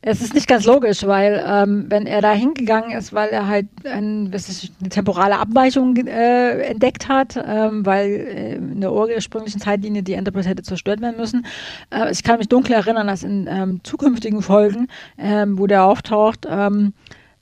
Es 0.00 0.20
ist 0.20 0.32
nicht 0.32 0.46
ganz 0.46 0.64
logisch, 0.64 1.04
weil 1.04 1.44
ähm, 1.44 1.86
wenn 1.88 2.06
er 2.06 2.20
da 2.22 2.32
hingegangen 2.32 2.92
ist, 2.96 3.12
weil 3.12 3.30
er 3.30 3.48
halt 3.48 3.66
ein, 3.84 4.32
ist, 4.32 4.70
eine 4.78 4.90
temporale 4.90 5.38
Abweichung 5.38 5.96
äh, 5.96 6.60
entdeckt 6.62 7.08
hat, 7.08 7.36
ähm, 7.36 7.84
weil 7.84 8.06
äh, 8.08 8.54
in 8.54 8.80
der 8.80 8.92
ursprünglichen 8.92 9.60
Zeitlinie 9.60 10.04
die 10.04 10.12
Enterprise 10.12 10.48
hätte 10.48 10.62
zerstört 10.62 11.00
werden 11.00 11.16
müssen. 11.16 11.46
Äh, 11.90 12.12
ich 12.12 12.22
kann 12.22 12.38
mich 12.38 12.48
dunkel 12.48 12.74
erinnern, 12.74 13.08
dass 13.08 13.24
in 13.24 13.48
ähm, 13.50 13.80
zukünftigen 13.82 14.40
Folgen, 14.40 14.86
ähm, 15.18 15.58
wo 15.58 15.66
der 15.66 15.82
auftaucht, 15.82 16.46
ähm, 16.48 16.92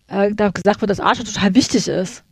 äh, 0.09 0.33
da 0.35 0.49
gesagt 0.49 0.81
wird, 0.81 0.91
dass 0.91 1.01
Archer 1.01 1.25
total 1.25 1.55
wichtig 1.55 1.89
ist 1.89 2.25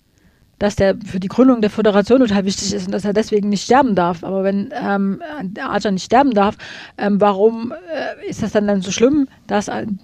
dass 0.65 0.77
der 0.77 0.97
für 1.05 1.21
die 1.21 1.29
Gründung 1.29 1.61
der 1.61 1.69
Föderation 1.69 2.21
total 2.21 2.47
wichtig 2.47 2.73
ist 2.73 2.87
und 2.87 2.93
dass 2.93 3.05
er 3.05 3.13
deswegen 3.13 3.51
nicht 3.51 3.65
sterben 3.65 3.95
darf. 3.95 4.25
Aber 4.25 4.45
wenn 4.45 4.73
ähm, 4.73 5.21
Archer 5.61 5.91
nicht 5.91 6.07
sterben 6.07 6.33
darf, 6.33 6.57
ähm, 6.97 7.21
warum 7.21 7.73
äh, 7.73 8.27
ist 8.27 8.43
das 8.43 8.53
dann, 8.53 8.67
dann 8.67 8.81
so 8.81 8.91
schlimm, 8.91 9.29
dass 9.47 9.69
an, 9.69 10.01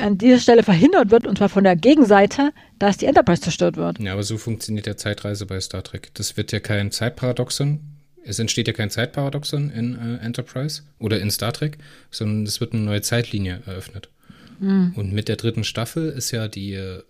an 0.00 0.16
dieser 0.16 0.38
Stelle 0.38 0.62
verhindert 0.62 1.10
wird, 1.10 1.26
und 1.26 1.36
zwar 1.36 1.50
von 1.50 1.62
der 1.62 1.76
Gegenseite, 1.76 2.52
dass 2.78 2.96
die 2.96 3.04
Enterprise 3.04 3.42
zerstört 3.42 3.76
wird? 3.76 3.98
Ja, 3.98 4.14
aber 4.14 4.22
so 4.22 4.38
funktioniert 4.38 4.86
der 4.86 4.96
Zeitreise 4.96 5.44
bei 5.44 5.60
Star 5.60 5.84
Trek. 5.84 6.10
Das 6.14 6.38
wird 6.38 6.52
ja 6.52 6.60
kein 6.60 6.90
Zeitparadoxon. 6.90 7.80
Es 8.24 8.38
entsteht 8.38 8.68
ja 8.68 8.72
kein 8.72 8.88
Zeitparadoxon 8.88 9.70
in 9.70 9.94
äh, 9.94 10.24
Enterprise 10.24 10.84
oder 11.00 11.20
in 11.20 11.30
Star 11.30 11.52
Trek, 11.52 11.76
sondern 12.10 12.46
es 12.46 12.60
wird 12.60 12.72
eine 12.72 12.82
neue 12.82 13.02
Zeitlinie 13.02 13.60
eröffnet. 13.66 14.08
Mhm. 14.58 14.94
Und 14.96 15.12
mit 15.12 15.28
der 15.28 15.36
dritten 15.36 15.64
Staffel 15.64 16.08
ist 16.08 16.30
ja 16.30 16.48
die 16.48 16.72
äh, 16.72 17.02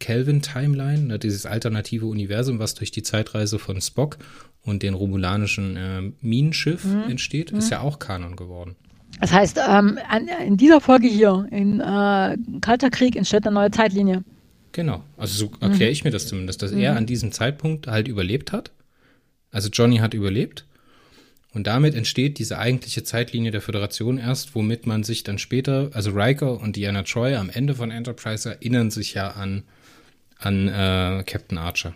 Kelvin-Timeline, 0.00 1.02
ne, 1.02 1.18
dieses 1.18 1.46
alternative 1.46 2.06
Universum, 2.06 2.58
was 2.58 2.74
durch 2.74 2.90
die 2.90 3.02
Zeitreise 3.02 3.58
von 3.58 3.80
Spock 3.80 4.18
und 4.62 4.82
den 4.82 4.94
romulanischen 4.94 5.76
äh, 5.76 6.02
Minenschiff 6.20 6.84
mhm. 6.84 7.10
entsteht, 7.10 7.52
ist 7.52 7.66
mhm. 7.66 7.70
ja 7.70 7.80
auch 7.80 7.98
Kanon 7.98 8.36
geworden. 8.36 8.74
Das 9.20 9.32
heißt, 9.32 9.58
ähm, 9.68 9.98
in 10.46 10.56
dieser 10.56 10.80
Folge 10.80 11.08
hier, 11.08 11.46
in 11.50 11.80
äh, 11.80 12.36
Kalter 12.60 12.90
Krieg, 12.90 13.16
entsteht 13.16 13.46
eine 13.46 13.54
neue 13.54 13.70
Zeitlinie. 13.70 14.24
Genau, 14.72 15.02
also 15.16 15.46
so 15.46 15.50
erkläre 15.60 15.90
mhm. 15.90 15.92
ich 15.92 16.04
mir 16.04 16.10
das 16.10 16.26
zumindest, 16.26 16.62
dass 16.62 16.72
er 16.72 16.92
mhm. 16.92 16.98
an 16.98 17.06
diesem 17.06 17.32
Zeitpunkt 17.32 17.86
halt 17.86 18.08
überlebt 18.08 18.52
hat. 18.52 18.70
Also 19.50 19.68
Johnny 19.68 19.98
hat 19.98 20.14
überlebt 20.14 20.64
und 21.52 21.66
damit 21.66 21.94
entsteht 21.94 22.38
diese 22.38 22.58
eigentliche 22.58 23.02
Zeitlinie 23.02 23.50
der 23.50 23.60
Föderation 23.60 24.18
erst, 24.18 24.54
womit 24.54 24.86
man 24.86 25.02
sich 25.02 25.24
dann 25.24 25.38
später, 25.38 25.90
also 25.92 26.12
Riker 26.12 26.60
und 26.60 26.76
Diana 26.76 27.02
Troy 27.02 27.34
am 27.34 27.50
Ende 27.50 27.74
von 27.74 27.90
Enterprise 27.90 28.48
erinnern 28.48 28.90
sich 28.90 29.14
ja 29.14 29.32
an 29.32 29.64
an 30.40 30.68
äh, 30.68 31.22
Captain 31.24 31.58
Archer. 31.58 31.94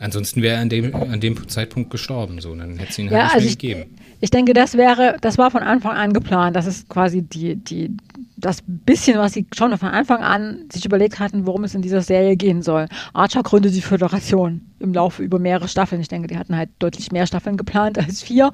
Ansonsten 0.00 0.42
wäre 0.42 0.56
er 0.56 0.60
an 0.60 0.68
dem, 0.68 0.94
an 0.94 1.20
dem 1.20 1.48
Zeitpunkt 1.48 1.90
gestorben, 1.90 2.40
so, 2.40 2.54
dann 2.54 2.76
hätte 2.78 2.90
es 2.90 2.98
ihn 2.98 3.06
ja, 3.06 3.12
halt 3.12 3.22
nicht 3.22 3.34
also 3.34 3.46
ich, 3.46 3.58
gegeben. 3.58 3.94
Ich 4.20 4.30
denke, 4.30 4.52
das 4.52 4.76
wäre, 4.76 5.16
das 5.20 5.38
war 5.38 5.50
von 5.50 5.62
Anfang 5.62 5.96
an 5.96 6.12
geplant. 6.12 6.56
Das 6.56 6.66
ist 6.66 6.88
quasi 6.88 7.22
die, 7.22 7.56
die, 7.56 7.96
das 8.36 8.62
bisschen, 8.66 9.18
was 9.18 9.34
sie 9.34 9.46
schon 9.54 9.76
von 9.78 9.88
Anfang 9.88 10.22
an 10.22 10.64
sich 10.72 10.84
überlegt 10.84 11.20
hatten, 11.20 11.46
worum 11.46 11.62
es 11.64 11.74
in 11.74 11.82
dieser 11.82 12.02
Serie 12.02 12.36
gehen 12.36 12.62
soll. 12.62 12.88
Archer 13.12 13.42
gründet 13.42 13.74
die 13.74 13.82
Föderation 13.82 14.62
im 14.80 14.92
Laufe 14.92 15.22
über 15.22 15.38
mehrere 15.38 15.68
Staffeln. 15.68 16.00
Ich 16.00 16.08
denke, 16.08 16.26
die 16.26 16.38
hatten 16.38 16.56
halt 16.56 16.70
deutlich 16.80 17.12
mehr 17.12 17.26
Staffeln 17.26 17.56
geplant 17.56 17.98
als 18.04 18.22
vier. 18.22 18.50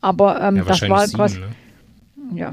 Aber 0.00 0.42
ähm, 0.42 0.56
ja, 0.56 0.64
das 0.64 0.82
war 0.82 1.06
sieben, 1.06 1.16
quasi. 1.16 1.38
Ne? 1.38 1.48
Ja. 2.34 2.50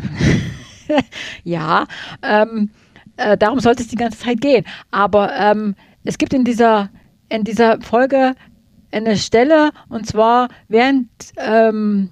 ja. 1.43 1.87
Ähm, 2.23 2.69
äh, 3.17 3.37
darum 3.37 3.59
sollte 3.59 3.83
es 3.83 3.89
die 3.89 3.95
ganze 3.97 4.19
Zeit 4.19 4.39
gehen. 4.39 4.65
Aber 4.91 5.35
ähm, 5.35 5.75
es 6.03 6.17
gibt 6.17 6.33
in 6.33 6.43
dieser, 6.43 6.89
in 7.29 7.43
dieser 7.43 7.81
Folge 7.81 8.35
eine 8.91 9.17
Stelle, 9.17 9.71
und 9.89 10.07
zwar 10.07 10.49
während 10.67 11.09
ähm, 11.37 12.09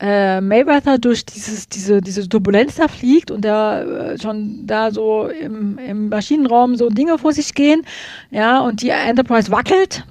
äh, 0.00 0.40
Mayweather 0.40 0.98
durch 0.98 1.24
dieses, 1.24 1.68
diese, 1.68 2.00
diese 2.00 2.28
Turbulenz 2.28 2.76
da 2.76 2.88
fliegt 2.88 3.30
und 3.30 3.44
da 3.44 3.82
äh, 3.82 4.18
schon 4.18 4.66
da 4.66 4.90
so 4.90 5.28
im, 5.28 5.78
im 5.78 6.08
Maschinenraum 6.08 6.76
so 6.76 6.88
Dinge 6.88 7.18
vor 7.18 7.32
sich 7.32 7.54
gehen, 7.54 7.82
ja, 8.30 8.60
und 8.60 8.82
die 8.82 8.90
Enterprise 8.90 9.50
wackelt, 9.50 10.04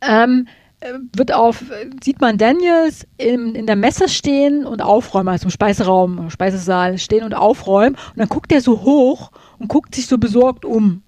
ähm, 0.00 0.46
wird 1.14 1.32
auf, 1.32 1.64
sieht 2.02 2.20
man 2.20 2.38
Daniels 2.38 3.06
in, 3.16 3.54
in 3.54 3.66
der 3.66 3.76
Messe 3.76 4.08
stehen 4.08 4.66
und 4.66 4.82
aufräumen, 4.82 5.28
also 5.28 5.46
im 5.46 5.50
Speiseraum, 5.50 6.30
Speisesaal 6.30 6.98
stehen 6.98 7.24
und 7.24 7.34
aufräumen. 7.34 7.96
Und 7.96 8.18
dann 8.18 8.28
guckt 8.28 8.52
er 8.52 8.60
so 8.60 8.82
hoch 8.82 9.30
und 9.58 9.68
guckt 9.68 9.94
sich 9.94 10.06
so 10.06 10.18
besorgt 10.18 10.64
um. 10.64 11.02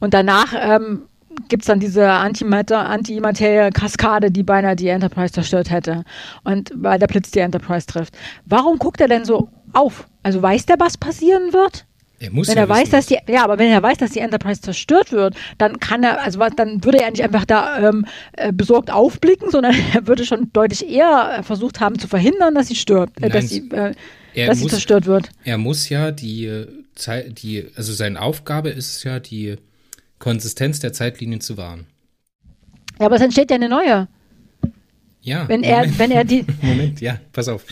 Und 0.00 0.14
danach 0.14 0.54
ähm, 0.56 1.02
gibt 1.48 1.62
es 1.62 1.66
dann 1.66 1.80
diese 1.80 2.08
Antimaterie-Kaskade, 2.08 4.30
die 4.30 4.42
beinahe 4.42 4.76
die 4.76 4.88
Enterprise 4.88 5.32
zerstört 5.32 5.70
hätte. 5.70 6.04
Und 6.44 6.70
weil 6.74 6.98
der 6.98 7.06
Blitz 7.06 7.30
die 7.30 7.40
Enterprise 7.40 7.86
trifft. 7.86 8.16
Warum 8.44 8.78
guckt 8.78 9.00
er 9.00 9.08
denn 9.08 9.24
so 9.24 9.48
auf? 9.72 10.06
Also 10.22 10.42
weiß 10.42 10.66
der, 10.66 10.78
was 10.78 10.96
passieren 10.96 11.52
wird? 11.52 11.84
Er 12.20 12.32
muss 12.32 12.48
wenn 12.48 12.56
ja 12.56 12.62
er 12.62 12.68
weiß, 12.68 12.90
dass 12.90 13.06
die, 13.06 13.16
ja, 13.28 13.44
aber 13.44 13.58
wenn 13.58 13.70
er 13.70 13.80
weiß, 13.80 13.98
dass 13.98 14.10
die 14.10 14.18
Enterprise 14.18 14.60
zerstört 14.60 15.12
wird, 15.12 15.36
dann 15.56 15.78
kann 15.78 16.02
er, 16.02 16.20
also 16.20 16.40
dann 16.56 16.84
würde 16.84 17.00
er 17.00 17.12
nicht 17.12 17.22
einfach 17.22 17.44
da 17.44 17.90
ähm, 17.90 18.06
äh, 18.32 18.52
besorgt 18.52 18.90
aufblicken, 18.90 19.50
sondern 19.50 19.76
er 19.94 20.06
würde 20.08 20.24
schon 20.24 20.52
deutlich 20.52 20.88
eher 20.88 21.42
versucht 21.44 21.80
haben 21.80 21.98
zu 21.98 22.08
verhindern, 22.08 22.56
dass 22.56 22.68
sie 22.68 22.74
stirbt, 22.74 23.22
äh, 23.22 23.28
dass, 23.28 23.48
sie, 23.48 23.70
äh, 23.70 23.94
dass 24.34 24.48
muss, 24.48 24.58
sie 24.58 24.66
zerstört 24.66 25.06
wird. 25.06 25.30
Er 25.44 25.58
muss 25.58 25.88
ja 25.88 26.10
die 26.10 26.46
äh, 26.46 26.66
Zeit, 26.96 27.40
die, 27.42 27.68
also 27.76 27.92
seine 27.92 28.20
Aufgabe 28.20 28.70
ist 28.70 29.04
ja, 29.04 29.20
die 29.20 29.56
Konsistenz 30.18 30.80
der 30.80 30.92
Zeitlinien 30.92 31.40
zu 31.40 31.56
wahren. 31.56 31.86
Ja, 32.98 33.06
aber 33.06 33.16
es 33.16 33.22
entsteht 33.22 33.50
ja 33.50 33.56
eine 33.56 33.68
neue. 33.68 34.08
Ja. 35.20 35.48
Wenn 35.48 35.62
er, 35.62 35.98
wenn 35.98 36.10
er 36.10 36.24
die. 36.24 36.44
Moment, 36.62 37.00
ja, 37.00 37.20
pass 37.32 37.48
auf. 37.48 37.64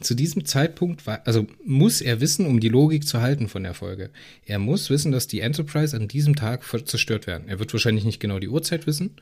Zu 0.00 0.14
diesem 0.14 0.44
Zeitpunkt 0.44 1.06
war, 1.06 1.22
also 1.24 1.46
muss 1.64 2.02
er 2.02 2.20
wissen, 2.20 2.44
um 2.46 2.60
die 2.60 2.68
Logik 2.68 3.06
zu 3.06 3.22
halten 3.22 3.48
von 3.48 3.62
der 3.62 3.72
Folge. 3.72 4.10
Er 4.44 4.58
muss 4.58 4.90
wissen, 4.90 5.10
dass 5.10 5.26
die 5.26 5.40
Enterprise 5.40 5.96
an 5.96 6.06
diesem 6.06 6.36
Tag 6.36 6.64
zerstört 6.86 7.26
werden. 7.26 7.48
Er 7.48 7.58
wird 7.58 7.72
wahrscheinlich 7.72 8.04
nicht 8.04 8.20
genau 8.20 8.38
die 8.38 8.48
Uhrzeit 8.48 8.86
wissen, 8.86 9.16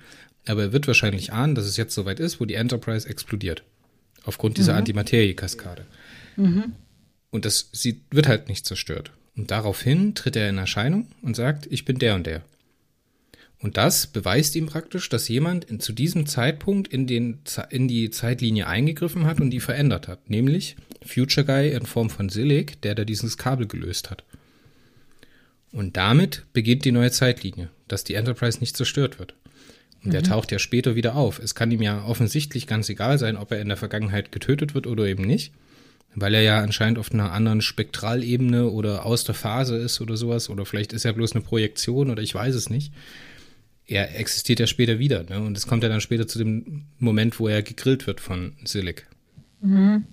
aber 0.47 0.63
er 0.63 0.73
wird 0.73 0.89
wahrscheinlich 0.89 1.33
ahnen, 1.33 1.55
dass 1.55 1.67
es 1.67 1.77
jetzt 1.77 1.95
soweit 1.95 2.19
ist, 2.19 2.41
wo 2.41 2.45
die 2.45 2.55
Enterprise 2.55 3.09
explodiert. 3.09 3.63
Aufgrund 4.25 4.57
dieser 4.57 4.73
mhm. 4.73 4.79
Antimaterie-Kaskade. 4.81 5.87
Mhm. 6.37 6.73
Und 7.31 7.45
das 7.45 7.69
sie 7.73 8.01
wird 8.11 8.27
halt 8.27 8.49
nicht 8.49 8.67
zerstört. 8.67 9.13
Und 9.37 9.51
daraufhin 9.51 10.15
tritt 10.15 10.35
er 10.35 10.49
in 10.49 10.59
Erscheinung 10.59 11.07
und 11.23 11.37
sagt, 11.37 11.67
ich 11.71 11.85
bin 11.85 11.99
der 11.99 12.17
und 12.17 12.27
der. 12.27 12.43
Und 13.65 13.79
das 13.79 14.07
beweist 14.07 14.57
ihm 14.57 14.67
praktisch, 14.67 15.09
dass 15.09 15.27
jemand 15.27 15.65
in, 15.65 15.81
zu 15.81 15.95
diesem 15.95 16.27
Zeitpunkt 16.27 16.87
in, 16.87 17.07
den, 17.07 17.39
in 17.71 17.89
die 17.89 18.11
Zeitlinie 18.11 18.67
eingegriffen 18.67 19.25
hat 19.25 19.41
und 19.41 19.49
die 19.49 19.59
verändert 19.59 20.07
hat. 20.07 20.29
Nämlich 20.29 20.77
Future 21.03 21.47
Guy 21.47 21.71
in 21.71 21.87
Form 21.87 22.11
von 22.11 22.29
Silik, 22.29 22.79
der 22.83 22.95
da 22.95 23.07
dieses 23.07 23.39
Kabel 23.39 23.67
gelöst 23.67 24.11
hat. 24.11 24.23
Und 25.73 25.97
damit 25.97 26.45
beginnt 26.53 26.85
die 26.85 26.93
neue 26.93 27.11
Zeitlinie, 27.11 27.71
dass 27.89 28.05
die 28.05 28.13
Enterprise 28.13 28.61
nicht 28.61 28.77
zerstört 28.77 29.19
wird. 29.19 29.33
Und 30.03 30.09
mhm. 30.09 30.11
der 30.11 30.25
taucht 30.25 30.53
ja 30.53 30.59
später 30.59 30.95
wieder 30.95 31.15
auf. 31.15 31.39
Es 31.39 31.55
kann 31.55 31.71
ihm 31.71 31.81
ja 31.81 32.05
offensichtlich 32.05 32.67
ganz 32.67 32.91
egal 32.91 33.19
sein, 33.19 33.39
ob 33.39 33.51
er 33.51 33.63
in 33.63 33.69
der 33.69 33.79
Vergangenheit 33.79 34.31
getötet 34.31 34.75
wird 34.75 34.87
oder 34.87 35.07
eben 35.07 35.25
nicht, 35.25 35.55
weil 36.15 36.35
er 36.35 36.43
ja 36.43 36.61
anscheinend 36.61 36.99
auf 36.99 37.15
einer 37.15 37.33
anderen 37.33 37.63
Spektralebene 37.63 38.69
oder 38.69 39.07
aus 39.07 39.25
der 39.25 39.35
Phase 39.35 39.79
ist 39.79 40.03
oder 40.03 40.19
sowas. 40.19 40.51
Oder 40.51 40.67
vielleicht 40.67 40.93
ist 40.93 41.07
er 41.07 41.15
bloß 41.15 41.33
eine 41.33 41.41
Projektion 41.41 42.11
oder 42.11 42.23
ich 42.23 42.35
weiß 42.35 42.55
es 42.55 42.69
nicht 42.69 42.93
er 43.87 44.19
existiert 44.19 44.61
ja 44.61 44.67
später 44.67 44.99
wieder. 44.99 45.25
Ne? 45.25 45.41
Und 45.41 45.57
es 45.57 45.67
kommt 45.67 45.83
ja 45.83 45.89
dann 45.89 46.01
später 46.01 46.27
zu 46.27 46.39
dem 46.39 46.85
Moment, 46.99 47.39
wo 47.39 47.49
er 47.49 47.63
gegrillt 47.63 48.07
wird 48.07 48.21
von 48.21 48.55
Silik. 48.65 49.07
Mhm. 49.61 50.05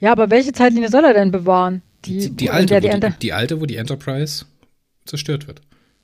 Ja, 0.00 0.12
aber 0.12 0.30
welche 0.30 0.52
Zeitlinie 0.52 0.88
soll 0.88 1.04
er 1.04 1.14
denn 1.14 1.30
bewahren? 1.30 1.82
Die, 2.04 2.18
die, 2.18 2.30
die 2.30 2.50
alte, 2.50 2.80
die, 2.80 2.88
die, 2.88 3.10
die, 3.20 3.32
alte, 3.32 3.60
wo 3.60 3.66
die 3.66 3.76
Enterprise 3.76 4.46
zerstört 5.04 5.46
wird. 5.46 5.62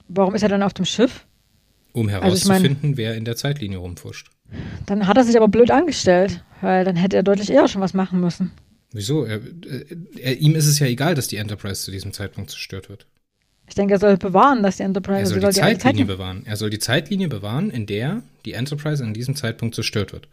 Warum 0.08 0.34
ist 0.34 0.42
er 0.42 0.48
dann 0.48 0.62
auf 0.62 0.72
dem 0.72 0.84
Schiff? 0.84 1.26
Um 1.92 2.08
herauszufinden, 2.08 2.52
also 2.52 2.66
ich 2.66 2.82
mein, 2.82 2.96
wer 2.96 3.16
in 3.16 3.24
der 3.24 3.34
Zeitlinie 3.34 3.78
rumfuscht. 3.78 4.30
Dann 4.86 5.06
hat 5.06 5.16
er 5.16 5.24
sich 5.24 5.36
aber 5.36 5.48
blöd 5.48 5.70
angestellt, 5.70 6.44
weil 6.60 6.84
dann 6.84 6.96
hätte 6.96 7.16
er 7.16 7.22
deutlich 7.22 7.50
eher 7.50 7.66
schon 7.68 7.82
was 7.82 7.94
machen 7.94 8.20
müssen. 8.20 8.52
Wieso? 8.92 9.24
Er, 9.24 9.40
er, 10.16 10.38
ihm 10.38 10.54
ist 10.54 10.66
es 10.66 10.78
ja 10.78 10.86
egal, 10.86 11.14
dass 11.14 11.28
die 11.28 11.36
Enterprise 11.36 11.82
zu 11.82 11.90
diesem 11.90 12.12
Zeitpunkt 12.12 12.50
zerstört 12.50 12.88
wird. 12.88 13.06
Ich 13.68 13.74
denke, 13.74 13.94
er 13.94 14.00
soll 14.00 14.16
bewahren, 14.16 14.62
dass 14.62 14.78
die 14.78 14.82
Enterprise. 14.82 15.20
Er 15.20 15.26
soll, 15.26 15.36
die, 15.36 15.42
soll 15.42 15.52
die 15.52 15.78
Zeitlinie 15.78 16.04
bewahren. 16.06 16.42
Er 16.46 16.56
soll 16.56 16.70
die 16.70 16.78
Zeitlinie 16.78 17.28
bewahren, 17.28 17.70
in 17.70 17.86
der 17.86 18.22
die 18.44 18.54
Enterprise 18.54 19.04
an 19.04 19.14
diesem 19.14 19.36
Zeitpunkt 19.36 19.74
zerstört 19.74 20.12
wird. 20.12 20.28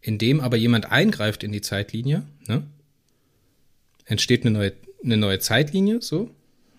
Indem 0.00 0.40
aber 0.40 0.56
jemand 0.56 0.92
eingreift 0.92 1.42
in 1.42 1.52
die 1.52 1.60
Zeitlinie, 1.60 2.22
ne, 2.46 2.62
entsteht 4.04 4.42
eine 4.42 4.52
neue, 4.52 4.72
eine 5.04 5.16
neue 5.16 5.40
Zeitlinie, 5.40 6.00
so, 6.00 6.30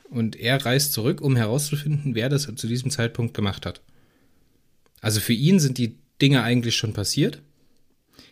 und 0.10 0.38
er 0.38 0.66
reist 0.66 0.94
zurück, 0.94 1.22
um 1.22 1.36
herauszufinden, 1.36 2.16
wer 2.16 2.30
das 2.30 2.44
zu 2.44 2.68
diesem 2.68 2.90
Zeitpunkt 2.90 3.34
gemacht 3.34 3.66
hat. 3.66 3.82
Also 5.02 5.20
für 5.20 5.34
ihn 5.34 5.60
sind 5.60 5.78
die 5.78 5.98
Dinge 6.22 6.44
eigentlich 6.44 6.76
schon 6.76 6.94
passiert. 6.94 7.42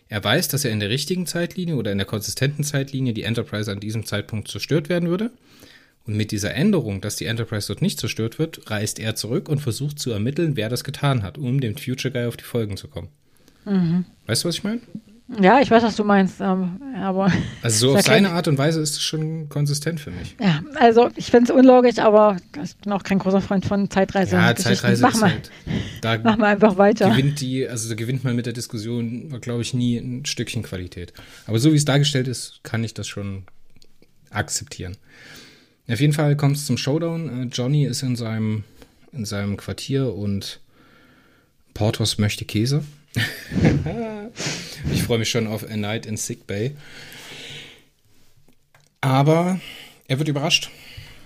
Er 0.08 0.24
weiß, 0.24 0.48
dass 0.48 0.66
er 0.66 0.72
in 0.72 0.80
der 0.80 0.90
richtigen 0.90 1.26
Zeitlinie 1.26 1.76
oder 1.76 1.92
in 1.92 1.98
der 1.98 2.08
konsistenten 2.08 2.64
Zeitlinie 2.64 3.14
die 3.14 3.24
Enterprise 3.24 3.72
an 3.72 3.80
diesem 3.80 4.06
Zeitpunkt 4.06 4.48
zerstört 4.48 4.88
werden 4.88 5.10
würde. 5.10 5.32
Und 6.08 6.18
mit 6.18 6.32
dieser 6.32 6.54
Änderung, 6.54 7.02
dass 7.02 7.16
die 7.16 7.26
Enterprise 7.26 7.68
dort 7.68 7.82
nicht 7.82 8.00
zerstört 8.00 8.38
wird, 8.38 8.70
reist 8.70 9.00
er 9.00 9.16
zurück 9.16 9.50
und 9.50 9.60
versucht 9.60 9.98
zu 9.98 10.12
ermitteln, 10.12 10.56
wer 10.56 10.70
das 10.70 10.84
getan 10.84 11.24
hat, 11.24 11.38
um 11.38 11.60
dem 11.60 11.78
Future 11.78 12.12
Guy 12.12 12.26
auf 12.26 12.38
die 12.38 12.44
Folgen 12.44 12.78
zu 12.78 12.88
kommen. 12.88 13.10
Mhm. 13.66 14.06
Weißt 14.28 14.44
du, 14.44 14.48
was 14.48 14.56
ich 14.56 14.64
meine? 14.64 14.82
Ja, 15.42 15.60
ich 15.60 15.72
weiß, 15.72 15.82
was 15.82 15.96
du 15.96 16.04
meinst, 16.04 16.40
ähm, 16.40 16.80
aber. 16.96 17.32
Also 17.64 17.90
so 17.90 17.96
auf 17.98 18.04
seine 18.04 18.30
Art 18.30 18.48
und 18.48 18.60
Weise 18.60 18.80
ist 18.80 18.92
es 18.92 19.02
schon 19.02 19.50
konsistent 19.50 20.00
für 20.00 20.12
mich. 20.12 20.36
Ja, 20.40 20.62
also 20.76 21.10
ich 21.16 21.32
finde 21.32 21.52
es 21.52 21.58
unlogisch, 21.58 21.98
aber 21.98 22.38
ich 22.64 22.76
bin 22.78 22.94
auch 22.94 23.02
kein 23.02 23.18
großer 23.18 23.42
Freund 23.42 23.66
von 23.66 23.90
Zeitreise. 23.90 24.36
Ja, 24.36 24.56
Zeitreise 24.56 25.02
mach 25.02 25.16
ist 25.16 25.22
mal, 25.22 25.32
halt. 25.32 25.52
Da 26.02 26.20
mach 26.24 26.38
mal 26.38 26.54
einfach 26.54 26.78
weiter. 26.78 27.10
Gewinnt 27.10 27.42
die, 27.42 27.68
also 27.68 27.90
da 27.90 27.96
gewinnt 27.96 28.24
man 28.24 28.36
mit 28.36 28.46
der 28.46 28.54
Diskussion, 28.54 29.42
glaube 29.42 29.64
ich, 29.64 29.74
nie 29.74 29.98
ein 29.98 30.26
Stückchen 30.26 30.62
Qualität. 30.62 31.12
Aber 31.48 31.58
so 31.58 31.72
wie 31.74 31.78
es 31.78 31.86
dargestellt 31.86 32.28
ist, 32.28 32.60
kann 32.62 32.84
ich 32.84 32.94
das 32.94 33.08
schon 33.08 33.46
akzeptieren. 34.30 34.96
Auf 35.88 36.00
jeden 36.00 36.14
Fall 36.14 36.36
kommt 36.36 36.58
es 36.58 36.66
zum 36.66 36.78
Showdown. 36.78 37.44
Äh, 37.44 37.46
Johnny 37.52 37.86
ist 37.86 38.02
in 38.02 38.16
seinem, 38.16 38.64
in 39.12 39.26
seinem 39.26 39.58
Quartier 39.58 40.14
und 40.14 40.60
Portos 41.74 42.18
möchte 42.18 42.46
Käse. 42.46 42.84
ich 44.92 45.04
freue 45.04 45.20
mich 45.20 45.30
schon 45.30 45.48
auf 45.48 45.70
A 45.70 45.78
Night 45.78 46.06
in 46.06 46.18
Sick 46.18 46.48
Bay. 46.48 46.76
Aber 49.02 49.60
er 50.08 50.18
wird 50.18 50.30
überrascht. 50.30 50.72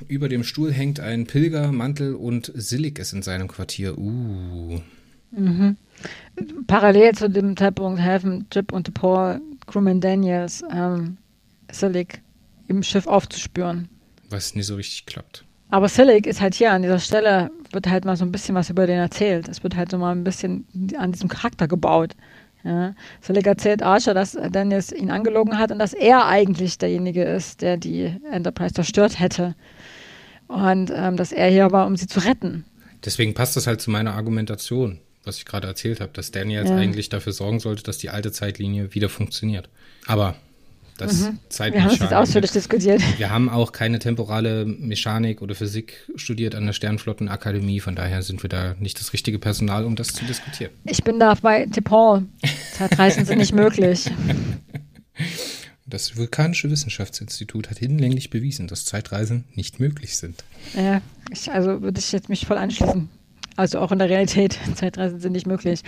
Über 0.07 0.29
dem 0.29 0.43
Stuhl 0.43 0.71
hängt 0.71 0.99
ein 0.99 1.25
Pilgermantel 1.25 2.15
und 2.15 2.51
Silik 2.55 2.99
ist 2.99 3.13
in 3.13 3.21
seinem 3.21 3.47
Quartier. 3.47 3.97
Uh. 3.97 4.81
Mhm. 5.31 5.77
Parallel 6.67 7.13
zu 7.13 7.29
dem 7.29 7.55
Zeitpunkt 7.55 7.99
helfen 7.99 8.47
Chip 8.49 8.71
und 8.71 8.93
Paul 8.93 9.41
Crewman 9.67 10.01
Daniels 10.01 10.63
ähm, 10.71 11.17
Silik 11.71 12.21
im 12.67 12.83
Schiff 12.83 13.07
aufzuspüren. 13.07 13.89
Was 14.29 14.55
nie 14.55 14.63
so 14.63 14.75
richtig 14.75 15.05
klappt. 15.05 15.43
Aber 15.71 15.87
Silik 15.87 16.25
ist 16.25 16.41
halt 16.41 16.55
hier 16.55 16.71
an 16.71 16.81
dieser 16.81 16.99
Stelle, 16.99 17.51
wird 17.71 17.87
halt 17.87 18.05
mal 18.05 18.17
so 18.17 18.25
ein 18.25 18.31
bisschen 18.31 18.55
was 18.55 18.69
über 18.69 18.87
den 18.87 18.97
erzählt. 18.97 19.47
Es 19.47 19.63
wird 19.63 19.75
halt 19.75 19.91
so 19.91 19.97
mal 19.97 20.11
ein 20.11 20.23
bisschen 20.23 20.65
an 20.97 21.11
diesem 21.11 21.29
Charakter 21.29 21.67
gebaut. 21.67 22.15
Ja. 22.63 22.95
Silik 23.21 23.45
erzählt 23.45 23.83
Archer, 23.83 24.13
dass 24.13 24.37
Daniels 24.51 24.91
ihn 24.91 25.11
angelogen 25.11 25.57
hat 25.57 25.71
und 25.71 25.79
dass 25.79 25.93
er 25.93 26.25
eigentlich 26.25 26.77
derjenige 26.77 27.23
ist, 27.23 27.61
der 27.61 27.77
die 27.77 28.15
Enterprise 28.31 28.73
zerstört 28.73 29.19
hätte. 29.19 29.55
Und 30.47 30.91
ähm, 30.93 31.15
dass 31.15 31.31
er 31.31 31.49
hier 31.49 31.71
war, 31.71 31.85
um 31.85 31.95
sie 31.95 32.07
zu 32.07 32.19
retten. 32.19 32.65
Deswegen 33.05 33.33
passt 33.33 33.55
das 33.55 33.67
halt 33.67 33.79
zu 33.79 33.91
meiner 33.91 34.15
Argumentation, 34.15 34.99
was 35.23 35.37
ich 35.37 35.45
gerade 35.45 35.67
erzählt 35.67 36.01
habe, 36.01 36.11
dass 36.13 36.31
Daniels 36.31 36.69
ja. 36.69 36.75
eigentlich 36.75 37.09
dafür 37.09 37.31
sorgen 37.31 37.59
sollte, 37.59 37.83
dass 37.83 37.99
die 37.99 38.09
alte 38.09 38.31
Zeitlinie 38.31 38.93
wieder 38.95 39.09
funktioniert. 39.09 39.69
Aber 40.07 40.35
das 41.01 41.21
mhm. 41.21 41.39
Wir 41.73 41.83
haben 41.83 41.91
es 41.91 41.99
jetzt 41.99 42.13
ausführlich 42.13 42.51
diskutiert. 42.51 43.01
Wir 43.17 43.29
haben 43.29 43.49
auch 43.49 43.71
keine 43.71 43.99
temporale 43.99 44.65
Mechanik 44.65 45.41
oder 45.41 45.55
Physik 45.55 46.09
studiert 46.15 46.55
an 46.55 46.65
der 46.65 46.73
Sternflottenakademie, 46.73 47.79
von 47.79 47.95
daher 47.95 48.21
sind 48.21 48.43
wir 48.43 48.49
da 48.49 48.75
nicht 48.79 48.99
das 48.99 49.13
richtige 49.13 49.39
Personal, 49.39 49.85
um 49.85 49.95
das 49.95 50.09
zu 50.09 50.25
diskutieren. 50.25 50.71
Ich 50.83 51.03
bin 51.03 51.19
da 51.19 51.33
bei 51.35 51.65
Tipon. 51.65 52.29
Zeitreisen 52.77 53.25
sind 53.25 53.39
nicht 53.39 53.53
möglich. 53.53 54.09
Das 55.89 56.15
Vulkanische 56.15 56.69
Wissenschaftsinstitut 56.69 57.71
hat 57.71 57.79
hinlänglich 57.79 58.29
bewiesen, 58.29 58.67
dass 58.67 58.85
Zeitreisen 58.85 59.45
nicht 59.55 59.79
möglich 59.79 60.17
sind. 60.17 60.43
Ja, 60.75 61.01
ich, 61.31 61.51
also 61.51 61.81
würde 61.81 61.99
ich 61.99 62.11
jetzt 62.11 62.29
mich 62.29 62.45
voll 62.45 62.59
anschließen. 62.59 63.09
Also 63.55 63.79
auch 63.79 63.91
in 63.91 63.97
der 63.97 64.07
Realität, 64.07 64.59
Zeitreisen 64.75 65.19
sind 65.19 65.31
nicht 65.31 65.47
möglich. 65.47 65.81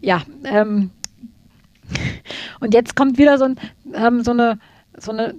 Ja, 0.00 0.24
ähm, 0.44 0.90
und 2.60 2.74
jetzt 2.74 2.96
kommt 2.96 3.18
wieder 3.18 3.38
so, 3.38 3.44
ein, 3.44 3.56
ähm, 3.94 4.22
so, 4.22 4.32
eine, 4.32 4.58
so 4.96 5.12
eine 5.12 5.34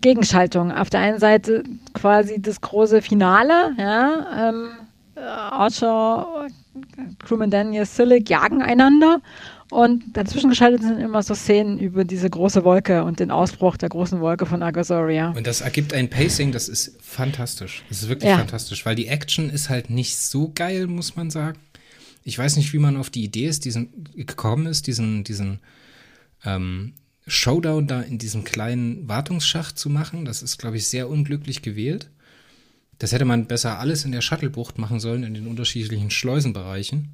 Gegenschaltung. 0.00 0.72
Auf 0.72 0.90
der 0.90 1.00
einen 1.00 1.18
Seite 1.18 1.64
quasi 1.94 2.40
das 2.40 2.60
große 2.60 3.02
Finale, 3.02 3.72
ja, 3.78 4.48
ähm, 4.48 4.70
Archer, 5.16 6.46
Crewman 7.24 7.50
Daniel, 7.50 7.84
Silik 7.84 8.28
jagen 8.30 8.62
einander 8.62 9.20
und 9.70 10.16
dazwischen 10.16 10.48
geschaltet 10.48 10.82
sind 10.82 10.98
immer 10.98 11.22
so 11.22 11.34
Szenen 11.34 11.78
über 11.78 12.04
diese 12.04 12.30
große 12.30 12.64
Wolke 12.64 13.04
und 13.04 13.20
den 13.20 13.30
Ausbruch 13.30 13.76
der 13.76 13.88
großen 13.88 14.20
Wolke 14.20 14.46
von 14.46 14.62
Agasoria. 14.62 15.32
Und 15.36 15.46
das 15.46 15.60
ergibt 15.60 15.92
ein 15.92 16.08
Pacing, 16.08 16.52
das 16.52 16.68
ist 16.68 16.96
fantastisch. 17.02 17.82
Das 17.88 18.02
ist 18.02 18.08
wirklich 18.08 18.30
ja. 18.30 18.38
fantastisch, 18.38 18.86
weil 18.86 18.94
die 18.94 19.08
Action 19.08 19.50
ist 19.50 19.68
halt 19.68 19.90
nicht 19.90 20.16
so 20.18 20.52
geil, 20.54 20.86
muss 20.86 21.16
man 21.16 21.30
sagen 21.30 21.58
ich 22.24 22.38
weiß 22.38 22.56
nicht, 22.56 22.72
wie 22.72 22.78
man 22.78 22.96
auf 22.96 23.10
die 23.10 23.24
Idee 23.24 23.46
ist, 23.46 23.64
diesen, 23.64 24.04
gekommen 24.14 24.66
ist, 24.66 24.86
diesen, 24.86 25.24
diesen 25.24 25.60
ähm, 26.44 26.94
Showdown 27.26 27.86
da 27.86 28.00
in 28.00 28.18
diesem 28.18 28.44
kleinen 28.44 29.08
Wartungsschacht 29.08 29.78
zu 29.78 29.90
machen. 29.90 30.24
Das 30.24 30.42
ist, 30.42 30.58
glaube 30.58 30.76
ich, 30.76 30.88
sehr 30.88 31.08
unglücklich 31.08 31.62
gewählt. 31.62 32.10
Das 32.98 33.12
hätte 33.12 33.24
man 33.24 33.46
besser 33.46 33.78
alles 33.78 34.04
in 34.04 34.12
der 34.12 34.22
Shuttlebucht 34.22 34.78
machen 34.78 34.98
sollen, 34.98 35.22
in 35.22 35.34
den 35.34 35.46
unterschiedlichen 35.46 36.10
Schleusenbereichen. 36.10 37.10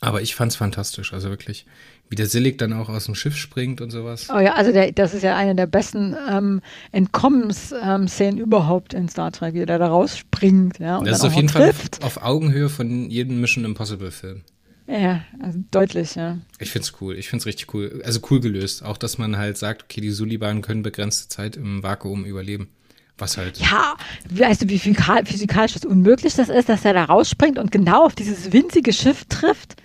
Aber 0.00 0.22
ich 0.22 0.34
fand 0.34 0.52
es 0.52 0.56
fantastisch, 0.56 1.12
also 1.12 1.30
wirklich 1.30 1.66
wie 2.10 2.16
der 2.16 2.26
Sillig 2.26 2.58
dann 2.58 2.72
auch 2.72 2.88
aus 2.88 3.06
dem 3.06 3.14
Schiff 3.14 3.36
springt 3.36 3.80
und 3.80 3.90
sowas. 3.90 4.28
Oh 4.34 4.38
ja, 4.38 4.54
also 4.54 4.72
der, 4.72 4.92
das 4.92 5.14
ist 5.14 5.22
ja 5.22 5.36
eine 5.36 5.54
der 5.54 5.66
besten 5.66 6.14
ähm, 6.30 6.60
Entkommensszenen 6.92 8.38
überhaupt 8.38 8.94
in 8.94 9.08
Star 9.08 9.32
Trek, 9.32 9.54
wie 9.54 9.64
der 9.64 9.78
da 9.78 9.88
rausspringt. 9.88 10.78
Ja, 10.78 10.98
und 10.98 11.06
das 11.06 11.18
ist 11.18 11.24
auf 11.24 11.34
jeden 11.34 11.48
trifft. 11.48 11.96
Fall 11.96 12.06
auf, 12.06 12.18
auf 12.18 12.24
Augenhöhe 12.24 12.68
von 12.68 13.10
jedem 13.10 13.40
Mission 13.40 13.64
Impossible 13.64 14.10
Film. 14.10 14.42
Ja, 14.86 15.24
also 15.40 15.60
deutlich, 15.70 16.14
ja. 16.14 16.38
Ich 16.58 16.70
find's 16.70 16.92
cool. 17.00 17.16
Ich 17.16 17.28
find's 17.28 17.46
richtig 17.46 17.72
cool. 17.72 18.02
Also 18.04 18.20
cool 18.30 18.40
gelöst. 18.40 18.84
Auch, 18.84 18.98
dass 18.98 19.16
man 19.16 19.38
halt 19.38 19.56
sagt, 19.56 19.84
okay, 19.84 20.00
die 20.02 20.10
Suliban 20.10 20.60
können 20.60 20.82
begrenzte 20.82 21.28
Zeit 21.28 21.56
im 21.56 21.82
Vakuum 21.82 22.24
überleben. 22.26 22.68
Was 23.16 23.36
halt. 23.36 23.58
Ja, 23.58 23.96
weißt 24.28 24.62
du, 24.62 24.68
wie 24.68 24.78
physikalisch 24.78 25.74
das 25.74 25.84
unmöglich 25.84 26.34
das 26.34 26.48
ist, 26.48 26.68
dass 26.68 26.84
er 26.84 26.94
da 26.94 27.04
rausspringt 27.04 27.58
und 27.58 27.70
genau 27.70 28.06
auf 28.06 28.14
dieses 28.14 28.52
winzige 28.52 28.92
Schiff 28.92 29.24
trifft? 29.28 29.76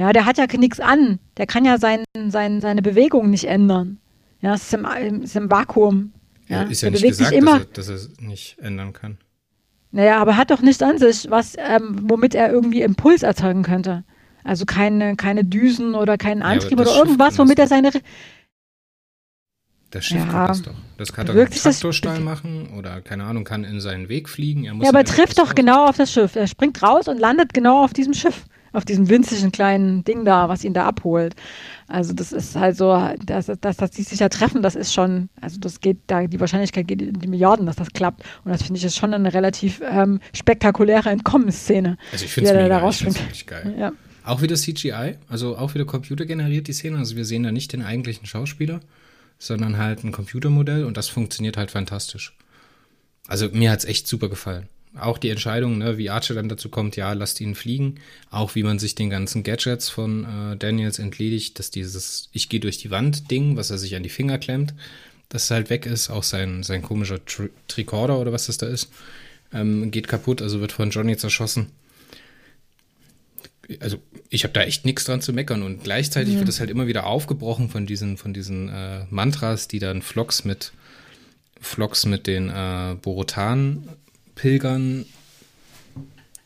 Ja, 0.00 0.14
der 0.14 0.24
hat 0.24 0.38
ja 0.38 0.46
nichts 0.56 0.80
an. 0.80 1.18
Der 1.36 1.46
kann 1.46 1.66
ja 1.66 1.76
sein, 1.76 2.04
sein, 2.28 2.62
seine 2.62 2.80
Bewegung 2.80 3.28
nicht 3.28 3.44
ändern. 3.44 3.98
Ja, 4.40 4.54
es 4.54 4.62
ist 4.62 4.72
im, 4.72 5.22
ist 5.22 5.36
im 5.36 5.50
Vakuum. 5.50 6.14
Ja, 6.48 6.62
ist 6.62 6.80
ja 6.80 6.88
nicht 6.88 7.02
gesagt, 7.02 7.32
immer. 7.32 7.60
dass 7.74 7.88
er, 7.90 7.96
dass 7.96 8.06
er 8.06 8.26
nicht 8.26 8.58
ändern 8.60 8.94
kann. 8.94 9.18
Naja, 9.92 10.18
aber 10.18 10.38
hat 10.38 10.50
doch 10.50 10.62
nichts 10.62 10.82
an 10.82 10.96
sich, 10.96 11.30
was, 11.30 11.54
ähm, 11.58 12.06
womit 12.08 12.34
er 12.34 12.50
irgendwie 12.50 12.80
Impuls 12.80 13.22
erzeugen 13.22 13.62
könnte. 13.62 14.04
Also 14.42 14.64
keine, 14.64 15.16
keine 15.16 15.44
Düsen 15.44 15.94
oder 15.94 16.16
keinen 16.16 16.40
Antrieb 16.40 16.78
ja, 16.78 16.86
oder 16.86 16.96
irgendwas, 16.96 17.36
womit 17.36 17.58
er 17.58 17.66
seine. 17.66 17.90
Das 19.90 20.06
Schiff 20.06 20.16
ja, 20.16 20.26
kann 20.26 20.46
das 20.48 20.62
doch. 20.62 20.74
Das 20.96 21.12
kann 21.12 21.26
doch 21.26 21.34
einen 21.34 21.50
Traktorstall 21.50 22.20
machen 22.20 22.70
oder 22.78 23.02
keine 23.02 23.24
Ahnung, 23.24 23.44
kann 23.44 23.64
in 23.64 23.80
seinen 23.82 24.08
Weg 24.08 24.30
fliegen. 24.30 24.64
ja, 24.64 24.72
aber 24.72 25.00
er 25.00 25.04
trifft 25.04 25.38
doch 25.38 25.48
raus. 25.48 25.54
genau 25.54 25.88
auf 25.88 25.98
das 25.98 26.10
Schiff. 26.10 26.36
Er 26.36 26.46
springt 26.46 26.82
raus 26.82 27.06
und 27.06 27.18
landet 27.18 27.52
genau 27.52 27.84
auf 27.84 27.92
diesem 27.92 28.14
Schiff 28.14 28.46
auf 28.72 28.84
diesem 28.84 29.08
winzigen 29.08 29.52
kleinen 29.52 30.04
Ding 30.04 30.24
da, 30.24 30.48
was 30.48 30.64
ihn 30.64 30.74
da 30.74 30.86
abholt. 30.86 31.34
Also 31.88 32.12
das 32.12 32.32
ist 32.32 32.56
halt 32.56 32.76
so, 32.76 32.96
dass, 33.24 33.46
dass, 33.60 33.76
dass 33.76 33.90
die 33.90 34.02
sich 34.02 34.20
ja 34.20 34.28
treffen, 34.28 34.62
das 34.62 34.76
ist 34.76 34.92
schon, 34.94 35.28
also 35.40 35.58
das 35.58 35.80
geht 35.80 35.98
da, 36.06 36.26
die 36.26 36.40
Wahrscheinlichkeit 36.40 36.86
geht 36.86 37.02
in 37.02 37.18
die 37.18 37.28
Milliarden, 37.28 37.66
dass 37.66 37.76
das 37.76 37.88
klappt. 37.92 38.22
Und 38.44 38.52
das 38.52 38.62
finde 38.62 38.78
ich 38.78 38.84
ist 38.84 38.96
schon 38.96 39.12
eine 39.12 39.32
relativ 39.32 39.82
ähm, 39.84 40.20
spektakuläre 40.32 41.10
Entkommensszene. 41.10 41.96
Also 42.12 42.24
ich 42.24 42.32
finde 42.32 42.50
es 42.50 42.96
find's 42.96 43.20
wirklich 43.20 43.46
geil. 43.46 43.74
Ja. 43.78 43.92
Auch 44.24 44.42
wieder 44.42 44.54
CGI, 44.54 45.16
also 45.28 45.56
auch 45.56 45.74
wieder 45.74 45.84
computergeneriert 45.84 46.68
die 46.68 46.72
Szene. 46.72 46.98
Also 46.98 47.16
wir 47.16 47.24
sehen 47.24 47.42
da 47.42 47.50
nicht 47.50 47.72
den 47.72 47.82
eigentlichen 47.82 48.26
Schauspieler, 48.26 48.80
sondern 49.38 49.78
halt 49.78 50.04
ein 50.04 50.12
Computermodell 50.12 50.84
und 50.84 50.96
das 50.96 51.08
funktioniert 51.08 51.56
halt 51.56 51.70
fantastisch. 51.70 52.36
Also 53.26 53.48
mir 53.52 53.70
hat 53.70 53.80
es 53.80 53.84
echt 53.84 54.06
super 54.06 54.28
gefallen 54.28 54.68
auch 54.98 55.18
die 55.18 55.28
Entscheidung, 55.28 55.78
ne, 55.78 55.98
wie 55.98 56.10
Archer 56.10 56.34
dann 56.34 56.48
dazu 56.48 56.68
kommt, 56.68 56.96
ja, 56.96 57.12
lasst 57.12 57.40
ihn 57.40 57.54
fliegen. 57.54 57.96
Auch 58.30 58.54
wie 58.54 58.62
man 58.62 58.78
sich 58.78 58.94
den 58.94 59.10
ganzen 59.10 59.42
Gadgets 59.42 59.88
von 59.88 60.24
äh, 60.24 60.56
Daniels 60.56 60.98
entledigt, 60.98 61.58
dass 61.58 61.70
dieses 61.70 62.28
Ich 62.32 62.48
gehe 62.48 62.60
durch 62.60 62.78
die 62.78 62.90
Wand-Ding, 62.90 63.56
was 63.56 63.70
er 63.70 63.78
sich 63.78 63.94
an 63.94 64.02
die 64.02 64.08
Finger 64.08 64.38
klemmt, 64.38 64.74
das 65.28 65.50
halt 65.50 65.70
weg 65.70 65.86
ist. 65.86 66.10
Auch 66.10 66.24
sein, 66.24 66.62
sein 66.62 66.82
komischer 66.82 67.24
Tri 67.24 67.50
Tricorder 67.68 68.18
oder 68.18 68.32
was 68.32 68.46
das 68.46 68.58
da 68.58 68.66
ist, 68.66 68.90
ähm, 69.52 69.90
geht 69.90 70.08
kaputt, 70.08 70.42
also 70.42 70.60
wird 70.60 70.72
von 70.72 70.90
Johnny 70.90 71.16
zerschossen. 71.16 71.68
Also 73.78 73.98
ich 74.28 74.42
habe 74.42 74.52
da 74.52 74.62
echt 74.62 74.84
nichts 74.84 75.04
dran 75.04 75.22
zu 75.22 75.32
meckern 75.32 75.62
und 75.62 75.84
gleichzeitig 75.84 76.34
ja. 76.34 76.40
wird 76.40 76.48
es 76.48 76.58
halt 76.58 76.70
immer 76.70 76.88
wieder 76.88 77.06
aufgebrochen 77.06 77.68
von 77.70 77.86
diesen, 77.86 78.16
von 78.16 78.34
diesen 78.34 78.68
äh, 78.68 79.04
Mantras, 79.10 79.68
die 79.68 79.78
dann 79.78 80.02
Flocks 80.02 80.44
mit 80.44 80.72
Flocks 81.60 82.06
mit 82.06 82.26
den 82.26 82.48
äh, 82.48 82.96
Borotan 83.00 83.88
Pilgern 84.40 85.04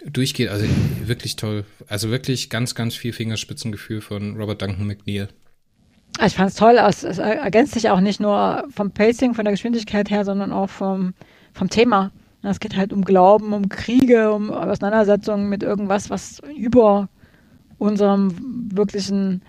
durchgeht. 0.04 0.48
Also 0.48 0.66
wirklich 1.04 1.36
toll. 1.36 1.64
Also 1.86 2.10
wirklich 2.10 2.50
ganz, 2.50 2.74
ganz 2.74 2.94
viel 2.94 3.12
Fingerspitzengefühl 3.12 4.00
von 4.00 4.36
Robert 4.36 4.62
Duncan 4.62 4.86
McNeil. 4.86 5.28
Ich 6.24 6.34
fand 6.34 6.50
es 6.50 6.56
toll. 6.56 6.76
Es, 6.76 7.04
es, 7.04 7.18
ergänzt 7.18 7.74
sich 7.74 7.90
auch 7.90 8.00
nicht 8.00 8.20
nur 8.20 8.64
vom 8.74 8.90
Pacing, 8.90 9.34
von 9.34 9.44
der 9.44 9.52
Geschwindigkeit 9.52 10.10
her, 10.10 10.24
sondern 10.24 10.52
auch 10.52 10.70
vom, 10.70 11.14
vom 11.52 11.70
Thema. 11.70 12.10
Es 12.42 12.60
geht 12.60 12.76
halt 12.76 12.92
um 12.92 13.04
Glauben, 13.04 13.52
um 13.52 13.68
Kriege, 13.68 14.32
um 14.32 14.50
Auseinandersetzungen 14.50 15.48
mit 15.48 15.62
irgendwas, 15.62 16.10
was 16.10 16.42
über 16.56 17.08
unserem 17.78 18.34
wirklichen, 18.72 19.42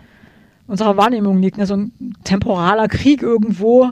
unserer 0.67 0.97
Wahrnehmung 0.97 1.41
liegt. 1.41 1.57
Ne? 1.57 1.65
So 1.65 1.75
ein 1.75 1.91
temporaler 2.23 2.87
Krieg 2.87 3.21
irgendwo, 3.21 3.91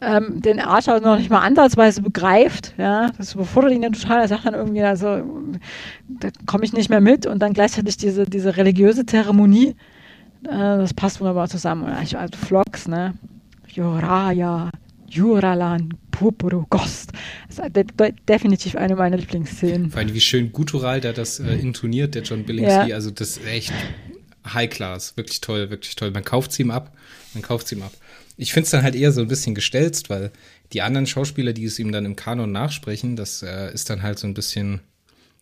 ähm, 0.00 0.40
den 0.40 0.60
Archer 0.60 1.00
noch 1.00 1.18
nicht 1.18 1.30
mal 1.30 1.40
ansatzweise 1.40 2.02
begreift. 2.02 2.74
Ja, 2.78 3.10
das 3.18 3.34
überfordert 3.34 3.72
ihn 3.72 3.82
dann 3.82 3.92
total. 3.92 4.20
Er 4.20 4.28
sagt 4.28 4.46
dann 4.46 4.54
irgendwie, 4.54 4.82
also, 4.82 5.22
da 6.08 6.28
komme 6.46 6.64
ich 6.64 6.72
nicht 6.72 6.88
mehr 6.88 7.00
mit. 7.00 7.26
Und 7.26 7.40
dann 7.40 7.52
gleichzeitig 7.52 7.96
diese, 7.96 8.24
diese 8.24 8.56
religiöse 8.56 9.06
Zeremonie, 9.06 9.74
äh, 10.44 10.48
das 10.50 10.94
passt 10.94 11.20
wunderbar 11.20 11.48
zusammen. 11.48 11.84
Also 11.84 12.16
Vlogs, 12.36 12.86
ne? 12.86 13.14
Joraya, 13.66 14.70
Juralan, 15.08 15.94
Purpuru, 16.10 16.64
Ghost. 16.70 17.12
Das 17.48 17.58
ist 17.58 17.76
de 17.76 17.84
de 17.84 18.14
definitiv 18.28 18.76
eine 18.76 18.94
meiner 18.94 19.16
Lieblingsszenen. 19.16 19.90
Vor 19.90 20.00
allem, 20.00 20.14
wie 20.14 20.20
schön 20.20 20.52
guttural 20.52 21.00
der 21.00 21.12
das 21.12 21.40
äh, 21.40 21.54
intoniert, 21.54 22.14
der 22.14 22.22
John 22.22 22.44
Billingsley. 22.44 22.90
Ja. 22.90 22.94
Also, 22.94 23.10
das 23.10 23.30
ist 23.30 23.46
echt 23.46 23.72
High 24.46 24.70
Class. 24.70 25.16
Wirklich 25.16 25.40
toll, 25.40 25.70
wirklich 25.70 25.96
toll. 25.96 26.12
Man 26.12 26.24
kauft 26.24 26.52
es 26.52 26.58
ihm 26.60 26.70
ab. 26.70 26.92
Man 27.34 27.42
kauft 27.42 27.66
es 27.66 27.72
ihm 27.72 27.82
ab. 27.82 27.92
Ich 28.38 28.52
finde 28.52 28.64
es 28.64 28.70
dann 28.70 28.82
halt 28.82 28.94
eher 28.94 29.12
so 29.12 29.20
ein 29.20 29.28
bisschen 29.28 29.54
gestelzt, 29.54 30.08
weil 30.08 30.30
die 30.72 30.80
anderen 30.80 31.06
Schauspieler, 31.06 31.52
die 31.52 31.64
es 31.64 31.78
ihm 31.78 31.92
dann 31.92 32.06
im 32.06 32.16
Kanon 32.16 32.52
nachsprechen, 32.52 33.16
das 33.16 33.42
äh, 33.42 33.72
ist 33.72 33.90
dann 33.90 34.02
halt 34.02 34.18
so 34.18 34.26
ein 34.26 34.34
bisschen, 34.34 34.80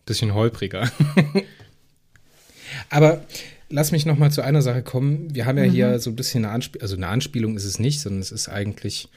bisschen 0.05 0.33
holpriger. 0.33 0.91
Aber 2.89 3.23
lass 3.69 3.91
mich 3.91 4.05
noch 4.05 4.17
mal 4.17 4.31
zu 4.31 4.41
einer 4.41 4.61
Sache 4.61 4.81
kommen. 4.81 5.33
Wir 5.33 5.45
haben 5.45 5.57
ja 5.57 5.65
mhm. 5.65 5.71
hier 5.71 5.99
so 5.99 6.09
ein 6.09 6.15
bisschen 6.15 6.43
eine 6.43 6.53
Anspielung, 6.53 6.81
also 6.81 6.95
eine 6.95 7.07
Anspielung 7.07 7.55
ist 7.55 7.65
es 7.65 7.79
nicht, 7.79 8.01
sondern 8.01 8.21
es 8.21 8.31
ist 8.31 8.49
eigentlich 8.49 9.09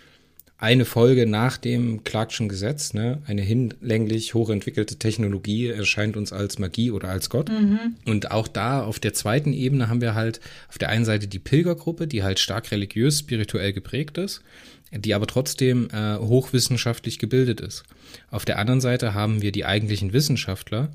eine 0.61 0.85
Folge 0.85 1.27
nach 1.27 1.57
dem 1.57 2.05
Clarkschen 2.05 2.51
Gesetz, 2.51 2.93
ne? 2.93 3.23
eine 3.25 3.41
hinlänglich 3.41 4.35
hochentwickelte 4.35 4.97
Technologie 4.97 5.69
erscheint 5.69 6.19
uns 6.19 6.35
als 6.35 6.59
Magie 6.59 6.91
oder 6.91 7.09
als 7.09 7.31
Gott. 7.31 7.49
Mhm. 7.49 7.97
Und 8.05 8.31
auch 8.31 8.47
da 8.47 8.83
auf 8.83 8.99
der 9.01 9.15
zweiten 9.15 9.55
Ebene 9.55 9.89
haben 9.89 10.03
wir 10.03 10.15
halt 10.15 10.41
auf 10.69 10.77
der 10.77 10.91
einen 10.91 11.07
Seite 11.07 11.29
die 11.29 11.39
Pilgergruppe, 11.39 12.07
die 12.07 12.23
halt 12.23 12.41
stark 12.41 12.71
religiös, 12.73 13.21
spirituell 13.21 13.73
geprägt 13.73 14.19
ist, 14.19 14.43
die 14.93 15.15
aber 15.15 15.27
trotzdem 15.27 15.89
äh, 15.95 16.19
hochwissenschaftlich 16.19 17.19
gebildet 17.19 17.63
ist. 17.63 17.85
Auf 18.31 18.45
der 18.45 18.59
anderen 18.59 18.83
Seite 18.83 19.15
haben 19.15 19.41
wir 19.41 19.53
die 19.53 19.65
eigentlichen 19.65 20.13
Wissenschaftler, 20.13 20.91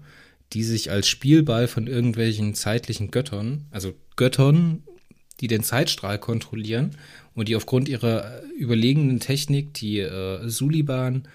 die 0.53 0.63
sich 0.63 0.91
als 0.91 1.07
Spielball 1.07 1.67
von 1.67 1.87
irgendwelchen 1.87 2.53
zeitlichen 2.53 3.09
Göttern, 3.09 3.65
also 3.71 3.95
Göttern, 4.15 4.83
die 5.41 5.47
den 5.47 5.63
Zeitstrahl 5.63 6.19
kontrollieren 6.19 6.95
und 7.35 7.49
die 7.49 7.55
aufgrund 7.55 7.89
ihrer 7.89 8.41
überlegenen 8.57 9.19
Technik 9.19 9.73
die 9.73 9.99
äh, 9.99 10.47
Suliban 10.47 11.27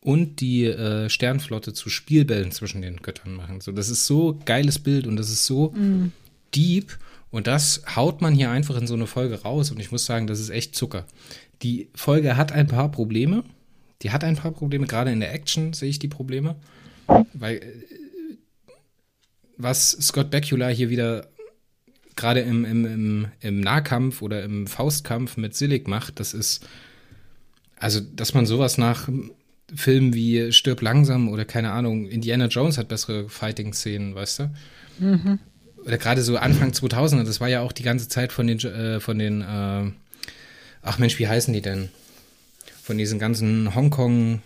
und 0.00 0.40
die 0.40 0.64
äh, 0.64 1.08
Sternflotte 1.08 1.72
zu 1.72 1.88
Spielbällen 1.88 2.50
zwischen 2.50 2.82
den 2.82 2.96
Göttern 2.96 3.34
machen. 3.34 3.60
So, 3.60 3.70
das 3.70 3.88
ist 3.88 4.06
so 4.06 4.38
geiles 4.44 4.78
Bild 4.78 5.06
und 5.06 5.16
das 5.16 5.30
ist 5.30 5.46
so 5.46 5.70
mm. 5.70 6.12
deep 6.54 6.98
und 7.30 7.46
das 7.46 7.82
haut 7.94 8.20
man 8.20 8.34
hier 8.34 8.50
einfach 8.50 8.76
in 8.76 8.86
so 8.86 8.94
eine 8.94 9.06
Folge 9.06 9.42
raus 9.42 9.70
und 9.70 9.78
ich 9.78 9.92
muss 9.92 10.04
sagen, 10.04 10.26
das 10.26 10.40
ist 10.40 10.50
echt 10.50 10.74
Zucker. 10.74 11.06
Die 11.62 11.88
Folge 11.94 12.36
hat 12.36 12.50
ein 12.50 12.66
paar 12.66 12.90
Probleme. 12.90 13.44
Die 14.02 14.10
hat 14.10 14.24
ein 14.24 14.34
paar 14.34 14.50
Probleme, 14.50 14.86
gerade 14.86 15.12
in 15.12 15.20
der 15.20 15.32
Action 15.32 15.72
sehe 15.72 15.88
ich 15.88 16.00
die 16.00 16.08
Probleme, 16.08 16.56
weil 17.34 17.58
äh, 17.58 17.62
was 19.56 19.92
Scott 19.92 20.30
Bakula 20.30 20.68
hier 20.68 20.90
wieder 20.90 21.28
gerade 22.16 22.40
im, 22.40 22.64
im, 22.64 22.84
im, 22.84 23.26
im, 23.40 23.60
Nahkampf 23.60 24.22
oder 24.22 24.42
im 24.42 24.66
Faustkampf 24.66 25.36
mit 25.36 25.54
Silik 25.54 25.88
macht, 25.88 26.20
das 26.20 26.34
ist, 26.34 26.66
also, 27.78 28.00
dass 28.00 28.34
man 28.34 28.46
sowas 28.46 28.78
nach 28.78 29.08
Filmen 29.74 30.14
wie 30.14 30.52
Stirb 30.52 30.82
langsam 30.82 31.28
oder 31.28 31.44
keine 31.44 31.72
Ahnung, 31.72 32.06
Indiana 32.06 32.46
Jones 32.46 32.78
hat 32.78 32.88
bessere 32.88 33.28
Fighting-Szenen, 33.28 34.14
weißt 34.14 34.40
du? 34.40 34.50
Mhm. 34.98 35.38
Oder 35.84 35.98
gerade 35.98 36.22
so 36.22 36.36
Anfang 36.36 36.70
2000er, 36.70 37.24
das 37.24 37.40
war 37.40 37.48
ja 37.48 37.60
auch 37.60 37.72
die 37.72 37.82
ganze 37.82 38.08
Zeit 38.08 38.32
von 38.32 38.46
den, 38.46 38.58
äh, 38.60 39.00
von 39.00 39.18
den, 39.18 39.40
äh, 39.40 39.90
ach 40.82 40.98
Mensch, 40.98 41.18
wie 41.18 41.28
heißen 41.28 41.52
die 41.52 41.62
denn? 41.62 41.88
Von 42.82 42.98
diesen 42.98 43.18
ganzen 43.18 43.74
Hongkong 43.74 44.42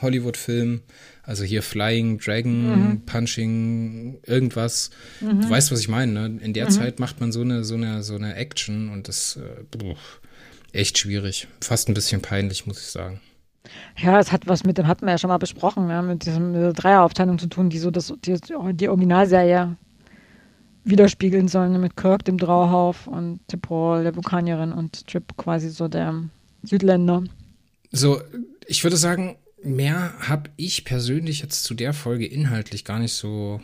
Hollywood-Filmen, 0.00 0.82
also 1.30 1.44
hier 1.44 1.62
Flying, 1.62 2.18
Dragon, 2.18 2.88
mhm. 2.90 3.06
Punching, 3.06 4.18
irgendwas. 4.26 4.90
Mhm. 5.20 5.42
Du 5.42 5.48
weißt, 5.48 5.70
was 5.70 5.78
ich 5.78 5.88
meine. 5.88 6.28
Ne? 6.28 6.40
In 6.42 6.54
der 6.54 6.64
mhm. 6.64 6.70
Zeit 6.70 6.98
macht 6.98 7.20
man 7.20 7.30
so 7.30 7.42
eine, 7.42 7.62
so 7.62 7.76
eine, 7.76 8.02
so 8.02 8.16
eine 8.16 8.34
Action 8.34 8.88
und 8.88 9.06
das 9.06 9.38
äh, 9.38 9.94
echt 10.72 10.98
schwierig. 10.98 11.46
Fast 11.60 11.88
ein 11.88 11.94
bisschen 11.94 12.20
peinlich, 12.20 12.66
muss 12.66 12.80
ich 12.80 12.88
sagen. 12.88 13.20
Ja, 13.96 14.18
es 14.18 14.32
hat 14.32 14.48
was 14.48 14.64
mit 14.64 14.76
dem 14.76 14.88
hatten 14.88 15.06
wir 15.06 15.12
ja 15.12 15.18
schon 15.18 15.28
mal 15.28 15.38
besprochen, 15.38 15.88
ja, 15.88 16.02
mit, 16.02 16.26
diesem, 16.26 16.50
mit 16.50 16.62
dieser 16.62 16.72
Dreieraufteilung 16.72 17.38
zu 17.38 17.46
tun, 17.46 17.70
die 17.70 17.78
so 17.78 17.92
das, 17.92 18.12
die, 18.24 18.36
die 18.74 18.88
Originalserie 18.88 19.76
widerspiegeln 20.82 21.46
sollen, 21.46 21.70
ne, 21.70 21.78
mit 21.78 21.96
Kirk, 21.96 22.24
dem 22.24 22.38
Drauhauf 22.38 23.06
und 23.06 23.38
Tipol, 23.46 24.02
der 24.02 24.16
Vulkanierin 24.16 24.72
und 24.72 25.06
Trip 25.06 25.36
quasi 25.36 25.68
so 25.68 25.86
der 25.86 26.24
Südländer. 26.64 27.22
So, 27.92 28.20
ich 28.66 28.82
würde 28.82 28.96
sagen, 28.96 29.36
mehr 29.62 30.14
habe 30.20 30.50
ich 30.56 30.84
persönlich 30.84 31.40
jetzt 31.40 31.64
zu 31.64 31.74
der 31.74 31.92
Folge 31.92 32.26
inhaltlich 32.26 32.84
gar 32.84 32.98
nicht 32.98 33.12
so 33.12 33.60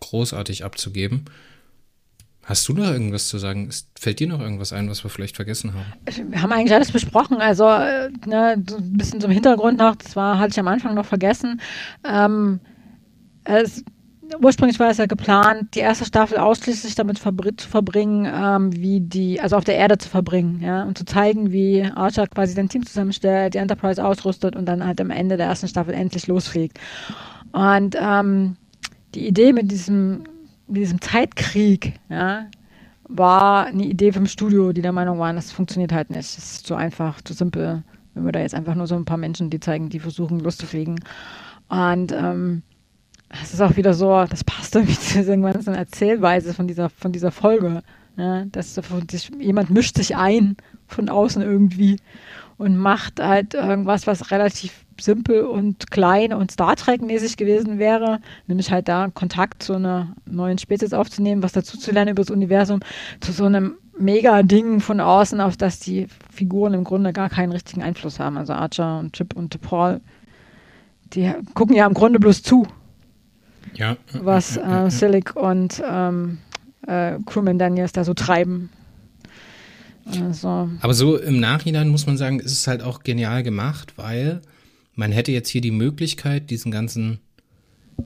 großartig 0.00 0.64
abzugeben. 0.64 1.24
Hast 2.44 2.66
du 2.68 2.72
noch 2.72 2.90
irgendwas 2.90 3.28
zu 3.28 3.38
sagen? 3.38 3.70
Fällt 3.98 4.18
dir 4.18 4.26
noch 4.26 4.40
irgendwas 4.40 4.72
ein, 4.72 4.90
was 4.90 5.04
wir 5.04 5.10
vielleicht 5.10 5.36
vergessen 5.36 5.74
haben? 5.74 6.32
Wir 6.32 6.42
haben 6.42 6.50
eigentlich 6.50 6.74
alles 6.74 6.90
besprochen. 6.90 7.36
Also, 7.36 7.68
äh, 7.68 8.10
ne, 8.26 8.54
ein 8.54 8.96
bisschen 8.96 9.20
zum 9.20 9.30
Hintergrund 9.30 9.78
noch, 9.78 9.94
das 9.94 10.16
war, 10.16 10.38
hatte 10.38 10.50
ich 10.50 10.58
am 10.58 10.66
Anfang 10.66 10.94
noch 10.96 11.06
vergessen. 11.06 11.60
Ähm, 12.04 12.58
es, 13.44 13.84
ursprünglich 14.40 14.78
war 14.80 14.90
es 14.90 14.98
ja 14.98 15.06
geplant, 15.06 15.74
die 15.74 15.80
erste 15.80 16.04
Staffel 16.04 16.38
ausschließlich 16.38 16.94
damit 16.94 17.18
zu 17.18 17.68
verbringen, 17.68 18.30
ähm, 18.32 18.72
wie 18.74 19.00
die, 19.00 19.40
also 19.40 19.56
auf 19.56 19.64
der 19.64 19.76
Erde 19.76 19.98
zu 19.98 20.08
verbringen, 20.08 20.60
ja, 20.62 20.84
und 20.84 20.96
zu 20.96 21.04
zeigen, 21.04 21.52
wie 21.52 21.82
Archer 21.82 22.26
quasi 22.26 22.54
sein 22.54 22.68
Team 22.68 22.86
zusammenstellt, 22.86 23.54
die 23.54 23.58
Enterprise 23.58 24.04
ausrüstet 24.04 24.56
und 24.56 24.66
dann 24.66 24.84
halt 24.84 25.00
am 25.00 25.10
Ende 25.10 25.36
der 25.36 25.46
ersten 25.46 25.68
Staffel 25.68 25.94
endlich 25.94 26.26
losfliegt. 26.26 26.78
Und 27.52 27.96
ähm, 28.00 28.56
die 29.14 29.26
Idee 29.26 29.52
mit 29.52 29.70
diesem, 29.70 30.24
mit 30.66 30.82
diesem 30.82 31.00
Zeitkrieg, 31.00 31.94
ja, 32.08 32.46
war 33.08 33.66
eine 33.66 33.84
Idee 33.84 34.12
vom 34.12 34.26
Studio, 34.26 34.72
die 34.72 34.82
der 34.82 34.92
Meinung 34.92 35.18
waren, 35.18 35.36
das 35.36 35.52
funktioniert 35.52 35.92
halt 35.92 36.10
nicht. 36.10 36.20
Das 36.20 36.38
ist 36.38 36.66
zu 36.66 36.74
einfach, 36.74 37.20
zu 37.20 37.34
simpel. 37.34 37.82
Wenn 38.14 38.24
wir 38.24 38.32
da 38.32 38.40
jetzt 38.40 38.54
einfach 38.54 38.74
nur 38.74 38.86
so 38.86 38.94
ein 38.94 39.04
paar 39.04 39.16
Menschen, 39.16 39.50
die 39.50 39.60
zeigen, 39.60 39.88
die 39.88 40.00
versuchen 40.00 40.40
loszufliegen. 40.40 41.00
Und 41.68 42.12
ähm, 42.12 42.62
es 43.42 43.54
ist 43.54 43.60
auch 43.60 43.76
wieder 43.76 43.94
so, 43.94 44.24
das 44.28 44.44
passt 44.44 44.74
irgendwie 44.74 44.98
zu 44.98 45.18
dieser 45.18 45.36
ganzen 45.36 45.74
Erzählweise 45.74 46.54
von 46.54 46.66
dieser, 46.66 46.90
von 46.90 47.12
dieser 47.12 47.30
Folge. 47.30 47.82
Ja, 48.16 48.44
dass 48.44 48.78
jemand 49.38 49.70
mischt 49.70 49.96
sich 49.96 50.16
ein 50.16 50.56
von 50.86 51.08
außen 51.08 51.40
irgendwie 51.40 51.98
und 52.58 52.76
macht 52.76 53.20
halt 53.20 53.54
irgendwas, 53.54 54.06
was 54.06 54.30
relativ 54.30 54.84
simpel 55.00 55.44
und 55.44 55.90
klein 55.90 56.34
und 56.34 56.50
Star 56.50 56.76
Trek-mäßig 56.76 57.38
gewesen 57.38 57.78
wäre, 57.78 58.20
nämlich 58.46 58.70
halt 58.70 58.88
da 58.88 59.08
Kontakt 59.12 59.62
zu 59.62 59.74
einer 59.74 60.14
neuen 60.26 60.58
Spezies 60.58 60.92
aufzunehmen, 60.92 61.42
was 61.42 61.52
dazu 61.52 61.78
zu 61.78 61.90
lernen 61.90 62.10
über 62.10 62.22
das 62.22 62.30
Universum, 62.30 62.80
zu 63.20 63.32
so 63.32 63.46
einem 63.46 63.76
Mega-Ding 63.98 64.80
von 64.80 65.00
außen, 65.00 65.40
auf 65.40 65.56
das 65.56 65.80
die 65.80 66.06
Figuren 66.30 66.74
im 66.74 66.84
Grunde 66.84 67.12
gar 67.12 67.30
keinen 67.30 67.52
richtigen 67.52 67.82
Einfluss 67.82 68.20
haben. 68.20 68.36
Also 68.36 68.52
Archer 68.52 68.98
und 68.98 69.14
Chip 69.14 69.34
und 69.34 69.58
Paul, 69.62 70.00
die 71.14 71.32
gucken 71.54 71.76
ja 71.76 71.86
im 71.86 71.94
Grunde 71.94 72.20
bloß 72.20 72.42
zu 72.42 72.66
ja. 73.74 73.96
was 74.12 74.56
äh, 74.56 74.90
Silic 74.90 75.36
und 75.36 75.82
ähm, 75.86 76.38
äh, 76.86 77.18
Crewman 77.26 77.58
Daniels 77.58 77.92
da 77.92 78.04
so 78.04 78.14
treiben. 78.14 78.70
Also. 80.20 80.68
Aber 80.80 80.94
so 80.94 81.16
im 81.16 81.38
Nachhinein 81.38 81.88
muss 81.88 82.06
man 82.06 82.16
sagen, 82.16 82.40
ist 82.40 82.52
es 82.52 82.66
halt 82.66 82.82
auch 82.82 83.02
genial 83.02 83.42
gemacht, 83.42 83.94
weil 83.96 84.42
man 84.94 85.12
hätte 85.12 85.32
jetzt 85.32 85.48
hier 85.48 85.60
die 85.60 85.70
Möglichkeit, 85.70 86.50
diesen 86.50 86.72
ganzen, 86.72 87.20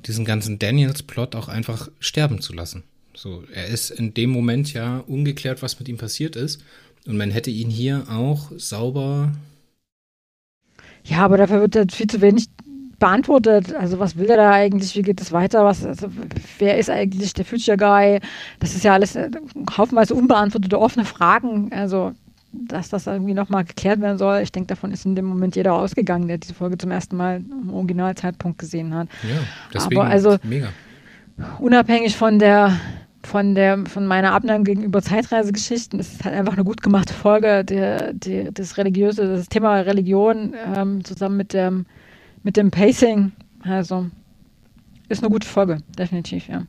diesen 0.06 0.24
ganzen 0.24 0.58
Daniels-Plot 0.58 1.34
auch 1.34 1.48
einfach 1.48 1.88
sterben 1.98 2.40
zu 2.40 2.52
lassen. 2.52 2.84
So, 3.14 3.44
er 3.52 3.68
ist 3.68 3.90
in 3.90 4.12
dem 4.12 4.30
Moment 4.30 4.72
ja 4.74 4.98
ungeklärt, 4.98 5.62
was 5.62 5.78
mit 5.78 5.88
ihm 5.88 5.96
passiert 5.96 6.36
ist. 6.36 6.62
Und 7.06 7.16
man 7.16 7.30
hätte 7.30 7.50
ihn 7.50 7.70
hier 7.70 8.04
auch 8.10 8.52
sauber. 8.56 9.32
Ja, 11.04 11.18
aber 11.18 11.38
dafür 11.38 11.60
wird 11.60 11.92
viel 11.92 12.08
zu 12.08 12.20
wenig 12.20 12.48
beantwortet. 12.98 13.74
Also 13.74 13.98
was 13.98 14.16
will 14.16 14.26
der 14.26 14.36
da 14.36 14.50
eigentlich? 14.52 14.94
Wie 14.96 15.02
geht 15.02 15.20
es 15.20 15.32
weiter? 15.32 15.64
Was, 15.64 15.84
also, 15.84 16.08
wer 16.58 16.78
ist 16.78 16.90
eigentlich 16.90 17.34
der 17.34 17.44
Future 17.44 17.76
Guy? 17.76 18.20
Das 18.60 18.74
ist 18.74 18.84
ja 18.84 18.94
alles 18.94 19.16
äh, 19.16 19.30
haufenweise 19.76 20.14
unbeantwortete, 20.14 20.78
offene 20.78 21.04
Fragen. 21.04 21.70
Also 21.72 22.12
dass 22.68 22.88
das 22.88 23.06
irgendwie 23.06 23.34
nochmal 23.34 23.64
geklärt 23.64 24.00
werden 24.00 24.18
soll. 24.18 24.40
Ich 24.40 24.52
denke, 24.52 24.68
davon 24.68 24.90
ist 24.90 25.04
in 25.04 25.14
dem 25.14 25.26
Moment 25.26 25.56
jeder 25.56 25.74
ausgegangen, 25.74 26.28
der 26.28 26.38
diese 26.38 26.54
Folge 26.54 26.78
zum 26.78 26.90
ersten 26.90 27.16
Mal 27.16 27.42
im 27.50 27.72
Originalzeitpunkt 27.72 28.58
gesehen 28.58 28.94
hat. 28.94 29.08
Ja, 29.22 29.36
deswegen 29.74 30.00
Aber 30.00 30.10
also 30.10 30.36
mega. 30.42 30.68
unabhängig 31.58 32.16
von 32.16 32.38
der 32.38 32.78
von 33.22 33.56
der 33.56 33.84
von 33.86 34.06
meiner 34.06 34.32
Abneigung 34.32 34.64
gegenüber 34.64 35.02
Zeitreisegeschichten 35.02 35.98
ist 35.98 36.14
es 36.14 36.24
halt 36.24 36.34
einfach 36.34 36.52
eine 36.52 36.64
gut 36.64 36.80
gemachte 36.80 37.12
Folge. 37.12 37.64
Der, 37.64 38.12
der, 38.12 38.52
das 38.52 38.78
religiöse, 38.78 39.26
das 39.26 39.48
Thema 39.48 39.80
Religion 39.80 40.54
ähm, 40.76 41.04
zusammen 41.04 41.36
mit 41.36 41.52
dem 41.52 41.86
mit 42.46 42.56
dem 42.56 42.70
Pacing, 42.70 43.32
also 43.62 44.08
ist 45.08 45.20
eine 45.20 45.32
gute 45.32 45.48
Folge, 45.48 45.78
definitiv, 45.98 46.46
ja. 46.46 46.64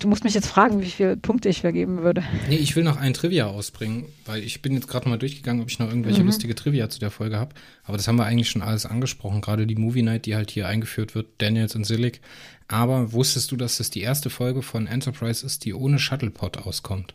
du 0.00 0.08
musst 0.08 0.24
mich 0.24 0.34
jetzt 0.34 0.48
fragen, 0.48 0.80
wie 0.80 0.90
viele 0.90 1.16
Punkte 1.16 1.48
ich 1.48 1.60
vergeben 1.60 2.02
würde. 2.02 2.24
Nee, 2.48 2.56
ich 2.56 2.74
will 2.74 2.82
noch 2.82 2.96
ein 2.96 3.14
Trivia 3.14 3.46
ausbringen, 3.46 4.06
weil 4.24 4.42
ich 4.42 4.62
bin 4.62 4.74
jetzt 4.74 4.88
gerade 4.88 5.08
mal 5.08 5.18
durchgegangen, 5.18 5.62
ob 5.62 5.70
ich 5.70 5.78
noch 5.78 5.86
irgendwelche 5.86 6.22
mhm. 6.22 6.26
lustige 6.26 6.56
Trivia 6.56 6.88
zu 6.88 6.98
der 6.98 7.12
Folge 7.12 7.38
habe. 7.38 7.54
Aber 7.84 7.96
das 7.96 8.08
haben 8.08 8.16
wir 8.16 8.24
eigentlich 8.24 8.50
schon 8.50 8.60
alles 8.60 8.86
angesprochen. 8.86 9.40
Gerade 9.40 9.68
die 9.68 9.76
Movie 9.76 10.02
Night, 10.02 10.26
die 10.26 10.34
halt 10.34 10.50
hier 10.50 10.66
eingeführt 10.66 11.14
wird, 11.14 11.28
Daniels 11.38 11.76
und 11.76 11.84
Silic. 11.84 12.20
Aber 12.66 13.12
wusstest 13.12 13.52
du, 13.52 13.56
dass 13.56 13.78
das 13.78 13.90
die 13.90 14.00
erste 14.00 14.30
Folge 14.30 14.62
von 14.62 14.88
Enterprise 14.88 15.46
ist, 15.46 15.64
die 15.64 15.74
ohne 15.74 16.00
Shuttlepod 16.00 16.58
auskommt? 16.58 17.14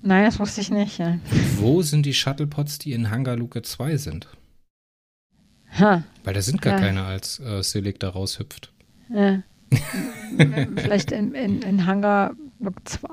Nein, 0.00 0.24
das 0.24 0.40
wusste 0.40 0.62
ich 0.62 0.70
nicht. 0.70 0.96
Ja. 0.96 1.18
Wo 1.58 1.82
sind 1.82 2.06
die 2.06 2.14
Shuttlepods, 2.14 2.78
die 2.78 2.94
in 2.94 3.10
Hangar 3.10 3.36
Luke 3.36 3.60
2 3.60 3.98
sind? 3.98 4.26
Ha. 5.78 6.02
Weil 6.24 6.34
da 6.34 6.42
sind 6.42 6.62
gar 6.62 6.74
ja. 6.74 6.80
keine, 6.80 7.04
als 7.04 7.40
äh, 7.40 7.62
Silic 7.62 8.00
da 8.00 8.10
raushüpft. 8.10 8.72
Ja. 9.08 9.42
Vielleicht 10.76 11.12
in, 11.12 11.34
in, 11.34 11.62
in 11.62 11.86
Hangar 11.86 12.34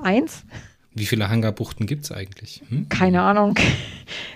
1. 0.02 0.44
Wie 0.96 1.06
viele 1.06 1.28
Hangarbuchten 1.28 1.86
gibt 1.86 2.04
es 2.04 2.12
eigentlich? 2.12 2.62
Hm? 2.68 2.88
Keine 2.88 3.22
Ahnung. 3.22 3.56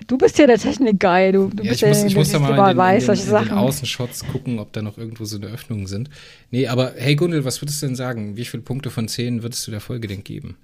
Du 0.08 0.18
bist 0.18 0.38
ja 0.38 0.46
der 0.46 0.58
Technik-Guy. 0.58 1.30
Du, 1.30 1.48
du 1.48 1.62
ja, 1.62 1.70
bist 1.70 1.82
ich 1.82 1.88
muss, 1.88 1.98
der, 1.98 2.06
ich 2.06 2.14
muss 2.16 2.32
da 2.32 2.38
mal 2.40 2.72
in, 2.72 2.76
weiß, 2.76 3.08
in, 3.08 3.14
in, 3.14 3.36
in 3.36 3.44
den 3.44 3.52
Außenshots 3.52 4.26
gucken, 4.26 4.58
ob 4.58 4.72
da 4.72 4.82
noch 4.82 4.98
irgendwo 4.98 5.24
so 5.24 5.36
eine 5.36 5.46
Öffnung 5.46 5.86
sind. 5.86 6.10
Nee, 6.50 6.66
aber 6.66 6.94
hey 6.96 7.14
Gundel, 7.14 7.44
was 7.44 7.62
würdest 7.62 7.80
du 7.82 7.86
denn 7.86 7.94
sagen? 7.94 8.36
Wie 8.36 8.44
viele 8.44 8.64
Punkte 8.64 8.90
von 8.90 9.06
zehn 9.06 9.42
würdest 9.44 9.66
du 9.66 9.70
der 9.70 9.80
Folge 9.80 10.08
denn 10.08 10.24
geben? 10.24 10.56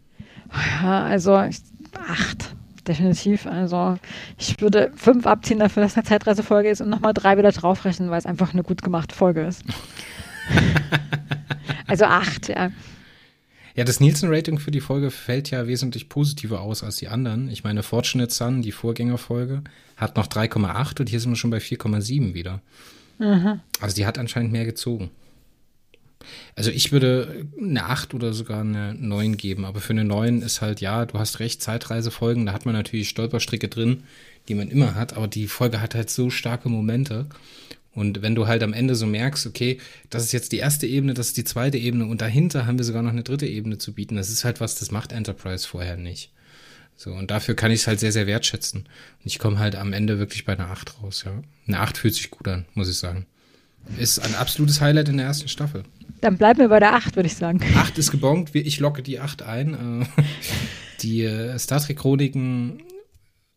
Ja, 0.82 1.04
also 1.04 1.40
ich, 1.42 1.58
acht. 2.08 2.54
Definitiv. 2.86 3.46
Also 3.46 3.98
ich 4.38 4.60
würde 4.60 4.92
fünf 4.94 5.26
abziehen 5.26 5.58
dafür, 5.58 5.82
dass 5.82 5.92
es 5.92 5.98
eine 5.98 6.06
Zeitreisefolge 6.06 6.68
ist 6.68 6.80
und 6.80 6.90
nochmal 6.90 7.14
drei 7.14 7.38
wieder 7.38 7.52
draufrechnen, 7.52 8.10
weil 8.10 8.18
es 8.18 8.26
einfach 8.26 8.52
eine 8.52 8.62
gut 8.62 8.82
gemachte 8.82 9.14
Folge 9.14 9.42
ist. 9.42 9.64
also 11.86 12.04
acht, 12.04 12.48
ja. 12.48 12.70
Ja, 13.76 13.82
das 13.82 13.98
Nielsen-Rating 13.98 14.58
für 14.58 14.70
die 14.70 14.80
Folge 14.80 15.10
fällt 15.10 15.50
ja 15.50 15.66
wesentlich 15.66 16.08
positiver 16.08 16.60
aus 16.60 16.84
als 16.84 16.96
die 16.96 17.08
anderen. 17.08 17.48
Ich 17.48 17.64
meine, 17.64 17.82
Fortunate 17.82 18.32
Sun, 18.32 18.62
die 18.62 18.70
Vorgängerfolge, 18.70 19.62
hat 19.96 20.16
noch 20.16 20.28
3,8 20.28 21.00
und 21.00 21.08
hier 21.08 21.18
sind 21.18 21.32
wir 21.32 21.36
schon 21.36 21.50
bei 21.50 21.58
4,7 21.58 22.34
wieder. 22.34 22.60
Mhm. 23.18 23.60
Also 23.80 23.96
die 23.96 24.06
hat 24.06 24.18
anscheinend 24.18 24.52
mehr 24.52 24.64
gezogen. 24.64 25.10
Also 26.56 26.70
ich 26.70 26.92
würde 26.92 27.46
eine 27.60 27.86
8 27.86 28.14
oder 28.14 28.32
sogar 28.32 28.60
eine 28.60 28.94
9 28.94 29.36
geben, 29.36 29.64
aber 29.64 29.80
für 29.80 29.92
eine 29.92 30.04
9 30.04 30.42
ist 30.42 30.60
halt, 30.60 30.80
ja, 30.80 31.06
du 31.06 31.18
hast 31.18 31.40
recht, 31.40 31.62
Zeitreisefolgen, 31.62 32.46
da 32.46 32.52
hat 32.52 32.66
man 32.66 32.74
natürlich 32.74 33.08
Stolperstricke 33.08 33.68
drin, 33.68 34.04
die 34.48 34.54
man 34.54 34.68
immer 34.68 34.94
hat, 34.94 35.16
aber 35.16 35.28
die 35.28 35.48
Folge 35.48 35.80
hat 35.80 35.94
halt 35.94 36.10
so 36.10 36.30
starke 36.30 36.68
Momente 36.68 37.26
und 37.94 38.22
wenn 38.22 38.34
du 38.34 38.46
halt 38.46 38.62
am 38.62 38.72
Ende 38.72 38.94
so 38.94 39.06
merkst, 39.06 39.46
okay, 39.46 39.78
das 40.10 40.24
ist 40.24 40.32
jetzt 40.32 40.52
die 40.52 40.58
erste 40.58 40.86
Ebene, 40.86 41.14
das 41.14 41.28
ist 41.28 41.36
die 41.36 41.44
zweite 41.44 41.78
Ebene 41.78 42.06
und 42.06 42.20
dahinter 42.20 42.66
haben 42.66 42.78
wir 42.78 42.84
sogar 42.84 43.02
noch 43.02 43.12
eine 43.12 43.22
dritte 43.22 43.46
Ebene 43.46 43.78
zu 43.78 43.92
bieten, 43.92 44.16
das 44.16 44.30
ist 44.30 44.44
halt 44.44 44.60
was, 44.60 44.74
das 44.74 44.90
macht 44.90 45.12
Enterprise 45.12 45.66
vorher 45.66 45.96
nicht. 45.96 46.30
So, 46.96 47.12
und 47.12 47.30
dafür 47.30 47.54
kann 47.54 47.70
ich 47.70 47.80
es 47.80 47.86
halt 47.86 48.00
sehr, 48.00 48.12
sehr 48.12 48.26
wertschätzen. 48.26 48.82
Und 48.82 49.26
ich 49.26 49.38
komme 49.38 49.58
halt 49.58 49.74
am 49.76 49.92
Ende 49.92 50.18
wirklich 50.18 50.44
bei 50.44 50.52
einer 50.52 50.70
8 50.70 51.02
raus, 51.02 51.24
ja. 51.26 51.42
Eine 51.66 51.80
8 51.80 51.98
fühlt 51.98 52.14
sich 52.14 52.30
gut 52.30 52.46
an, 52.46 52.66
muss 52.74 52.88
ich 52.88 52.98
sagen. 52.98 53.26
Ist 53.98 54.18
ein 54.18 54.34
absolutes 54.34 54.80
Highlight 54.80 55.08
in 55.08 55.18
der 55.18 55.26
ersten 55.26 55.48
Staffel. 55.48 55.84
Dann 56.20 56.38
bleiben 56.38 56.58
wir 56.58 56.68
bei 56.68 56.80
der 56.80 56.94
8, 56.94 57.16
würde 57.16 57.26
ich 57.26 57.36
sagen. 57.36 57.60
8 57.76 57.98
ist 57.98 58.10
gebongt, 58.10 58.54
ich 58.54 58.80
locke 58.80 59.02
die 59.02 59.20
8 59.20 59.42
ein. 59.42 60.02
Äh, 60.02 60.22
die 61.02 61.22
äh, 61.22 61.58
Star 61.58 61.80
Trek-Chroniken 61.80 62.82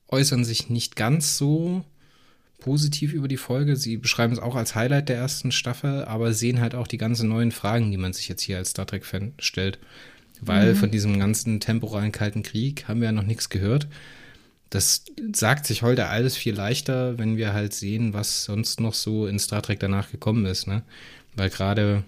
äußern 0.09 0.43
sich 0.43 0.69
nicht 0.69 0.95
ganz 0.95 1.37
so 1.37 1.83
positiv 2.59 3.13
über 3.13 3.27
die 3.27 3.37
Folge. 3.37 3.75
Sie 3.75 3.97
beschreiben 3.97 4.33
es 4.33 4.39
auch 4.39 4.55
als 4.55 4.75
Highlight 4.75 5.09
der 5.09 5.17
ersten 5.17 5.51
Staffel, 5.51 6.03
aber 6.05 6.33
sehen 6.33 6.59
halt 6.59 6.75
auch 6.75 6.87
die 6.87 6.97
ganzen 6.97 7.29
neuen 7.29 7.51
Fragen, 7.51 7.91
die 7.91 7.97
man 7.97 8.13
sich 8.13 8.27
jetzt 8.27 8.41
hier 8.41 8.57
als 8.57 8.71
Star 8.71 8.85
Trek-Fan 8.85 9.33
stellt. 9.39 9.79
Weil 10.41 10.73
mhm. 10.73 10.77
von 10.77 10.91
diesem 10.91 11.19
ganzen 11.19 11.59
temporalen 11.59 12.11
Kalten 12.11 12.43
Krieg 12.43 12.87
haben 12.87 12.99
wir 12.99 13.05
ja 13.05 13.11
noch 13.11 13.23
nichts 13.23 13.49
gehört. 13.49 13.87
Das 14.69 15.05
sagt 15.33 15.65
sich 15.65 15.81
heute 15.81 16.07
alles 16.07 16.35
viel 16.35 16.53
leichter, 16.53 17.17
wenn 17.17 17.37
wir 17.37 17.53
halt 17.53 17.73
sehen, 17.73 18.13
was 18.13 18.43
sonst 18.43 18.79
noch 18.79 18.93
so 18.93 19.27
in 19.27 19.39
Star 19.39 19.61
Trek 19.61 19.79
danach 19.79 20.11
gekommen 20.11 20.45
ist. 20.45 20.67
Ne? 20.67 20.83
Weil 21.35 21.49
gerade 21.49 22.03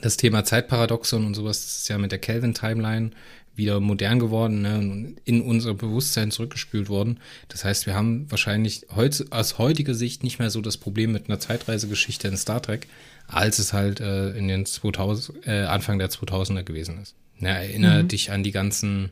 das 0.00 0.16
Thema 0.16 0.44
Zeitparadoxon 0.44 1.26
und 1.26 1.34
sowas, 1.34 1.64
ist 1.64 1.88
ja 1.88 1.98
mit 1.98 2.12
der 2.12 2.18
Kelvin-Timeline 2.18 3.10
wieder 3.58 3.80
modern 3.80 4.20
geworden 4.20 4.62
ne, 4.62 4.78
und 4.78 5.16
in 5.24 5.42
unser 5.42 5.74
Bewusstsein 5.74 6.30
zurückgespült 6.30 6.88
worden. 6.88 7.18
Das 7.48 7.64
heißt, 7.64 7.86
wir 7.86 7.94
haben 7.94 8.30
wahrscheinlich 8.30 8.86
heut, 8.94 9.26
aus 9.30 9.58
heutiger 9.58 9.94
Sicht 9.94 10.22
nicht 10.22 10.38
mehr 10.38 10.50
so 10.50 10.60
das 10.62 10.76
Problem 10.76 11.12
mit 11.12 11.28
einer 11.28 11.40
Zeitreisegeschichte 11.40 12.28
in 12.28 12.36
Star 12.36 12.62
Trek, 12.62 12.86
als 13.26 13.58
es 13.58 13.72
halt 13.72 14.00
äh, 14.00 14.30
in 14.30 14.48
den 14.48 14.64
2000, 14.64 15.46
äh, 15.46 15.62
Anfang 15.64 15.98
der 15.98 16.08
2000er 16.08 16.62
gewesen 16.62 17.02
ist. 17.02 17.14
Ja, 17.40 17.48
erinnere 17.48 18.04
mhm. 18.04 18.08
dich 18.08 18.30
an 18.30 18.44
die 18.44 18.52
ganzen, 18.52 19.10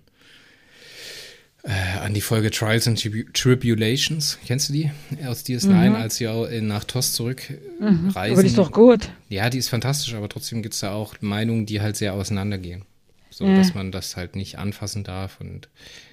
äh, 1.66 1.98
an 1.98 2.14
die 2.14 2.20
Folge 2.20 2.50
Trials 2.50 2.86
and 2.86 2.98
Tribulations. 3.34 4.38
Kennst 4.46 4.68
du 4.68 4.72
die 4.72 4.90
aus 5.26 5.44
DS9, 5.44 5.90
mhm. 5.90 5.94
als 5.96 6.16
sie 6.16 6.28
auch 6.28 6.48
nach 6.60 6.84
TOS 6.84 7.12
zurückreisen? 7.12 7.60
Mhm. 7.80 8.12
Aber 8.14 8.42
die 8.42 8.48
ist 8.48 8.58
doch 8.58 8.70
gut. 8.70 9.10
Ja, 9.28 9.50
die 9.50 9.58
ist 9.58 9.68
fantastisch, 9.68 10.14
aber 10.14 10.28
trotzdem 10.28 10.62
gibt 10.62 10.74
es 10.74 10.80
da 10.80 10.92
auch 10.92 11.14
Meinungen, 11.20 11.66
die 11.66 11.80
halt 11.80 11.96
sehr 11.96 12.14
auseinandergehen. 12.14 12.84
So, 13.30 13.44
mhm. 13.44 13.56
dass 13.56 13.74
man 13.74 13.90
das 13.90 14.16
halt 14.16 14.36
nicht 14.36 14.58
anfassen 14.58 15.02
darf 15.02 15.40
und 15.40 15.68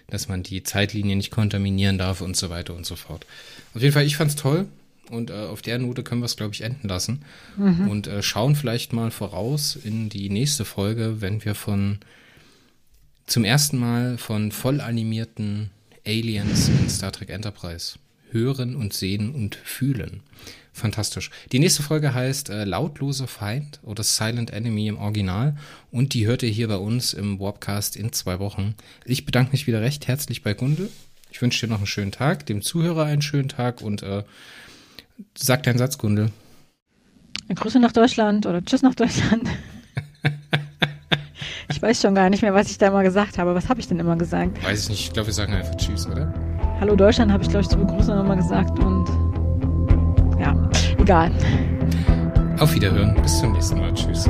dass 0.08 0.28
man 0.28 0.44
die 0.44 0.64
Zeitlinie 0.64 1.16
nicht 1.16 1.32
kontaminieren 1.32 1.98
darf 1.98 2.22
und 2.22 2.36
so 2.36 2.50
weiter 2.50 2.74
und 2.74 2.86
so 2.86 2.96
fort. 2.96 3.26
Auf 3.76 3.82
jeden 3.82 3.94
Fall, 3.94 4.06
ich 4.06 4.18
fand's 4.18 4.36
toll. 4.36 4.68
Und 5.10 5.30
äh, 5.30 5.34
auf 5.34 5.62
der 5.62 5.78
Note 5.78 6.02
können 6.02 6.22
wir 6.22 6.26
es, 6.26 6.36
glaube 6.36 6.54
ich, 6.54 6.62
enden 6.62 6.88
lassen. 6.88 7.24
Mhm. 7.58 7.88
Und 7.88 8.08
äh, 8.08 8.24
schauen 8.24 8.56
vielleicht 8.56 8.94
mal 8.94 9.12
voraus 9.12 9.76
in 9.76 10.10
die 10.10 10.30
nächste 10.30 10.66
Folge, 10.66 11.22
wenn 11.22 11.46
wir 11.46 11.56
von 11.56 12.00
zum 13.26 13.44
ersten 13.44 13.78
Mal 13.78 14.18
von 14.18 14.52
voll 14.52 14.82
animierten 14.82 15.72
Aliens 16.06 16.70
in 16.70 16.90
Star 16.90 17.12
Trek 17.12 17.30
Enterprise 17.30 17.96
hören 18.32 18.76
und 18.76 18.94
sehen 18.94 19.34
und 19.34 19.56
fühlen. 19.56 20.22
Fantastisch. 20.74 21.30
Die 21.52 21.60
nächste 21.60 21.84
Folge 21.84 22.16
heißt 22.16 22.50
äh, 22.50 22.64
Lautloser 22.66 23.28
Feind 23.28 23.80
oder 23.84 24.02
Silent 24.02 24.50
Enemy 24.52 24.88
im 24.88 24.98
Original 24.98 25.56
und 25.92 26.16
die 26.16 26.26
hört 26.26 26.42
ihr 26.42 26.50
hier 26.50 26.68
bei 26.68 26.78
uns 26.78 27.14
im 27.14 27.40
Warpcast 27.40 27.96
in 27.96 28.12
zwei 28.12 28.40
Wochen. 28.40 28.74
Ich 29.06 29.26
bedanke 29.26 29.52
mich 29.52 29.68
wieder 29.68 29.82
recht 29.82 30.08
herzlich 30.08 30.42
bei 30.42 30.56
Gundel. 30.56 30.90
Ich 31.32 31.42
wünsche 31.42 31.66
dir 31.66 31.72
noch 31.72 31.78
einen 31.78 31.88
schönen 31.88 32.12
Tag, 32.12 32.48
dem 32.48 32.64
Zuhörer 32.64 33.06
einen 33.06 33.22
schönen 33.22 33.50
Tag 33.50 33.82
und 33.82 34.02
äh, 34.02 34.24
sag 35.38 35.64
deinen 35.64 35.78
Satz, 35.78 36.00
Gundel. 36.00 36.32
Grüße 37.54 37.80
nach 37.80 37.92
Deutschland 37.92 38.48
oder 38.48 38.64
Tschüss 38.66 38.82
nach 38.82 38.96
Deutschland. 38.96 39.48
ich 41.84 41.90
weiß 41.90 42.02
schon 42.02 42.16
gar 42.16 42.30
nicht 42.30 42.42
mehr, 42.42 42.54
was 42.54 42.72
ich 42.72 42.78
da 42.78 42.88
immer 42.88 43.04
gesagt 43.04 43.38
habe. 43.38 43.56
Was 43.56 43.68
habe 43.68 43.82
ich 43.82 43.90
denn 43.90 44.00
immer 44.00 44.16
gesagt? 44.16 44.64
Weiß 44.64 44.84
ich 44.84 44.90
nicht. 44.90 45.08
Ich 45.08 45.14
glaube, 45.14 45.28
wir 45.28 45.34
sagen 45.34 45.54
einfach 45.54 45.76
Tschüss, 45.76 46.08
oder? 46.08 46.34
Hallo 46.80 46.96
Deutschland 46.96 47.30
habe 47.30 47.44
ich, 47.44 47.50
glaube 47.50 47.64
ich, 47.64 47.68
zur 47.68 47.80
Begrüßung 47.80 48.16
nochmal 48.16 48.38
gesagt 48.38 48.80
und 48.80 49.06
ja, 50.40 50.56
egal. 50.98 51.30
Auf 52.58 52.74
Wiederhören. 52.74 53.22
Bis 53.22 53.38
zum 53.40 53.52
nächsten 53.52 53.82
Mal. 53.82 53.94
Tschüss. 53.94 54.30